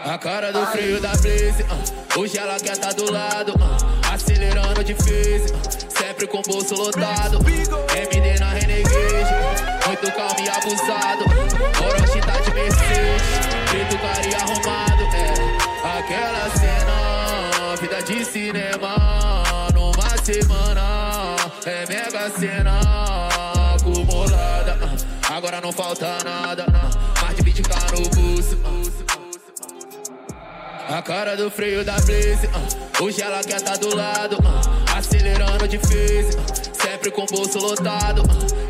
A 0.04 0.16
cara 0.18 0.52
do 0.52 0.64
frio 0.68 1.00
da 1.00 1.10
Blaze, 1.10 1.62
uh, 1.62 2.20
hoje 2.20 2.38
ela 2.38 2.58
quer 2.58 2.78
tá 2.78 2.92
do 2.92 3.10
lado, 3.12 3.52
uh, 3.52 4.14
acelerando 4.14 4.82
difícil, 4.84 5.56
uh, 5.56 5.98
sempre 5.98 6.26
com 6.28 6.40
bolso 6.42 6.74
lotado. 6.74 7.38
MD 7.38 8.38
na 8.38 8.50
Renegade, 8.50 9.34
muito 9.86 10.12
calmo 10.12 10.40
e 10.40 10.48
abusado. 10.48 11.24
Orochi 11.84 12.20
tá 12.20 12.38
de 12.40 12.54
Mercedes, 12.54 13.45
aquela 16.06 16.48
cena, 16.50 17.76
vida 17.80 18.00
de 18.02 18.24
cinema, 18.24 18.94
numa 19.74 20.16
semana, 20.22 21.36
é 21.66 21.84
mega 21.88 22.30
cena 22.30 22.80
acumulada. 23.74 24.76
uh, 24.76 25.32
agora 25.32 25.60
não 25.60 25.72
falta 25.72 26.18
nada, 26.24 26.64
uh, 26.68 27.22
mais 27.22 27.36
de 27.36 27.42
20k 27.42 27.90
no 27.90 28.08
bolso. 28.10 28.54
uh. 28.54 28.86
A 30.88 31.02
cara 31.02 31.36
do 31.36 31.50
freio 31.50 31.84
da 31.84 31.94
Blaze, 31.94 32.48
hoje 33.00 33.20
ela 33.20 33.42
quer 33.42 33.60
tá 33.60 33.74
do 33.74 33.92
lado, 33.96 34.38
acelerando 34.96 35.66
difícil, 35.66 36.38
sempre 36.72 37.10
com 37.10 37.24
o 37.24 37.26
bolso 37.26 37.58
lotado. 37.58 38.22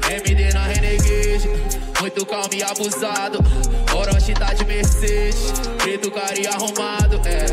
MD 0.09 0.53
na 0.55 0.63
Renegade, 0.63 1.51
muito 2.01 2.25
calmo 2.27 2.51
e 2.53 2.63
abusado. 2.63 3.39
Orochi 3.95 4.35
tá 4.35 4.53
de 4.53 4.65
Mercedes, 4.65 5.53
preto 5.79 6.11
cara 6.11 6.39
e 6.39 6.47
arrumado. 6.47 7.21
É 7.27 7.47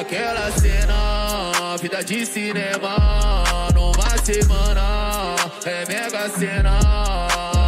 aquela 0.00 0.50
cena, 0.52 1.76
vida 1.80 2.02
de 2.02 2.26
cinema, 2.26 2.96
numa 3.74 4.18
semana, 4.24 5.36
é 5.64 5.86
mega 5.86 6.28
cena 6.30 6.78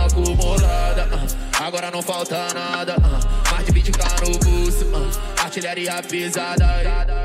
acumulada. 0.06 1.06
uh, 1.06 1.62
agora 1.62 1.90
não 1.90 2.02
falta 2.02 2.52
nada, 2.54 2.96
uh, 2.96 3.50
mais 3.52 3.66
de 3.66 3.72
20k 3.72 4.26
no 4.26 4.38
bolso. 4.38 4.84
uh, 4.86 5.42
artilharia 5.42 6.02
pesada. 6.02 7.17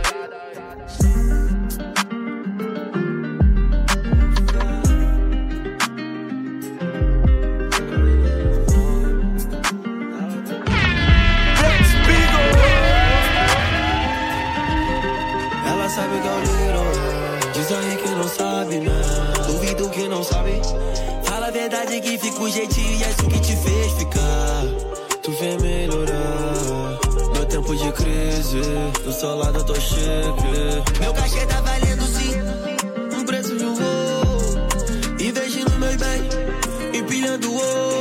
Sabe 15.96 16.20
que 16.22 16.28
eu 16.28 16.40
ligo, 16.40 17.54
diz 17.54 17.72
aí 17.72 17.98
que 17.98 18.10
não 18.10 18.28
sabe, 18.28 18.80
né? 18.80 19.02
Duvido 19.46 19.90
que 19.92 20.08
não 20.08 20.24
sabe. 20.24 20.60
Fala 21.24 21.50
a 21.50 21.52
verdade 21.52 22.02
que 22.02 22.18
fica 22.18 22.40
o 22.40 22.50
jeitinho 22.50 23.00
e 23.00 23.04
é 23.04 23.10
isso 23.10 23.28
que 23.28 23.40
te 23.40 23.56
fez 23.56 23.94
ficar. 23.94 24.64
Tu 25.22 25.32
vem 25.34 25.60
melhorar. 25.60 27.00
Meu 27.34 27.46
tempo 27.46 27.76
de 27.76 27.92
crise, 27.92 28.62
do 29.04 29.14
seu 29.14 29.36
lado 29.36 29.60
eu 29.60 29.64
tô 29.66 29.76
chique. 29.76 31.00
Meu 31.00 31.14
cachê 31.14 31.46
tá 31.46 31.62
valendo 31.62 32.06
sim, 32.08 32.42
um 33.16 33.26
preço 33.26 33.56
de 33.56 33.64
um 33.64 33.76
voo. 33.76 34.58
Investindo 35.20 35.78
meus 35.78 35.96
bens, 35.96 36.98
empilhando 36.98 37.52
o 37.52 37.54
ouro. 37.54 37.93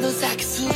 Fazendo 0.00 0.10
sexo. 0.12 0.68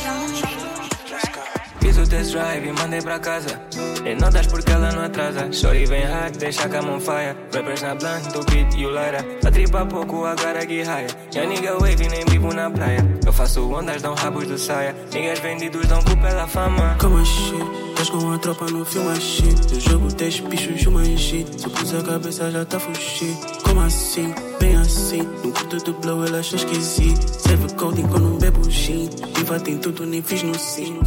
Fiz 1.79 1.97
o 1.97 2.07
test 2.07 2.31
drive 2.31 2.71
mandei 2.73 3.01
pra 3.01 3.19
casa. 3.19 3.59
E 4.05 4.13
não 4.13 4.29
das 4.29 4.45
porque 4.47 4.71
ela 4.71 4.91
não 4.91 5.03
atrasa. 5.03 5.51
Shorty 5.51 5.85
vem 5.85 6.03
hard, 6.03 6.37
deixa 6.37 6.65
a 6.65 6.69
cama 6.69 6.93
on 6.93 6.99
fire. 6.99 7.35
Rappers 7.53 7.81
na 7.81 7.95
blunt, 7.95 8.35
o 8.35 8.51
beat 8.51 8.75
e 8.75 8.85
o 8.85 8.91
Lara. 8.91 9.25
A 9.43 9.51
tripa 9.51 9.85
pouco, 9.85 10.25
agora 10.25 10.65
que 10.65 10.83
raia. 10.83 11.07
Já 11.31 11.43
nigga 11.45 11.73
wave 11.79 12.07
nem 12.07 12.23
vivo 12.25 12.53
na 12.53 12.69
praia. 12.69 13.03
Eu 13.25 13.33
faço 13.33 13.67
ondas, 13.73 14.01
dão 14.03 14.13
rabos 14.13 14.47
do 14.47 14.57
saia. 14.57 14.95
Niggas 15.11 15.39
vendidos 15.39 15.87
dão 15.87 16.03
cu 16.03 16.15
pela 16.17 16.47
fama. 16.47 16.95
Como 16.99 17.17
assim? 17.17 17.85
Estás 17.89 18.09
com 18.09 18.31
a 18.31 18.37
tropa 18.37 18.65
no 18.65 18.83
filme 18.83 19.09
assim 19.11 19.55
Eu 19.73 19.79
jogo 19.79 20.13
10 20.13 20.41
bichos 20.41 20.81
de 20.81 20.89
uma 20.89 21.01
enchi 21.07 21.47
Se 21.57 21.65
eu 21.65 21.71
pus 21.71 21.93
a 21.93 22.03
cabeça 22.03 22.51
já 22.51 22.65
tá 22.65 22.77
fuxi 22.77 23.33
Como 23.63 23.79
assim? 23.79 24.35
Bem 24.59 24.75
assim 24.75 25.21
No 25.21 25.53
curto 25.53 25.77
do 25.77 25.93
blow 25.93 26.25
ela 26.25 26.39
acha 26.39 26.57
esquisito 26.57 27.25
Serve 27.39 27.73
coding 27.75 28.05
quando 28.07 28.37
bebo 28.37 28.69
gin 28.69 29.09
Diva 29.33 29.61
tem 29.61 29.77
tudo, 29.77 30.05
nem 30.05 30.21
fiz 30.21 30.43
no 30.43 30.59
sim 30.59 30.99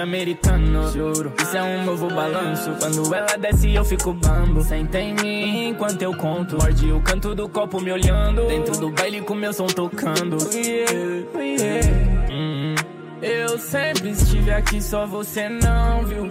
americano 0.00 0.90
Juro, 0.92 1.32
isso 1.40 1.56
é 1.56 1.62
um 1.62 1.84
novo 1.84 2.08
balanço 2.08 2.70
Quando 2.78 3.14
ela 3.14 3.36
desce 3.36 3.74
eu 3.74 3.84
fico 3.84 4.12
bambo 4.12 4.62
Senta 4.62 5.00
em 5.00 5.14
mim 5.14 5.68
enquanto 5.68 6.02
eu 6.02 6.14
conto 6.16 6.56
Morde 6.56 6.92
o 6.92 7.00
canto 7.00 7.34
do 7.34 7.48
copo 7.48 7.80
me 7.80 7.92
olhando 7.92 8.46
Dentro 8.46 8.78
do 8.78 8.90
baile 8.90 9.20
com 9.20 9.34
meu 9.34 9.52
som 9.52 9.66
tocando 9.66 10.36
Yeah, 10.54 10.92
yeah. 11.38 11.88
Hum, 12.30 12.74
Eu 13.20 13.58
sempre 13.58 14.10
estive 14.10 14.50
aqui, 14.50 14.80
só 14.80 15.06
você 15.06 15.48
não 15.48 16.04
viu 16.04 16.28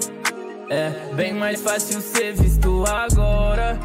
É 0.69 1.13
bem 1.13 1.33
mais 1.33 1.61
fácil 1.61 2.01
ser 2.01 2.33
visto 2.33 2.83
agora 2.87 3.79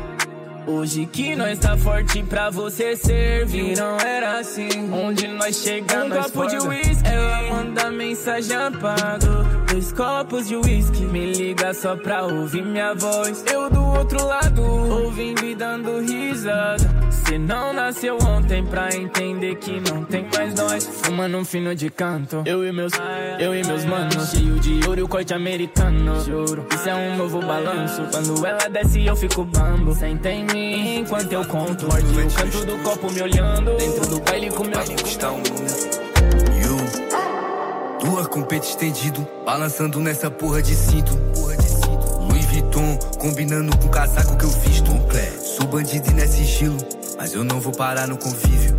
Hoje 0.66 1.06
que 1.06 1.36
nós 1.36 1.60
tá 1.60 1.76
forte 1.76 2.24
pra 2.24 2.50
você 2.50 2.96
servir. 2.96 3.76
Não 3.76 4.00
era 4.00 4.40
assim. 4.40 4.68
Onde 4.92 5.28
nós 5.28 5.62
chegamos, 5.62 6.16
um 6.16 6.22
copo 6.22 6.46
de 6.48 6.56
whisky. 6.56 7.06
Ela 7.08 7.42
manda 7.42 7.90
mensagem 7.92 8.56
apago. 8.56 9.65
Dois 9.76 9.92
copos 9.92 10.48
de 10.48 10.56
whisky. 10.56 11.04
Me 11.04 11.34
liga 11.34 11.74
só 11.74 11.94
pra 11.96 12.24
ouvir 12.24 12.64
minha 12.64 12.94
voz. 12.94 13.44
Eu 13.52 13.68
do 13.68 13.84
outro 13.84 14.26
lado, 14.26 14.62
ouvindo 14.62 15.44
e 15.44 15.54
dando 15.54 16.00
risada. 16.00 16.82
Cê 17.10 17.36
não 17.36 17.74
nasceu 17.74 18.16
ontem 18.22 18.64
pra 18.64 18.88
entender 18.96 19.56
que 19.56 19.78
não 19.78 20.02
tem 20.02 20.26
mais 20.34 20.54
nós. 20.54 20.86
Fumando 21.02 21.36
um 21.36 21.44
fino 21.44 21.74
de 21.74 21.90
canto. 21.90 22.42
Eu 22.46 22.66
e 22.66 22.72
meus, 22.72 22.94
eu 23.38 23.54
e 23.54 23.62
meus 23.66 23.84
manos. 23.84 24.30
Cheio 24.30 24.58
de 24.58 24.80
ouro 24.88 25.00
e 25.00 25.02
o 25.02 25.08
corte 25.08 25.34
americano. 25.34 26.24
Juro, 26.24 26.66
isso 26.74 26.88
é 26.88 26.94
um 26.94 27.18
novo 27.18 27.42
balanço. 27.42 28.00
Quando 28.10 28.46
ela 28.46 28.70
desce, 28.70 29.04
eu 29.04 29.14
fico 29.14 29.44
bambo. 29.44 29.94
Senta 29.94 30.30
em 30.30 30.46
mim 30.46 31.00
enquanto 31.00 31.30
eu 31.30 31.44
conto. 31.44 31.84
Morde 31.84 32.06
o 32.06 32.34
canto 32.34 32.64
do 32.64 32.78
copo 32.82 33.12
me 33.12 33.20
olhando. 33.20 33.76
Dentro 33.76 34.06
do 34.06 34.20
baile 34.22 34.48
com 34.48 34.64
meu. 34.64 34.80
Está 34.80 35.32
um. 35.32 35.95
Duas 38.06 38.28
com 38.28 38.40
peito 38.42 38.68
estendido. 38.68 39.26
Balançando 39.44 39.98
nessa 39.98 40.30
porra 40.30 40.62
de 40.62 40.76
cinto. 40.76 41.16
Porra 41.34 41.56
de 41.56 41.68
cinto. 41.68 42.18
Louis 42.20 42.44
Vuitton. 42.46 42.96
Combinando 43.18 43.76
com 43.76 43.86
o 43.86 43.90
casaco 43.90 44.36
que 44.36 44.44
eu 44.44 44.50
visto. 44.50 44.86
Sou 45.42 45.66
bandido 45.66 46.08
e 46.12 46.14
nesse 46.14 46.42
estilo. 46.42 46.76
Mas 47.18 47.34
eu 47.34 47.42
não 47.42 47.60
vou 47.60 47.72
parar 47.72 48.06
no 48.06 48.16
convívio. 48.16 48.76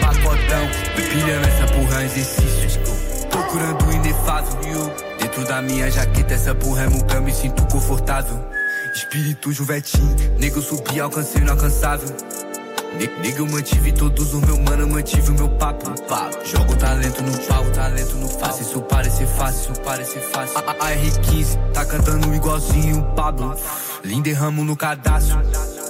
Pacotão, 0.00 0.64
empilhando 0.96 1.48
essa 1.48 1.74
porra 1.74 2.02
é 2.02 2.04
exercício. 2.04 2.80
Procurando 3.28 3.86
o 3.86 3.92
inefável. 3.92 4.92
Dentro 5.18 5.44
da 5.44 5.60
minha 5.60 5.90
jaqueta, 5.90 6.34
essa 6.34 6.54
porra 6.54 6.84
é 6.84 6.88
muca, 6.88 7.20
me 7.20 7.34
sinto 7.34 7.66
confortável. 7.66 8.38
Espírito 8.94 9.50
juvetim, 9.50 10.14
nego 10.38 10.60
subi, 10.60 11.00
alcancei 11.00 11.40
o 11.40 11.44
inalcançável. 11.44 12.08
Nega, 12.98 13.38
eu 13.38 13.46
mantive 13.46 13.92
todos 13.92 14.34
os 14.34 14.40
meus 14.42 14.58
mano, 14.58 14.86
mantive 14.88 15.30
o 15.30 15.34
meu 15.34 15.48
papo. 15.48 15.92
Jogo 16.44 16.76
talento 16.76 17.22
no 17.22 17.38
pau, 17.46 17.64
talento 17.70 18.16
no 18.16 18.28
papo. 18.28 18.60
Isso 18.60 18.80
parece 18.82 19.26
fácil, 19.26 19.72
isso 19.72 19.80
parece 19.82 20.18
fácil. 20.20 20.58
A, 20.58 20.60
a, 20.60 20.88
a 20.88 20.96
R15 20.96 21.72
tá 21.72 21.84
cantando 21.84 22.34
igualzinho 22.34 22.98
o 22.98 23.14
Pablo. 23.14 23.56
Lindo 24.04 24.32
ramo 24.34 24.64
no 24.64 24.76
cadastro. 24.76 25.40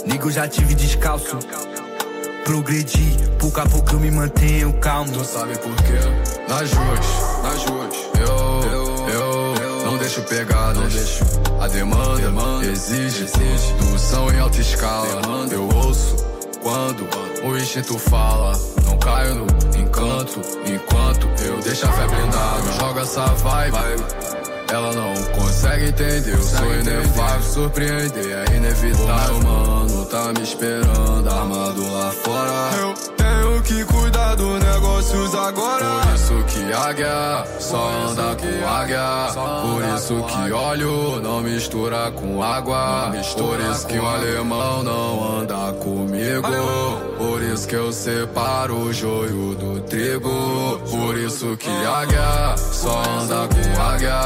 Nigga, 0.07 0.25
eu 0.27 0.31
já 0.31 0.47
tive 0.47 0.75
descalço. 0.75 1.39
Progredi, 2.45 3.17
pouco 3.39 3.61
a 3.61 3.67
pouco 3.67 3.93
eu 3.93 4.01
me 4.01 4.11
mantenho 4.11 4.73
calmo. 4.75 5.13
Tu 5.13 5.25
sabe 5.25 5.57
por 5.59 5.75
quê? 5.77 5.99
Nas 6.49 6.73
ruas, 6.73 7.07
nas 7.43 7.65
ruas, 7.65 7.95
eu, 8.19 9.09
eu, 9.09 9.55
eu 9.57 9.85
não 9.87 9.97
deixo 9.97 10.23
pegar, 10.23 10.75
não 10.75 10.87
deixo. 10.89 11.25
A 11.61 11.69
demanda, 11.69 12.21
demanda 12.21 12.67
exige, 12.67 13.25
exige 13.25 13.75
produção 13.79 14.33
em 14.33 14.41
alta 14.41 14.61
escala. 14.61 15.21
Demanda. 15.21 15.55
Eu 15.55 15.69
ouço 15.69 16.32
quando 16.63 17.09
o 17.43 17.57
instinto 17.57 17.99
fala. 17.99 18.53
Não 18.85 18.99
caio 18.99 19.35
no 19.35 19.47
encanto, 19.77 20.41
enquanto 20.65 21.29
eu 21.45 21.59
deixo 21.61 21.87
a 21.87 21.93
fé 21.93 22.07
blindada. 22.07 22.73
Joga 22.79 23.01
essa 23.03 23.27
vibe. 23.27 23.77
Ela 24.71 24.93
não 24.95 25.13
consegue 25.39 25.89
entender, 25.89 26.33
eu 26.33 26.43
sou 26.43 26.75
inefável, 26.75 27.43
surpreender 27.43 28.39
é 28.49 28.57
inevitável. 28.57 29.37
O 29.37 29.45
mano 29.45 30.07
tá 30.07 30.33
me 30.33 30.43
esperando, 30.43 31.29
armado 31.29 31.93
lá 31.93 32.11
fora. 32.11 32.77
Eu 32.81 33.22
que 33.63 33.85
cuidar 33.85 34.35
dos 34.35 34.61
negócios 34.61 35.35
agora. 35.35 36.01
Por 36.03 36.15
isso 36.15 36.45
que 36.47 36.73
águia 36.73 37.45
só 37.59 37.91
anda 38.09 38.37
com 38.37 38.69
águia. 38.69 39.29
Por 39.63 39.97
isso 39.97 40.25
que 40.25 40.53
óleo 40.53 41.21
não 41.21 41.41
mistura 41.41 42.11
com 42.13 42.43
água. 42.43 43.13
Por 43.37 43.61
isso 43.61 43.87
que 43.87 43.99
o 43.99 44.07
alemão 44.07 44.83
não 44.83 45.41
anda 45.41 45.73
comigo. 45.75 46.49
Por 47.19 47.43
isso 47.43 47.69
que 47.69 47.77
eu 47.77 47.93
separo 47.93 48.77
o 48.77 48.93
joio 48.93 49.55
do 49.55 49.81
trigo. 49.83 50.81
Por 50.91 51.17
isso 51.17 51.57
que 51.57 51.71
águia 51.71 52.57
só 52.57 53.03
anda 53.21 53.49
com 53.49 53.83
águia. 53.83 54.21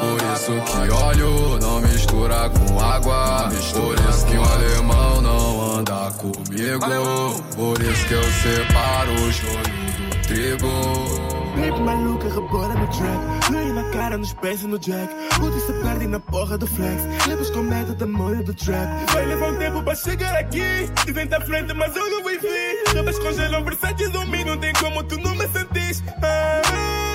Por 0.00 0.18
isso 0.34 0.52
que 0.64 0.90
óleo 0.92 1.58
não 1.60 1.80
mistura 1.80 2.50
com 2.50 2.80
água. 2.80 3.48
Por 3.48 4.10
isso 4.10 4.26
que 4.26 4.36
o 4.36 4.42
alemão 4.42 5.20
não 5.20 5.37
anda 5.78 6.10
comigo. 6.12 7.42
Por 7.54 7.80
isso 7.80 8.06
que 8.06 8.14
eu 8.14 8.24
separo 8.24 9.12
o 9.12 9.32
joio 9.32 9.62
do 10.10 10.26
trigo. 10.26 11.38
Baby 11.56 11.80
maluca, 11.80 12.28
rebola 12.28 12.74
no 12.74 12.86
track. 12.88 13.52
Loiro 13.52 13.74
na 13.74 13.90
cara, 13.90 14.18
nos 14.18 14.32
pés 14.34 14.62
e 14.62 14.66
no 14.66 14.78
jack. 14.78 15.14
Puta 15.38 15.58
se 15.60 15.72
perde 15.82 16.06
na 16.06 16.20
porra 16.20 16.58
do 16.58 16.66
flex. 16.66 17.02
Levas 17.26 17.50
com 17.50 17.62
medo 17.62 17.94
da 17.94 18.06
molho 18.06 18.44
do 18.44 18.54
trap 18.54 18.88
Vai 19.12 19.26
levar 19.26 19.52
um 19.52 19.56
tempo 19.56 19.82
pra 19.82 19.94
chegar 19.94 20.36
aqui. 20.36 20.90
Dizem 21.06 21.26
tá 21.26 21.40
frente, 21.40 21.72
mas 21.74 21.94
eu 21.96 22.10
não 22.10 22.22
vou 22.22 22.32
vir. 22.32 22.94
Rabas 22.94 23.18
congelam 23.18 23.64
versáteis 23.64 24.14
em 24.14 24.26
mim 24.26 24.44
Não 24.44 24.58
tem 24.58 24.72
como 24.74 25.02
tu 25.04 25.18
não 25.18 25.34
me 25.34 25.48
sentires. 25.48 26.02
Ah, 26.22 26.62
ah. 26.66 27.08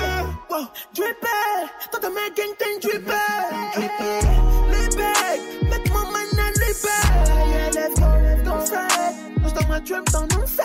Wow, 0.50 0.68
dripper 0.92 1.90
Toda 1.90 2.10
minha 2.10 2.30
gang 2.30 2.54
tem 2.54 2.78
dripper 2.80 3.63
Trap, 9.84 10.02
então 10.08 10.26
não 10.32 10.46
sei 10.46 10.64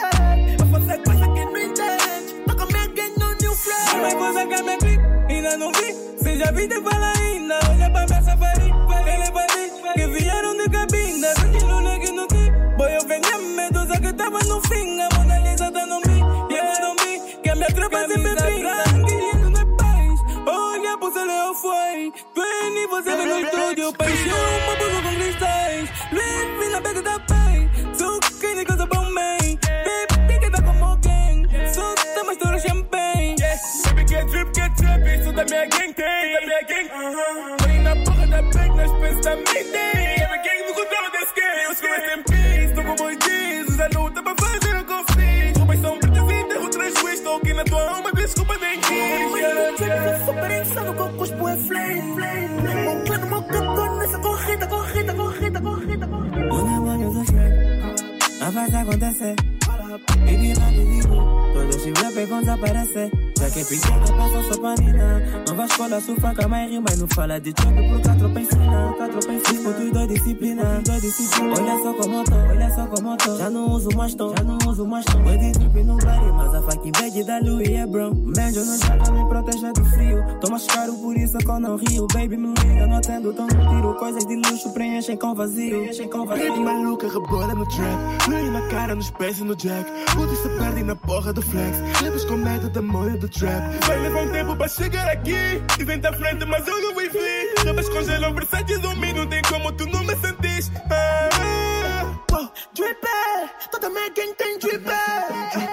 Eu 0.57 0.65
faço 0.67 1.03
coisa 1.03 1.27
que 1.33 1.45
não 1.45 1.57
entende 1.57 2.43
Toca 2.47 2.65
minha 2.67 2.87
gang 2.87 3.19
no 3.19 3.33
new 3.41 3.53
flag 3.53 4.01
Mas 4.01 4.13
coisa 4.13 4.47
que 4.47 4.63
me 4.63 4.77
vi, 4.77 5.33
ainda 5.33 5.57
não 5.57 5.71
vi. 5.73 5.93
Se 6.23 6.37
já 6.37 6.51
vi, 6.51 6.67
te 6.69 6.81
fala 6.81 7.11
ainda. 7.17 7.59
Olha 7.69 7.89
pra 7.89 8.05
minha 8.05 8.21
safari, 8.23 8.63
ele 8.63 9.31
vai 9.31 9.47
vir 9.47 9.93
Que 9.93 10.07
vieram 10.07 10.55
de 10.55 10.69
cabina, 10.69 11.27
sentindo 11.35 11.99
que 11.99 12.11
não 12.13 12.27
tem 12.27 12.51
Boy, 12.77 12.95
eu 12.95 13.07
venho 13.07 13.35
a 13.35 13.37
medusa 13.39 13.99
que 13.99 14.13
tava 14.13 14.39
no 14.39 14.61
fim. 14.67 15.01
A 15.01 15.09
Mona 15.17 15.39
Lisa 15.39 15.69
tá 15.69 15.85
no 15.85 15.99
mim, 15.99 16.23
e 16.49 16.57
eu 16.57 16.81
não 16.81 16.95
vi 16.95 17.37
Que 17.43 17.49
a 17.49 17.55
minha 17.55 17.73
tropa 17.73 18.07
sempre 18.07 18.35
brinca 18.35 18.69
olha 20.47 20.97
pro 20.97 21.11
céu 21.11 21.25
eu 21.29 21.53
foi. 21.55 22.13
Twenty, 22.33 22.87
você 22.89 23.15
vem 23.15 23.25
no 23.27 23.39
estúdio. 23.39 23.93
Paixão, 23.93 24.37
uma 24.63 24.75
blusa 24.75 25.01
com 25.01 25.15
cristais. 25.15 25.89
Live 26.11 26.69
na 26.71 26.81
beca 26.81 27.01
da 27.01 27.19
paz 27.19 27.38
minha 35.49 35.65
gang 35.65 35.93
tem 35.93 36.33
Da 36.33 36.41
minha 36.41 36.61
gang 36.61 36.89
Põe 37.57 37.79
na 37.79 37.95
porra 38.05 38.27
da 38.27 38.41
bag 38.41 38.69
Nós 38.69 38.91
pensamos 38.91 39.21
também 39.21 39.63
tem 39.65 40.23
A 40.23 40.27
minha 40.27 40.43
gang 40.43 40.67
no 40.67 40.73
controle 40.75 41.11
desse 41.11 41.33
game 41.35 41.71
Os 41.71 41.81
caras 41.81 42.17
em 42.17 42.23
peace 42.23 42.73
Tô 42.75 42.83
com 42.83 42.95
boi 42.95 43.17
jeans 43.17 43.67
Usa 43.67 43.89
luta 43.95 44.23
pra 44.23 44.35
fazer 44.39 44.75
o 44.75 44.85
que 44.85 44.93
eu 44.93 45.03
fiz 45.15 45.57
Roupas 45.57 45.79
são 45.79 45.99
pretas 45.99 46.29
e 46.29 46.33
enterro 46.33 46.69
transfuis 46.69 47.13
Estou 47.15 47.37
aqui 47.37 47.53
na 47.53 47.63
tua 47.63 47.89
alma 47.89 48.11
Desculpa, 48.13 48.57
nem 48.59 48.79
quis 48.79 50.25
Super 50.25 50.61
insano 50.61 50.93
com 50.93 51.17
cuspo 51.17 51.47
é 51.47 51.57
flame 51.57 52.13
Flame 52.13 52.61
Meu 52.61 53.03
plano, 53.03 53.27
meu 53.27 53.43
cantor 53.43 53.97
Nessa 53.97 54.19
corrida, 54.19 54.67
corrida, 54.67 55.13
corrida, 55.13 55.61
corrida, 55.61 56.07
corrida 56.07 56.37
No 56.37 56.63
demônio 56.63 57.11
do 57.11 57.25
Shrek 57.25 58.39
Não 58.39 58.51
faz 58.51 58.75
acontecer 58.75 59.35
Baby, 60.19 60.53
não 60.59 60.71
ligo 60.71 61.53
Todo 61.53 61.73
chifre 61.73 62.13
pegam 62.13 62.39
desaparecer 62.39 63.28
Que 63.39 63.61
é 63.61 63.63
pequena, 63.63 64.05
passa 64.17 64.53
só 64.53 64.61
panina 64.61 65.43
Nova 65.47 65.65
escola, 65.65 66.01
surfa, 66.01 66.35
cama 66.35 66.61
e 66.65 66.69
rima 66.71 66.87
E 66.93 66.97
não 66.97 67.07
fala 67.07 67.39
de 67.39 67.49
choque 67.49 67.89
por 67.89 68.01
quatro 68.01 68.39
ensinar 68.39 68.93
Quatro 68.93 69.19
pra 69.21 69.33
ensinar 69.33 69.51
Disputo 69.53 69.93
dois 69.93 70.07
disciplina 70.09 70.81
Dois 70.85 71.01
disciplina 71.01 71.53
Olha 71.57 71.81
só 71.81 71.93
como 71.93 72.23
tô, 72.25 72.35
olha 72.35 72.75
só 72.75 72.87
como 72.87 73.17
tô 73.17 73.37
Já 73.37 73.49
não 73.49 73.71
uso 73.71 73.89
mais 73.95 74.13
tom, 74.13 74.35
já 74.37 74.43
não 74.43 74.57
uso 74.67 74.85
mais 74.85 75.05
tom 75.05 75.23
Foi 75.23 75.37
de 75.37 75.51
drip 75.53 75.83
no 75.83 75.97
body 75.97 76.31
Mas 76.33 76.53
a 76.53 76.61
fucking 76.61 76.91
bag 76.91 77.23
da 77.23 77.39
Louis 77.39 77.69
é 77.69 77.87
brown. 77.87 78.13
Banjo 78.13 78.65
no 78.65 78.77
jaca 78.77 79.11
me 79.11 79.29
protege 79.29 79.71
do 79.71 79.85
frio. 79.85 80.23
Tô 80.41 80.51
mais 80.51 80.65
caro 80.67 80.93
por 80.97 81.17
isso 81.17 81.37
que 81.37 81.49
eu 81.49 81.59
não 81.59 81.75
rio 81.77 82.07
Baby, 82.13 82.37
me 82.37 82.53
liga, 82.53 82.87
não 82.87 82.97
atendo, 82.97 83.33
tão 83.33 83.47
no 83.47 83.69
tiro 83.69 83.95
Coisas 83.95 84.25
de 84.25 84.35
luxo 84.35 84.73
preenchem 84.73 85.15
com 85.15 85.33
vazio 85.33 85.79
Preenchem 85.79 86.09
com 86.09 86.25
vazio 86.25 86.49
Baby 86.49 86.59
maluca, 86.59 87.07
rebola 87.07 87.55
no 87.55 87.65
track. 87.69 88.29
Loiro 88.29 88.51
na 88.51 88.61
cara, 88.67 88.93
nos 88.93 89.09
pés 89.11 89.39
e 89.39 89.43
no 89.43 89.55
jack 89.55 89.89
Puta 90.13 90.35
se 90.35 90.49
perde 90.57 90.83
na 90.83 90.95
porra 90.95 91.31
do 91.31 91.41
flex. 91.41 91.77
Levas 92.01 92.25
com 92.25 92.35
medo 92.35 92.69
da 92.69 92.81
molho 92.81 93.17
do 93.17 93.28
trap. 93.29 93.85
Vai 93.85 93.99
levar 93.99 94.21
um 94.21 94.31
tempo 94.31 94.55
pra 94.55 94.67
chegar 94.67 95.07
aqui 95.09 95.61
Dizem 95.77 95.99
tá 95.99 96.11
frente, 96.13 96.45
mas 96.45 96.67
eu 96.67 96.81
não 96.81 96.95
vir. 96.95 97.65
Rabas 97.65 97.89
congelam 97.89 98.33
versáteis 98.33 98.83
em 98.83 98.95
mim 98.97 99.13
Não 99.13 99.27
tem 99.27 99.41
como 99.43 99.71
tu 99.71 99.85
não 99.87 100.03
me 100.03 100.15
sentires 100.17 100.71
ah, 100.91 101.29
ah. 101.33 102.19
Wow, 102.31 102.51
dripper 102.73 103.49
Toda 103.71 103.89
minha 103.89 104.09
gang 104.09 104.33
tem 104.33 104.59
dripper 104.59 105.68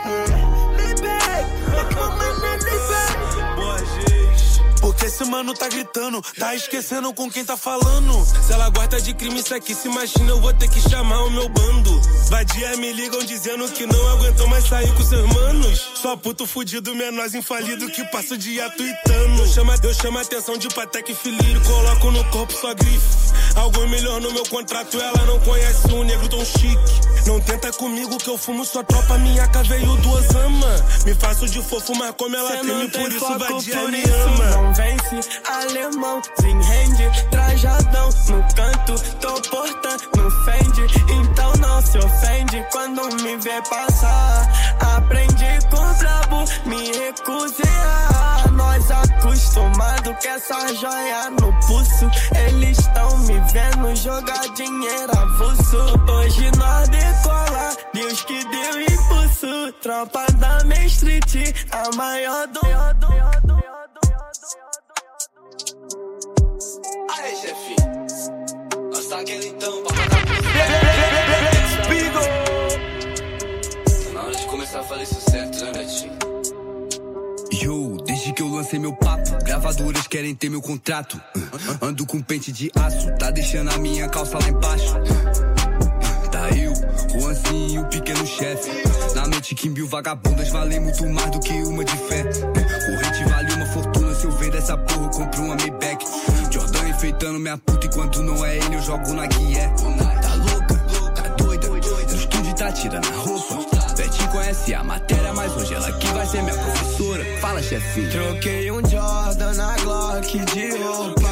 esse 5.16 5.24
mano 5.24 5.54
tá 5.54 5.66
gritando, 5.66 6.20
tá 6.38 6.54
esquecendo 6.54 7.10
com 7.14 7.30
quem 7.30 7.42
tá 7.42 7.56
falando. 7.56 8.12
Se 8.44 8.52
ela 8.52 8.68
gosta 8.68 9.00
de 9.00 9.14
crime, 9.14 9.40
isso 9.40 9.54
aqui 9.54 9.74
se 9.74 9.88
imagina, 9.88 10.28
eu 10.28 10.40
vou 10.42 10.52
ter 10.52 10.68
que 10.68 10.78
chamar 10.78 11.24
o 11.24 11.30
meu 11.30 11.48
bando. 11.48 12.00
Vadia 12.28 12.76
me 12.76 12.92
ligam 12.92 13.24
dizendo 13.24 13.66
que 13.70 13.86
não 13.86 14.08
aguentam 14.10 14.46
mais 14.48 14.64
sair 14.64 14.92
com 14.94 15.02
seus 15.02 15.26
manos. 15.32 15.92
Só 15.94 16.16
puto 16.18 16.46
fudido, 16.46 16.94
menor 16.94 17.34
infalido 17.34 17.88
que 17.90 18.04
passa 18.10 18.34
o 18.34 18.36
dia 18.36 18.68
tweetando. 18.70 19.45
Eu 19.46 19.52
chamo, 19.52 19.72
eu 19.80 19.94
chamo 19.94 20.18
a 20.18 20.22
atenção 20.22 20.58
de 20.58 20.68
Patek 20.68 21.14
Filho, 21.14 21.60
coloco 21.60 22.10
no 22.10 22.24
corpo 22.30 22.52
sua 22.52 22.74
grife. 22.74 23.06
Algo 23.54 23.88
melhor 23.88 24.20
no 24.20 24.32
meu 24.32 24.44
contrato, 24.46 25.00
ela 25.00 25.24
não 25.24 25.38
conhece 25.38 25.86
um 25.92 26.02
negro 26.02 26.28
tão 26.28 26.44
chique. 26.44 26.76
Não 27.26 27.40
tenta 27.40 27.72
comigo 27.72 28.18
que 28.18 28.28
eu 28.28 28.36
fumo 28.36 28.64
sua 28.64 28.82
tropa, 28.82 29.16
minha 29.18 29.46
veio 29.68 29.96
do 29.98 30.10
Osama. 30.10 30.84
Me 31.04 31.14
faço 31.14 31.48
de 31.48 31.62
fofo, 31.62 31.94
mas 31.94 32.12
como 32.18 32.34
ela 32.36 32.50
Cê 32.50 32.58
treme, 32.58 32.72
não 32.72 32.90
tem 32.90 33.02
por 33.02 33.12
isso 33.12 33.38
vadia 33.38 33.76
por 33.78 33.90
me 33.92 34.02
isso 34.02 34.14
ama. 34.14 34.46
Não 34.46 34.74
vence, 34.74 35.28
alemão, 35.48 36.22
rende, 36.42 37.28
trajadão 37.30 38.08
no 38.28 38.54
canto, 38.54 38.94
tô 39.20 39.40
portando 39.48 40.06
fende. 40.44 40.82
Então 41.12 41.52
não 41.60 41.80
se 41.82 41.98
ofende 41.98 42.66
quando 42.72 43.22
me 43.22 43.36
vê 43.36 43.62
passar. 43.70 44.76
Aprendi 44.96 45.66
com 45.70 45.76
o 45.76 45.94
brabo, 45.94 46.44
me 46.66 46.90
recusei 46.98 47.70
a 47.70 48.50
nós 48.52 48.90
acostumado 49.36 50.14
com 50.14 50.28
essa 50.28 50.74
joia 50.74 51.30
no 51.30 51.52
pulso. 51.66 52.10
Eles 52.48 52.78
tão 52.88 53.18
me 53.18 53.38
vendo 53.52 53.94
jogar 53.96 54.48
dinheiro 54.54 55.18
avulso. 55.18 55.76
Hoje 56.10 56.50
nós 56.56 56.88
decola, 56.88 57.76
Deus 57.92 58.24
que 58.24 58.44
deu 58.44 58.80
impulso. 58.80 59.72
Tropa 59.82 60.26
da 60.38 60.64
Main 60.64 60.86
Street, 60.86 61.54
a 61.70 61.94
maior 61.96 62.46
do. 62.48 62.60
Aí, 67.18 67.36
chefe. 67.36 67.76
Lança 68.92 69.16
aquele 69.16 69.48
então 69.48 69.82
pra 69.82 69.96
matar 69.96 70.24
Na 74.12 74.22
hora 74.22 74.34
de 74.34 74.44
começar 74.46 74.80
a 74.80 74.84
fazer 74.84 75.02
isso 75.02 75.20
que 78.36 78.42
eu 78.42 78.48
lancei 78.48 78.78
meu 78.78 78.92
papo, 78.92 79.42
gravadoras 79.44 80.06
querem 80.06 80.34
ter 80.34 80.50
meu 80.50 80.60
contrato. 80.60 81.18
Uh, 81.34 81.86
Ando 81.86 82.04
com 82.04 82.20
pente 82.20 82.52
de 82.52 82.70
aço, 82.76 83.10
tá 83.18 83.30
deixando 83.30 83.70
a 83.70 83.78
minha 83.78 84.06
calça 84.10 84.38
lá 84.38 84.46
embaixo. 84.46 84.94
Tá 86.30 86.50
eu, 86.50 86.74
Juanzinho, 87.18 87.80
o 87.80 87.84
pequeno 87.86 88.26
chefe. 88.26 88.70
Na 89.14 89.26
mente 89.26 89.54
que 89.54 89.70
mil 89.70 89.88
vagabundas 89.88 90.50
valem 90.50 90.80
muito 90.80 91.08
mais 91.08 91.30
do 91.30 91.40
que 91.40 91.54
uma 91.62 91.82
de 91.82 91.96
fé. 91.96 92.24
Corrente 92.24 93.24
vale 93.24 93.54
uma 93.54 93.66
fortuna, 93.66 94.14
se 94.14 94.26
eu 94.26 94.30
vender 94.32 94.58
essa 94.58 94.76
porra, 94.76 95.04
eu 95.04 95.10
compro 95.10 95.42
uma 95.42 95.56
Maybach. 95.56 96.04
Jordan 96.52 96.88
enfeitando 96.90 97.38
minha 97.38 97.56
puta, 97.56 97.86
e 97.86 97.90
quando 97.90 98.22
não 98.22 98.44
é 98.44 98.58
ele, 98.58 98.74
eu 98.74 98.82
jogo 98.82 99.14
na 99.14 99.26
guié. 99.26 99.66
Tá 100.20 100.34
louca? 100.34 100.74
Tá 101.14 101.28
doida? 101.42 101.68
No 101.68 101.78
estúdio 102.14 102.54
tá 102.54 102.70
tirando 102.70 103.06
a 103.06 103.16
roupa. 103.16 103.75
Betinho 103.96 104.28
conhece 104.28 104.74
a 104.74 104.84
matéria, 104.84 105.32
mas 105.32 105.56
hoje 105.56 105.74
ela 105.74 105.90
que 105.92 106.06
vai 106.08 106.26
ser 106.26 106.42
minha 106.42 106.54
professora. 106.54 107.24
Fala, 107.40 107.62
chefinho. 107.62 108.10
Troquei 108.10 108.70
um 108.70 108.86
Jordan 108.86 109.54
na 109.54 109.74
Glock 109.78 110.38
de 110.38 110.76
roupa. 110.76 111.30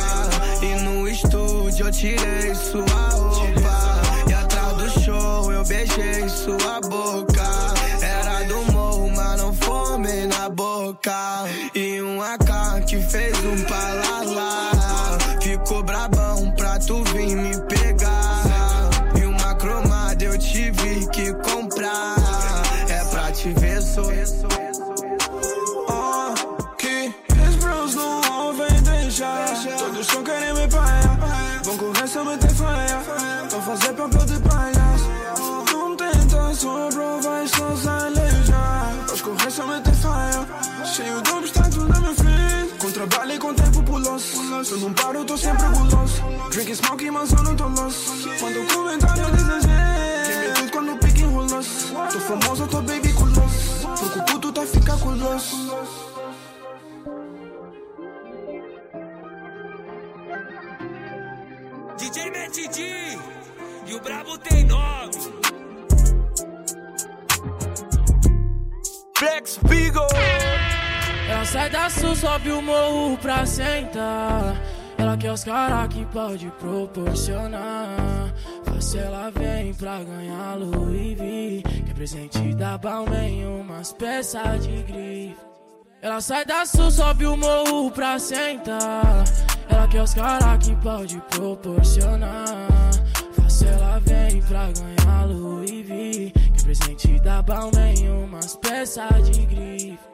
E 0.62 0.74
no 0.80 1.06
estúdio 1.06 1.86
eu 1.86 1.92
tirei 1.92 2.54
sua 2.54 3.08
roupa. 3.10 4.02
E 4.28 4.32
atrás 4.32 4.76
do 4.78 5.00
show 5.00 5.52
eu 5.52 5.62
beijei 5.64 6.26
sua 6.28 6.80
boca. 6.80 7.44
Era 8.00 8.44
do 8.44 8.72
morro, 8.72 9.10
mas 9.14 9.38
não 9.38 9.52
fome 9.52 10.26
na 10.26 10.48
boca. 10.48 11.44
E 11.74 12.00
um 12.00 12.22
AK 12.22 12.86
que 12.86 12.98
fez 12.98 13.36
um 13.44 13.62
palalá. 13.64 14.70
Ficou 15.42 15.82
brabão 15.82 16.50
pra 16.52 16.78
tu 16.78 17.04
vir 17.04 17.36
me 17.36 17.60
pegar. 17.68 17.73
Eu 44.70 44.78
não 44.78 44.92
paro, 44.94 45.24
tô 45.24 45.36
sempre 45.36 45.66
guloso. 45.66 46.22
Drink 46.50 46.74
smoke, 46.74 47.10
mas 47.10 47.32
eu 47.32 47.42
não 47.42 47.54
tô 47.54 47.68
lost. 47.68 48.08
Quando 48.40 48.62
o 48.62 48.66
comentário 48.66 49.24
diz 49.32 49.62
gente. 49.62 50.26
Quem 50.26 50.38
me 50.38 50.54
tudo 50.54 50.70
quando 50.70 50.92
o 50.92 50.98
pique 50.98 51.22
enrolos. 51.22 51.66
Tô 52.12 52.20
famoso, 52.20 52.66
tô 52.68 52.80
baby 52.80 53.12
culoso. 53.12 53.88
Porque 53.98 54.18
o 54.18 54.24
puto 54.24 54.52
tá 54.52 54.62
ficar 54.66 54.98
culoso. 54.98 55.56
DJ 61.98 62.30
Metidi 62.30 63.18
e 63.86 63.94
o 63.94 64.00
Brabo 64.00 64.38
tem 64.38 64.64
nome. 64.64 65.12
Flex 69.16 69.58
Beagle. 69.68 70.53
Ela 71.28 71.44
sai 71.46 71.70
da 71.70 71.88
sul, 71.88 72.14
sobe 72.14 72.50
o 72.52 72.60
morro 72.60 73.16
pra 73.16 73.46
sentar. 73.46 74.54
Ela 74.98 75.16
quer 75.16 75.32
os 75.32 75.42
caras 75.42 75.88
que 75.88 76.04
pode 76.06 76.50
proporcionar. 76.58 78.32
Fácil 78.64 79.00
ela 79.00 79.30
vem 79.30 79.72
pra 79.74 80.02
ganhar 80.02 80.56
Louis 80.56 81.18
V. 81.18 81.62
Quer 81.86 81.94
presente 81.94 82.54
da 82.54 82.76
Balmain, 82.76 83.46
umas 83.46 83.92
peças 83.92 84.66
de 84.66 84.82
grife. 84.82 85.36
Ela 86.02 86.20
sai 86.20 86.44
da 86.44 86.66
sul, 86.66 86.90
sobe 86.90 87.24
o 87.24 87.36
morro 87.36 87.90
pra 87.90 88.18
sentar. 88.18 89.24
Ela 89.68 89.88
quer 89.88 90.02
os 90.02 90.12
caras 90.12 90.58
que 90.66 90.76
pode 90.76 91.18
proporcionar. 91.30 92.68
Fácil 93.32 93.68
ela 93.68 93.98
vem 94.00 94.42
pra 94.42 94.68
ganhar 94.72 95.24
Louis 95.26 95.86
V. 95.86 96.32
Quer 96.34 96.62
presente 96.62 97.20
da 97.20 97.40
Balmain, 97.40 98.10
umas 98.10 98.56
peças 98.56 99.30
de 99.30 99.46
grife. 99.46 100.13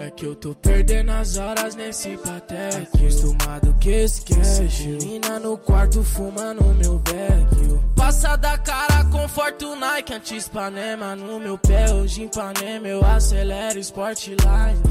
É 0.00 0.10
que 0.10 0.24
eu 0.24 0.34
tô 0.34 0.54
perdendo 0.54 1.10
as 1.10 1.36
horas 1.36 1.74
nesse 1.74 2.16
patético 2.16 2.96
Acostumado 2.96 3.76
que 3.78 3.90
esquece. 3.90 4.62
Menina 4.86 5.38
no 5.38 5.58
quarto 5.58 6.02
fumando 6.02 6.64
meu 6.76 6.98
beck 7.00 7.89
Passa 8.10 8.36
da 8.36 8.58
cara 8.58 9.04
conforto 9.04 9.76
Nike. 9.76 10.12
Anti-Spanema 10.12 11.14
no 11.14 11.38
meu 11.38 11.56
pé 11.56 11.92
Hoje 11.92 12.22
em 12.22 12.24
Ipanema 12.24 12.88
eu 12.88 13.04
acelero 13.04 13.78
Sportline. 13.78 14.36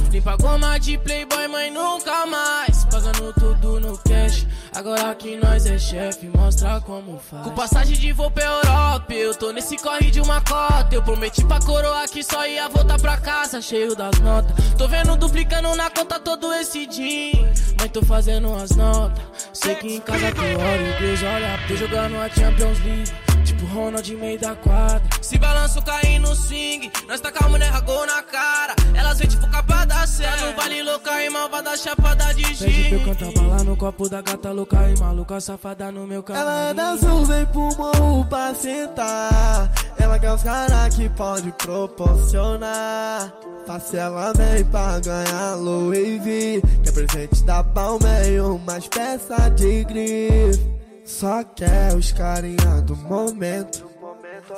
Limpa 0.09 0.37
goma 0.37 0.79
de 0.79 0.97
playboy, 0.97 1.49
mãe 1.49 1.69
nunca 1.69 2.25
mais. 2.25 2.85
Pagando 2.85 3.33
tudo 3.33 3.77
no 3.81 3.97
cash 3.97 4.47
Agora 4.73 5.13
que 5.15 5.35
nós 5.35 5.65
é 5.65 5.77
chefe, 5.77 6.29
mostra 6.33 6.79
como 6.79 7.19
faz. 7.19 7.43
Com 7.43 7.51
passagem 7.51 7.97
de 7.97 8.13
voo 8.13 8.31
pra 8.31 8.45
Europa 8.45 9.13
Eu 9.13 9.35
tô 9.35 9.51
nesse 9.51 9.75
corre 9.75 10.09
de 10.09 10.21
uma 10.21 10.39
cota. 10.39 10.95
Eu 10.95 11.03
prometi 11.03 11.43
pra 11.43 11.59
coroa 11.59 12.07
que 12.07 12.23
só 12.23 12.47
ia 12.47 12.69
voltar 12.69 13.01
pra 13.01 13.17
casa 13.17 13.61
Cheio 13.61 13.97
das 13.97 14.17
notas. 14.21 14.55
Tô 14.77 14.87
vendo 14.87 15.17
duplicando 15.17 15.75
na 15.75 15.89
conta 15.89 16.21
todo 16.21 16.53
esse 16.53 16.87
din 16.87 17.33
Mãe, 17.79 17.87
tô 17.87 18.03
fazendo 18.03 18.53
as 18.53 18.71
notas. 18.71 19.23
Sei 19.53 19.73
que 19.75 19.95
em 19.95 20.01
casa 20.01 20.31
tu 20.31 20.41
olha 20.41 20.99
Deus 20.99 21.23
olha 21.23 21.59
Tô 21.67 21.75
jogando 21.75 22.15
a 22.17 22.29
Champions 22.29 22.79
League 22.83 23.28
Tipo 23.59 23.73
Ronald 23.73 24.15
meio 24.15 24.39
da 24.39 24.55
quadra 24.55 25.01
Se 25.21 25.37
balanço 25.37 25.81
cair 25.81 26.17
no 26.19 26.33
swing 26.33 26.89
Nós 27.09 27.19
tá 27.19 27.29
a 27.43 27.49
mulher 27.49 27.81
gol 27.81 28.05
na 28.05 28.23
cara 28.23 28.73
Elas 28.95 29.19
vêm 29.19 29.27
tipo 29.27 29.49
capa 29.49 29.83
da 29.83 30.07
serra 30.07 30.47
No 30.47 30.55
vale 30.55 30.81
louca 30.81 31.21
e 31.21 31.29
malvada 31.29 31.75
chapada 31.75 32.33
de 32.33 32.43
Pede 32.43 32.71
gin 32.71 32.93
eu 32.93 33.03
cantar 33.03 33.33
bala 33.33 33.63
no 33.65 33.75
copo 33.75 34.07
da 34.07 34.21
gata 34.21 34.51
louca 34.51 34.89
e 34.89 34.97
maluca 34.99 35.41
safada 35.41 35.91
no 35.91 36.07
meu 36.07 36.23
carro. 36.23 36.39
Ela 36.39 36.69
é 36.69 36.73
da 36.73 36.97
sul, 36.97 37.25
vem 37.25 37.45
pro 37.47 37.69
morro 37.77 38.25
pra 38.25 38.55
sentar. 38.55 39.71
Ela 39.97 40.17
quer 40.17 40.33
os 40.33 40.41
caras 40.41 40.95
que 40.95 41.09
pode 41.09 41.51
proporcionar. 41.51 43.31
Faça 43.67 43.97
ela 43.97 44.33
vem 44.33 44.65
pra 44.65 44.99
ganhar 44.99 45.55
Louis 45.55 46.23
V. 46.23 46.61
Que 46.83 46.89
é 46.89 46.91
presente 46.91 47.43
da 47.43 47.63
Palmeira, 47.63 48.45
umas 48.45 48.87
peças 48.87 49.55
de 49.55 49.83
grife. 49.83 50.78
Só 51.09 51.43
quer 51.43 51.95
os 51.95 52.11
carinha 52.11 52.81
do 52.83 52.95
momento. 52.95 53.89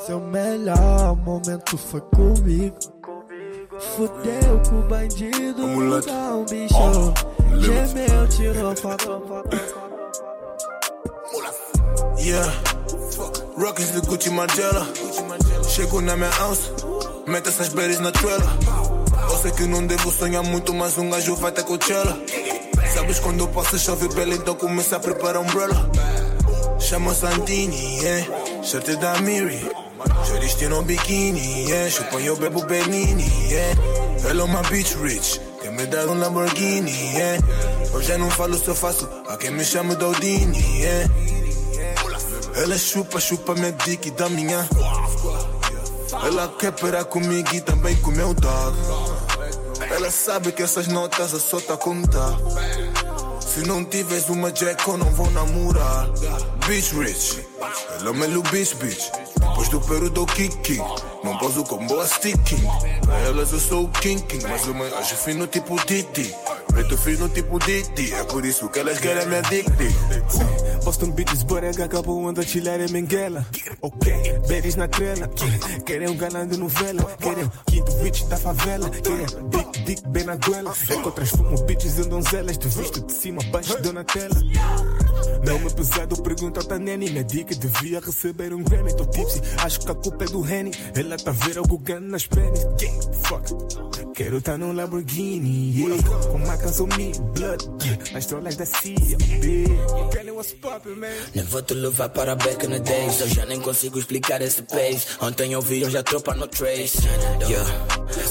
Seu 0.06 0.20
melhor 0.20 1.16
momento 1.16 1.78
foi 1.78 2.02
comigo. 2.02 2.76
Fudeu 3.96 4.62
com 4.70 4.80
o 4.80 4.82
bandido, 4.84 6.02
tá 6.06 6.36
um 6.36 6.46
bicho. 6.46 7.14
Gemeu, 7.58 8.28
tirou 8.28 8.76
foto. 8.76 9.24
Yeah. 12.20 12.54
Rockets 13.58 13.94
de 13.94 14.02
Gucci 14.02 14.30
Margiela. 14.30 14.86
Chego 15.70 16.02
na 16.02 16.18
minha 16.18 16.36
alça. 16.42 16.70
Mete 17.28 17.48
essas 17.48 17.70
berries 17.70 18.02
na 18.02 18.12
trela. 18.12 18.58
Eu 19.32 19.38
sei 19.38 19.52
que 19.52 19.64
não 19.64 19.88
devo 19.88 20.12
sonhar 20.12 20.44
muito, 20.44 20.74
mas 20.74 20.98
um 20.98 21.10
gajo 21.10 21.34
vai 21.38 21.54
ter 21.54 21.64
Coachella. 21.64 22.20
Sabes 22.94 23.20
quando 23.20 23.48
passa 23.48 23.78
chove 23.80 24.10
bela, 24.10 24.36
então 24.36 24.54
começa 24.54 24.98
a 24.98 25.00
preparar 25.00 25.42
umbrella. 25.42 25.90
Chama 26.82 27.14
Santini, 27.14 28.02
yeah. 28.02 28.64
Shirt 28.64 29.00
da 29.00 29.20
Miri. 29.22 29.60
Shorties 30.26 30.56
tiram 30.56 30.84
biquíni, 30.84 31.70
yeah. 31.70 31.90
Chupa 31.90 32.20
eu 32.20 32.36
bebo 32.36 32.62
Bellini, 32.66 33.30
yeah. 33.50 33.76
Hello, 34.24 34.48
my 34.48 34.62
bitch 34.70 34.96
rich. 35.02 35.40
Quer 35.62 35.72
me 35.72 35.86
dar 35.86 36.08
um 36.10 36.20
Lamborghini, 36.20 36.92
yeah. 37.14 37.38
Eu 37.94 38.02
já 38.02 38.18
não 38.18 38.30
falo 38.30 38.60
eu 38.66 38.76
faço. 38.76 39.08
A 39.30 39.38
quem 39.38 39.52
me 39.52 39.64
chama 39.64 39.96
Daudini, 39.96 40.60
yeah. 40.80 41.10
Ela 42.56 42.78
chupa, 42.78 43.20
chupa 43.20 43.56
minha 43.56 43.72
dick 43.72 44.12
da 44.12 44.28
minha. 44.30 44.68
Ela 46.26 46.48
quer 46.60 46.72
parar 46.72 47.06
comigo 47.06 47.50
e 47.54 47.62
também 47.62 47.96
com 47.98 48.12
meu 48.12 48.34
dog. 48.34 48.78
Ela 49.92 50.12
sabe 50.12 50.52
que 50.52 50.62
essas 50.64 50.88
notas 50.88 51.34
eu 51.34 51.40
só 51.40 51.60
tá 51.60 51.78
contar. 51.78 52.38
Se 53.54 53.68
não 53.68 53.84
tiveres 53.84 54.30
uma 54.30 54.50
Jack, 54.50 54.88
eu 54.88 54.98
não 54.98 55.12
vou 55.12 55.30
namorar. 55.32 56.08
Bitch 56.66 56.94
rich, 56.94 57.46
ela 58.00 58.14
me 58.14 58.38
o 58.38 58.42
bitch, 58.44 58.76
bitch. 58.76 59.12
Depois 59.36 59.68
do 59.68 59.82
Peru 59.82 60.10
dou 60.10 60.26
kick, 60.26 60.78
Não 61.22 61.38
posso 61.38 61.62
com 61.66 61.86
boa 61.86 62.08
sticking. 62.08 62.64
Pra 63.06 63.20
elas 63.20 63.52
eu 63.52 63.60
sou 63.60 63.84
o 63.84 63.90
king, 63.90 64.22
king 64.24 64.46
mas 64.48 64.66
eu 64.66 64.74
me 64.74 64.86
acho 64.94 65.18
fino 65.18 65.46
tipo 65.48 65.76
Didi. 65.86 66.34
Preto 66.72 66.98
fino 66.98 67.30
tipo 67.30 67.60
Didi, 67.60 68.14
é 68.14 68.24
por 68.24 68.46
isso 68.46 68.70
que 68.70 68.80
elas 68.80 69.00
querem 69.00 69.28
me 69.28 69.36
addicted. 69.38 69.94
Boston 70.84 71.12
bitches, 71.12 71.44
borega, 71.44 71.86
acabou 71.86 72.28
anda 72.28 72.42
chilhar 72.42 72.80
em 72.80 72.88
Benguela. 72.88 73.46
Ok, 73.82 74.12
berries 74.48 74.76
na 74.76 74.88
trela. 74.88 75.30
Querem 75.86 76.10
um 76.10 76.18
galã 76.18 76.48
de 76.48 76.58
novela. 76.58 77.04
Querem 77.20 77.52
quinto 77.68 77.92
bitch 77.98 78.24
da 78.24 78.38
favela. 78.38 78.90
Querem 78.90 79.26
big 79.50 79.84
dick 79.86 80.08
bem 80.08 80.24
na 80.24 80.36
goela. 80.38 80.74
É 80.90 80.96
que 80.96 81.08
eu 81.08 81.12
transformo 81.12 81.62
bitches 81.66 82.00
em 82.00 82.10
donzelas. 82.10 82.58
Te 82.58 82.68
visto 82.68 83.02
de 83.02 83.14
cima, 83.14 83.44
baixo, 83.52 83.80
Donatella. 83.82 84.36
Nome 85.46 85.70
pesado, 85.74 86.22
pergunta 86.22 86.62
a 86.74 86.80
Neni. 86.80 87.10
Minha 87.10 87.24
dica 87.24 87.54
devia 87.54 88.00
receber 88.00 88.54
um 88.54 88.64
Grammy. 88.64 88.96
Tô 88.96 89.06
tipsy, 89.06 89.42
acho 89.64 89.82
que 89.82 89.92
a 89.92 89.96
culpa 89.96 90.24
é 90.24 90.28
do 90.28 90.48
Henny. 90.48 90.72
Ela 90.96 91.18
tá 91.18 91.32
ver 91.32 91.58
algo 91.58 91.78
ganho 91.78 92.02
nas 92.02 92.26
pennies. 92.26 92.66
Fuck. 93.24 94.01
Quero 94.22 94.40
tá 94.40 94.56
num 94.56 94.72
Lamborghini, 94.72 95.76
yeah. 95.76 96.04
Com 96.30 96.38
uma 96.38 96.56
canção 96.56 96.86
Me 96.96 97.12
Blood, 97.34 97.68
yeah. 97.84 98.14
Nas 98.14 98.28
trollas 98.28 98.56
da 98.56 98.68
CIA. 98.68 99.18
Kelly, 100.12 100.30
what's 100.30 100.54
poppin', 100.54 100.94
man? 100.94 101.08
Nem 101.34 101.44
vou 101.46 101.64
te 101.64 101.74
levar 101.74 102.10
para 102.10 102.36
back 102.36 102.64
in 102.64 102.70
the 102.70 102.80
days. 102.82 103.20
Eu 103.20 103.28
já 103.30 103.48
nem 103.48 103.60
consigo 103.60 103.98
explicar 103.98 104.40
esse 104.44 104.62
pace. 104.62 105.08
Ontem 105.20 105.54
eu 105.54 105.62
vi, 105.64 105.84
hoje 105.84 105.98
a 105.98 106.04
tropa 106.04 106.36
no 106.36 106.46
trace. 106.46 107.00
Yeah. 107.50 107.68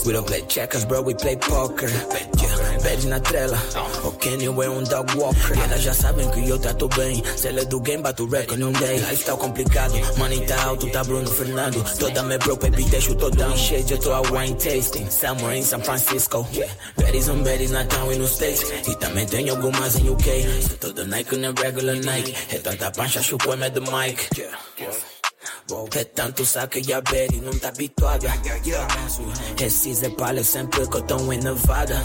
We 0.07 0.13
don't 0.13 0.27
play 0.29 0.45
checkers, 0.47 0.85
bro, 0.85 1.03
we 1.03 1.17
play 1.17 1.37
poker. 1.37 1.91
Yeah. 2.39 2.50
Bad 2.83 3.07
na 3.07 3.21
trela. 3.21 3.59
O 4.05 4.13
Kenny 4.13 4.47
é 4.47 4.51
um 4.51 4.83
dog 4.83 5.17
walker. 5.17 5.55
E 5.57 5.61
elas 5.61 5.83
já 5.83 5.95
sabem 5.95 6.29
que 6.31 6.49
eu 6.49 6.59
trato 6.59 6.89
bem. 6.89 7.23
Se 7.37 7.49
ela 7.49 7.61
é 7.61 7.65
do 7.65 7.81
game, 7.81 8.03
bato 8.03 8.27
num 8.57 8.73
day. 8.73 8.99
Lifestyle 8.99 9.37
complicado. 9.37 9.95
Money 10.17 10.47
tá 10.47 10.63
alto, 10.65 10.91
tá 10.91 11.05
Bruno 11.05 11.31
Fernando. 11.31 11.83
Toda 11.99 12.23
me 12.23 12.39
bro, 12.39 12.57
baby, 12.57 12.85
deixo 12.85 13.15
todo 13.15 13.43
em 13.43 13.57
shade. 13.57 13.93
Eu 13.93 13.99
tô 13.99 14.13
a 14.13 14.21
wine 14.21 14.55
tasting. 14.55 15.11
Somewhere 15.11 15.59
in 15.59 15.63
San 15.63 15.81
Francisco. 15.81 16.47
Yeah. 16.53 16.73
Baddies 16.97 17.29
on 17.29 17.43
baddies 17.43 17.71
na 17.71 17.85
town 17.85 18.13
e 18.13 18.17
no 18.17 18.27
States. 18.27 18.63
E 18.89 18.95
também 18.97 19.27
tenho 19.27 19.55
algumas 19.55 19.97
em 19.97 20.09
UK. 20.09 20.63
Se 20.63 20.77
todo 20.77 21.07
Nike 21.07 21.37
na 21.37 21.53
regular 21.53 21.97
Nike. 21.97 22.35
É 22.51 22.59
tanta 22.59 22.91
pancha, 22.91 23.23
chupo 23.23 23.53
é 23.53 23.71
do 23.71 23.83
Mike. 23.83 24.41
Yeah. 24.41 24.59
É 25.95 26.05
tanto 26.05 26.45
saque 26.45 26.93
a 26.93 27.01
Betty 27.01 27.41
não 27.41 27.53
tá 27.59 27.69
habituada. 27.69 28.27
Esses 29.61 30.03
é 30.03 30.11
palha 30.11 30.43
sempre 30.43 30.87
que 30.87 30.97
eu 30.97 31.03
tô 31.03 31.33
em 31.33 31.39
Nevada. 31.39 32.03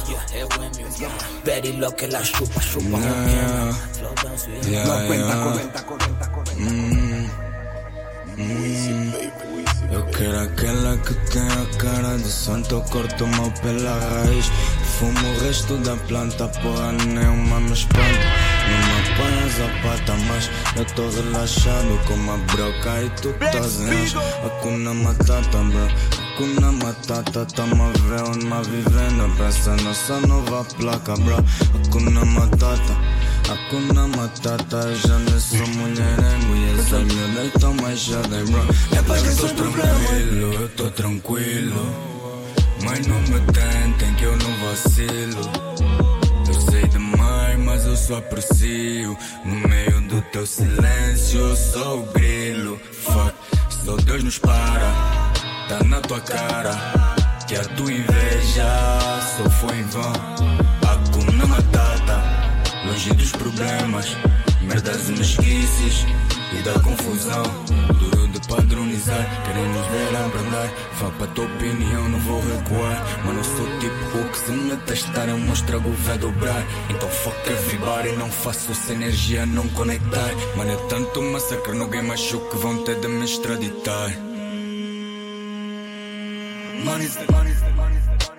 Betty 1.44 1.72
louca, 1.72 2.06
ela 2.06 2.24
chupa, 2.24 2.62
chupa, 2.62 2.98
yeah. 2.98 3.76
yeah, 4.68 4.88
Não 4.88 4.94
aguenta, 4.94 5.16
yeah. 5.16 5.44
aguenta, 5.50 5.80
aguenta, 5.80 6.26
aguenta. 6.26 6.54
Mm, 6.54 7.30
mm. 8.38 9.36
Eu 9.92 10.06
quero 10.08 10.40
aquela 10.40 10.98
que 10.98 11.14
tem 11.32 11.48
a 11.48 11.78
cara 11.78 12.18
de 12.18 12.30
santo, 12.30 12.84
corto 12.92 13.28
mal 13.28 13.52
pela 13.62 14.00
raiz. 14.00 14.46
Fumo 15.00 15.28
o 15.28 15.40
resto 15.40 15.78
da 15.78 15.96
planta, 16.08 16.48
porra, 16.48 16.92
nenhuma 16.92 17.60
me 17.62 17.74
espanta. 17.74 18.45
Não 18.68 18.78
me 18.78 18.96
apanhas 19.10 19.62
a 19.62 19.68
pata, 19.82 20.14
mas 20.28 20.50
eu 20.76 20.86
tô 20.96 21.10
relaxado 21.10 22.06
com 22.06 22.14
uma 22.16 22.38
broca 22.38 23.04
e 23.04 23.10
tu 23.22 23.30
estás 23.30 23.82
em 23.82 24.46
Hakuna 24.46 24.94
Matata, 24.94 25.58
bro. 25.58 25.88
Hakuna 26.36 26.72
Matata, 26.72 27.46
tamo 27.46 27.84
a 27.84 27.92
ver 27.92 28.44
uma 28.44 28.62
vivenda. 28.64 29.30
Pra 29.38 29.48
essa 29.48 29.76
nossa 29.78 30.20
nova 30.22 30.66
placa, 30.78 31.16
bro. 31.18 31.36
Hakuna 31.36 32.26
Matata. 32.26 32.98
Hakuna 33.50 34.08
Matata, 34.08 34.96
já 34.96 35.20
não 35.20 35.40
sou 35.40 35.68
mulherengo 35.68 36.56
E 36.56 36.80
essas 36.80 37.04
miúdas 37.04 37.52
tão 37.60 37.74
mais 37.76 38.00
jovens, 38.00 38.50
bro. 38.50 38.66
É 38.98 39.02
pra 39.04 39.22
o 39.22 39.56
problema. 39.56 39.94
tranquilo, 39.94 40.54
eu 40.54 40.70
tô 40.70 40.90
tranquilo. 40.92 41.96
Mas 42.84 43.06
não 43.08 43.20
me 43.22 43.40
tentem 43.52 44.14
que 44.16 44.24
eu 44.24 44.36
não 44.38 44.52
vacilo 44.58 46.25
mas 47.66 47.86
eu 47.86 47.98
só 47.98 48.18
aprecio 48.18 49.18
No 49.44 49.56
meio 49.68 50.02
do 50.02 50.22
teu 50.32 50.46
silêncio, 50.46 51.40
eu 51.40 51.56
sou 51.56 52.00
o 52.00 52.14
grilo 52.14 52.80
Fuck, 53.04 53.34
só 53.84 53.96
Deus 53.98 54.24
nos 54.24 54.38
para 54.38 55.32
Tá 55.68 55.84
na 55.84 56.00
tua 56.02 56.22
cara 56.22 56.76
Que 57.48 57.56
a 57.56 57.64
tua 57.64 57.92
inveja 57.92 58.66
só 59.38 59.50
foi 59.50 59.78
em 59.78 59.84
vão. 59.84 60.14
Hakuna 60.88 61.46
Matata 61.48 62.24
Longe 62.86 63.14
dos 63.14 63.32
problemas, 63.32 64.16
merdas 64.62 65.10
e 65.10 65.14
mesquices 65.14 66.06
e 66.54 66.62
da 66.62 66.74
confusão. 66.80 67.44
Duro 68.00 68.28
de 68.28 68.40
padronizar, 68.48 69.44
querem 69.46 69.68
nos 69.70 69.88
ver 69.88 70.16
abrandar. 70.16 70.70
Vá 71.00 71.10
pra 71.12 71.28
tua 71.28 71.46
opinião, 71.46 72.10
não 72.10 72.20
vou 72.20 72.42
recuar. 72.42 73.26
Mano, 73.26 73.40
eu 73.40 73.44
sou 73.44 73.80
tipo 73.80 74.18
o 74.18 74.30
que 74.30 74.38
se 74.38 74.52
me 74.52 74.78
testar, 74.78 75.28
eu 75.28 75.38
mostro 75.40 75.78
o 75.78 75.94
vai 76.04 76.18
dobrar. 76.18 76.64
Então 76.90 77.10
fuck 77.10 77.50
everybody, 77.50 78.12
não 78.14 78.30
faço 78.30 78.72
essa 78.72 78.94
energia 78.94 79.46
não 79.46 79.68
conectar. 79.70 80.32
Mano, 80.56 80.72
é 80.72 80.78
tanto 80.88 81.22
massacre 81.22 81.74
no 81.74 81.88
game, 81.88 82.12
acho 82.12 82.40
que 82.50 82.58
vão 82.58 82.84
ter 82.84 83.00
de 83.00 83.08
me 83.08 83.26
extraditar. 83.26 84.12
Money, 86.84 87.10
money, 87.32 87.56
Então 87.56 88.35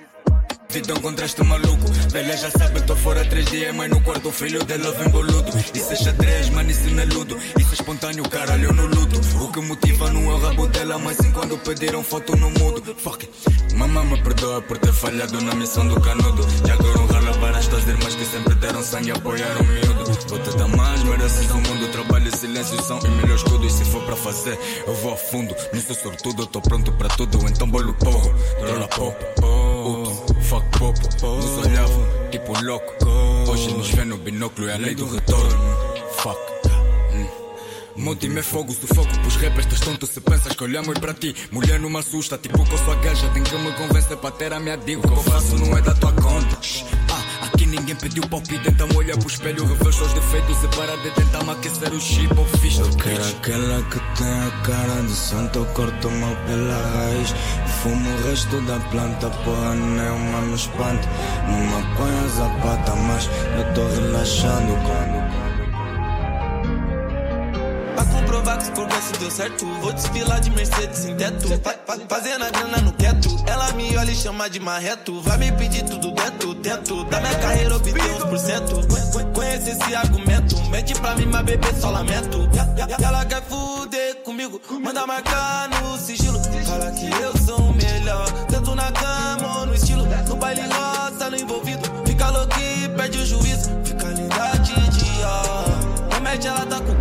contra 1.00 1.24
este 1.24 1.42
maluco. 1.42 1.86
Velha 2.10 2.36
já 2.36 2.50
sabe, 2.50 2.80
tô 2.82 2.94
fora 2.96 3.24
três 3.24 3.46
dias 3.46 3.74
Mas 3.74 3.90
no 3.90 4.00
quarto 4.00 4.30
filho 4.30 4.62
dela 4.64 4.92
vem 4.92 5.08
boludo 5.10 5.50
Isso 5.74 5.92
é 5.92 5.96
xadrez, 5.96 6.50
mano, 6.50 6.70
isso 6.70 6.88
não 6.90 7.02
é 7.02 7.06
ludo 7.06 7.36
Isso 7.58 7.70
é 7.70 7.74
espontâneo, 7.74 8.28
caralho, 8.28 8.72
não 8.72 8.86
luto. 8.86 9.20
O 9.42 9.52
que 9.52 9.60
motiva 9.60 10.10
não 10.10 10.30
é 10.30 10.34
o 10.34 10.38
rabo 10.38 10.66
dela 10.68 10.98
Mas 10.98 11.16
sim 11.16 11.30
quando 11.32 11.58
pediram 11.58 12.02
foto 12.02 12.36
no 12.36 12.50
mudo. 12.50 12.94
Fuck 12.96 13.26
it. 13.26 13.74
Mamãe 13.76 14.06
me 14.06 14.22
perdoa 14.22 14.62
por 14.62 14.78
ter 14.78 14.92
falhado 14.92 15.40
na 15.42 15.54
missão 15.54 15.86
do 15.86 16.00
canudo. 16.00 16.42
Já 16.66 16.76
quero 16.76 17.00
honrar 17.02 17.38
para 17.38 17.58
estas 17.58 17.86
irmãs 17.86 18.14
que 18.14 18.24
sempre 18.24 18.54
deram 18.54 18.82
sangue 18.82 19.08
e 19.08 19.12
apoiaram 19.12 19.60
o 19.60 19.64
miúdo. 19.64 20.04
Vou 20.28 20.38
te 20.38 20.76
mais, 20.76 21.02
mereces 21.02 21.50
o 21.50 21.56
mundo. 21.56 21.92
Trabalho 21.92 22.28
e 22.28 22.36
silêncio 22.36 22.82
são 22.82 22.98
os 22.98 23.04
melhores 23.04 23.42
escudos 23.42 23.74
E 23.74 23.76
se 23.76 23.84
for 23.84 24.02
para 24.04 24.16
fazer, 24.16 24.58
eu 24.86 24.94
vou 24.94 25.12
a 25.12 25.16
fundo. 25.16 25.54
Não 25.72 25.80
sou 25.82 25.94
sortudo, 25.94 26.46
tô 26.46 26.60
pronto 26.60 26.90
para 26.92 27.08
tudo. 27.10 27.38
Então 27.48 27.68
bolo 27.68 27.92
porro, 27.94 28.34
rola 28.60 28.88
Puto, 28.88 29.65
fuck 30.46 30.78
popo 30.78 31.26
Nos 31.36 31.66
olhavam, 31.66 32.06
tipo 32.30 32.52
louco 32.62 32.94
Hoje 33.48 33.72
nos 33.74 33.90
vê 33.90 34.04
no 34.04 34.16
binóculo, 34.16 34.68
é 34.68 34.74
a 34.74 34.76
lei 34.76 34.94
do 34.94 35.06
retorno 35.06 35.76
Fuck. 36.18 36.38
Hum. 37.12 37.26
Meu 37.96 38.16
time 38.16 38.40
é 38.40 38.42
fogo, 38.42 38.74
pros 38.74 39.36
rappers, 39.36 39.66
estás 39.66 39.80
tonto 39.80 40.06
se 40.06 40.20
pensas 40.20 40.52
que 40.52 40.64
olhamos 40.64 40.98
para 40.98 41.14
ti 41.14 41.34
Mulher 41.50 41.80
não 41.80 41.90
me 41.90 41.98
assusta, 41.98 42.38
tipo 42.38 42.64
que 42.64 42.72
eu 42.72 42.78
sou 42.78 42.92
a 42.92 42.96
gaja 42.96 43.28
Tem 43.30 43.42
que 43.42 43.56
me 43.56 43.72
convencer 43.72 44.16
para 44.16 44.30
ter 44.30 44.52
a 44.52 44.60
minha 44.60 44.76
dica 44.76 45.00
O 45.00 45.02
que 45.02 45.18
eu 45.18 45.22
faço 45.24 45.56
não 45.58 45.76
é 45.76 45.82
da 45.82 45.94
tua 45.94 46.12
conta 46.12 46.56
Aqui 47.66 47.76
ninguém 47.76 47.96
pediu 47.96 48.22
palpite, 48.28 48.68
então 48.68 48.88
olha 48.94 49.16
pro 49.16 49.28
espelho 49.28 49.66
Rever 49.66 49.88
os 49.88 50.12
defeitos 50.12 50.62
e 50.62 50.68
para 50.68 50.96
de 50.98 51.10
tentar 51.10 51.42
me 51.42 51.50
aquecer 51.50 51.92
o 51.92 52.00
chip 52.00 52.32
ou 52.38 52.46
fiz 52.58 52.78
Eu 52.78 52.88
quero 52.90 53.28
aquela 53.28 53.82
que 53.82 53.98
tem 54.16 54.28
a 54.28 54.50
cara 54.62 55.02
de 55.02 55.12
santo 55.12 55.58
Eu 55.58 55.66
corto 55.66 56.08
mal 56.08 56.36
pela 56.46 56.76
raiz. 56.94 57.34
Fumo 57.82 58.08
o 58.08 58.28
resto 58.28 58.60
da 58.62 58.78
planta, 58.90 59.30
porra 59.30 59.74
nenhuma 59.74 60.40
me 60.42 60.54
espanta 60.54 61.08
Não 61.48 61.58
me 61.58 61.92
apanhas 61.92 62.38
a 62.38 62.48
pata, 62.62 62.94
mas 62.94 63.28
eu 63.56 63.74
tô 63.74 63.86
relaxado 63.88 64.72
quando 64.86 65.25
Pra 68.46 68.56
comprovar 68.58 68.98
que 68.98 69.02
se 69.02 69.12
se 69.14 69.18
deu 69.18 69.28
certo. 69.28 69.66
Vou 69.80 69.92
desfilar 69.92 70.40
de 70.40 70.50
Mercedes 70.50 71.04
em 71.04 71.16
teto. 71.16 71.48
Fa 71.64 71.74
fa 71.84 71.98
Fazendo 72.08 72.44
a 72.44 72.50
grana 72.50 72.76
no 72.78 72.92
quieto 72.92 73.28
Ela 73.44 73.72
me 73.72 73.96
olha 73.98 74.12
e 74.12 74.14
chama 74.14 74.48
de 74.48 74.60
marreto. 74.60 75.20
Vai 75.22 75.36
me 75.36 75.50
pedir 75.50 75.82
tudo 75.84 76.12
dentro, 76.12 76.54
dentro 76.54 77.02
Da 77.06 77.18
minha 77.20 77.34
carreira 77.40 77.74
obter 77.74 78.00
uns 78.00 78.22
por 78.22 78.38
cento. 78.38 78.86
Con- 78.86 79.32
Conhece 79.32 79.70
esse 79.70 79.94
argumento. 79.96 80.56
Mente 80.70 80.94
pra 80.94 81.16
mim, 81.16 81.26
mas 81.26 81.42
bebê 81.44 81.74
só 81.80 81.90
lamento. 81.90 82.48
Ela 83.02 83.24
quer 83.24 83.42
fuder 83.42 84.22
comigo. 84.22 84.60
Manda 84.80 85.04
marcar 85.08 85.68
no 85.68 85.98
sigilo. 85.98 86.40
Fala 86.64 86.90
que 86.92 87.10
eu 87.10 87.36
sou 87.44 87.58
o 87.58 87.74
melhor. 87.74 88.30
Tanto 88.48 88.74
na 88.76 88.92
cama 88.92 89.58
ou 89.58 89.66
no 89.66 89.74
estilo. 89.74 90.06
No 90.28 90.36
baile 90.36 90.62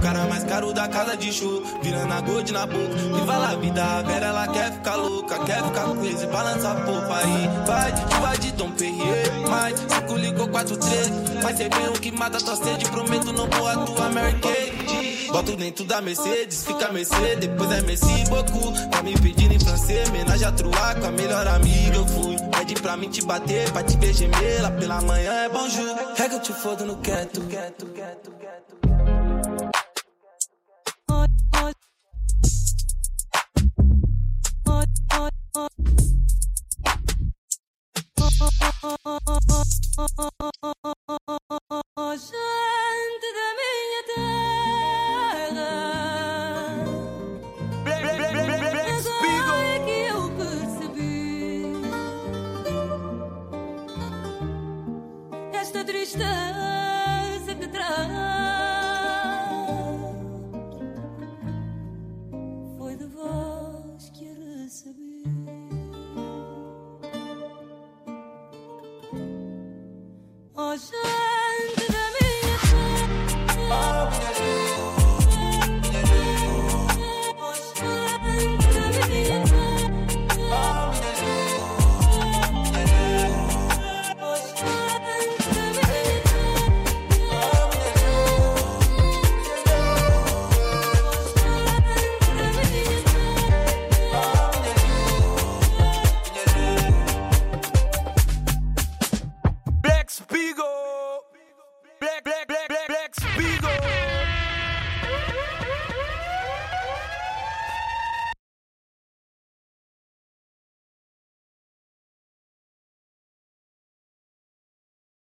cara 0.06 0.28
mais 0.28 0.44
caro 0.44 0.72
da 0.72 0.88
casa 0.88 1.18
de 1.18 1.34
show 1.34 1.64
Virando 1.82 2.14
a 2.14 2.22
gold 2.22 2.54
na 2.54 2.68
boca 2.68 3.26
vai 3.26 3.40
lá, 3.40 3.56
vida 3.56 4.04
Vera 4.04 4.28
ela 4.28 4.48
quer 4.48 4.72
ficar 4.72 4.96
louca 4.98 5.40
Quer 5.40 5.64
ficar 5.64 5.84
com 5.86 6.06
e 6.06 6.28
balança 6.28 6.72
a 6.72 6.76
porra 6.76 7.18
aí 7.18 7.50
Vai, 7.66 7.92
vai 8.22 8.38
de 8.38 8.52
Dom 8.52 8.70
Perrier 8.70 9.50
Mais, 9.50 9.80
5 9.80 10.16
ligou 10.16 10.48
4, 10.48 10.78
3 10.78 11.10
Vai 11.42 11.56
ser 11.56 11.70
bem 11.70 11.88
o 11.88 11.94
que 11.94 12.12
mata 12.12 12.38
tua 12.38 12.56
sede 12.56 12.86
Prometo 12.86 13.34
não 13.34 13.50
vou 13.50 13.68
atuar 13.68 14.12
Mary 14.12 14.40
Kay 14.40 14.86
Boto 15.32 15.56
dentro 15.58 15.84
da 15.84 16.02
Mercedes, 16.02 16.64
fica 16.64 16.94
Mercedes, 16.94 17.40
depois 17.40 17.70
é 17.70 17.82
Messi 17.82 18.24
Boku. 18.30 18.72
Tá 18.90 19.04
me 19.04 19.20
pedindo 19.20 19.54
em 19.54 19.60
francês, 19.60 20.10
menagem 20.10 20.48
a 20.48 20.52
truar 20.54 20.98
com 20.98 21.08
a 21.08 21.12
melhor 21.12 21.46
amiga 21.46 21.98
eu 21.98 22.08
fui. 22.08 22.38
Pede 22.58 22.76
pra 22.76 22.96
mim 22.96 23.10
te 23.10 23.22
bater, 23.22 23.70
pra 23.74 23.84
te 23.84 23.98
beijar 23.98 24.30
lá 24.62 24.72
pela 24.72 25.02
manhã 25.02 25.34
é 25.34 25.50
bonjour. 25.50 25.94
É 26.18 26.30
que 26.30 26.36
eu 26.36 26.40
te 26.40 26.54
fodo 26.54 26.86
no 26.86 26.96
quieto, 27.00 27.42
quieto, 27.50 27.86
quieto, 27.88 28.32
quieto. 28.40 28.95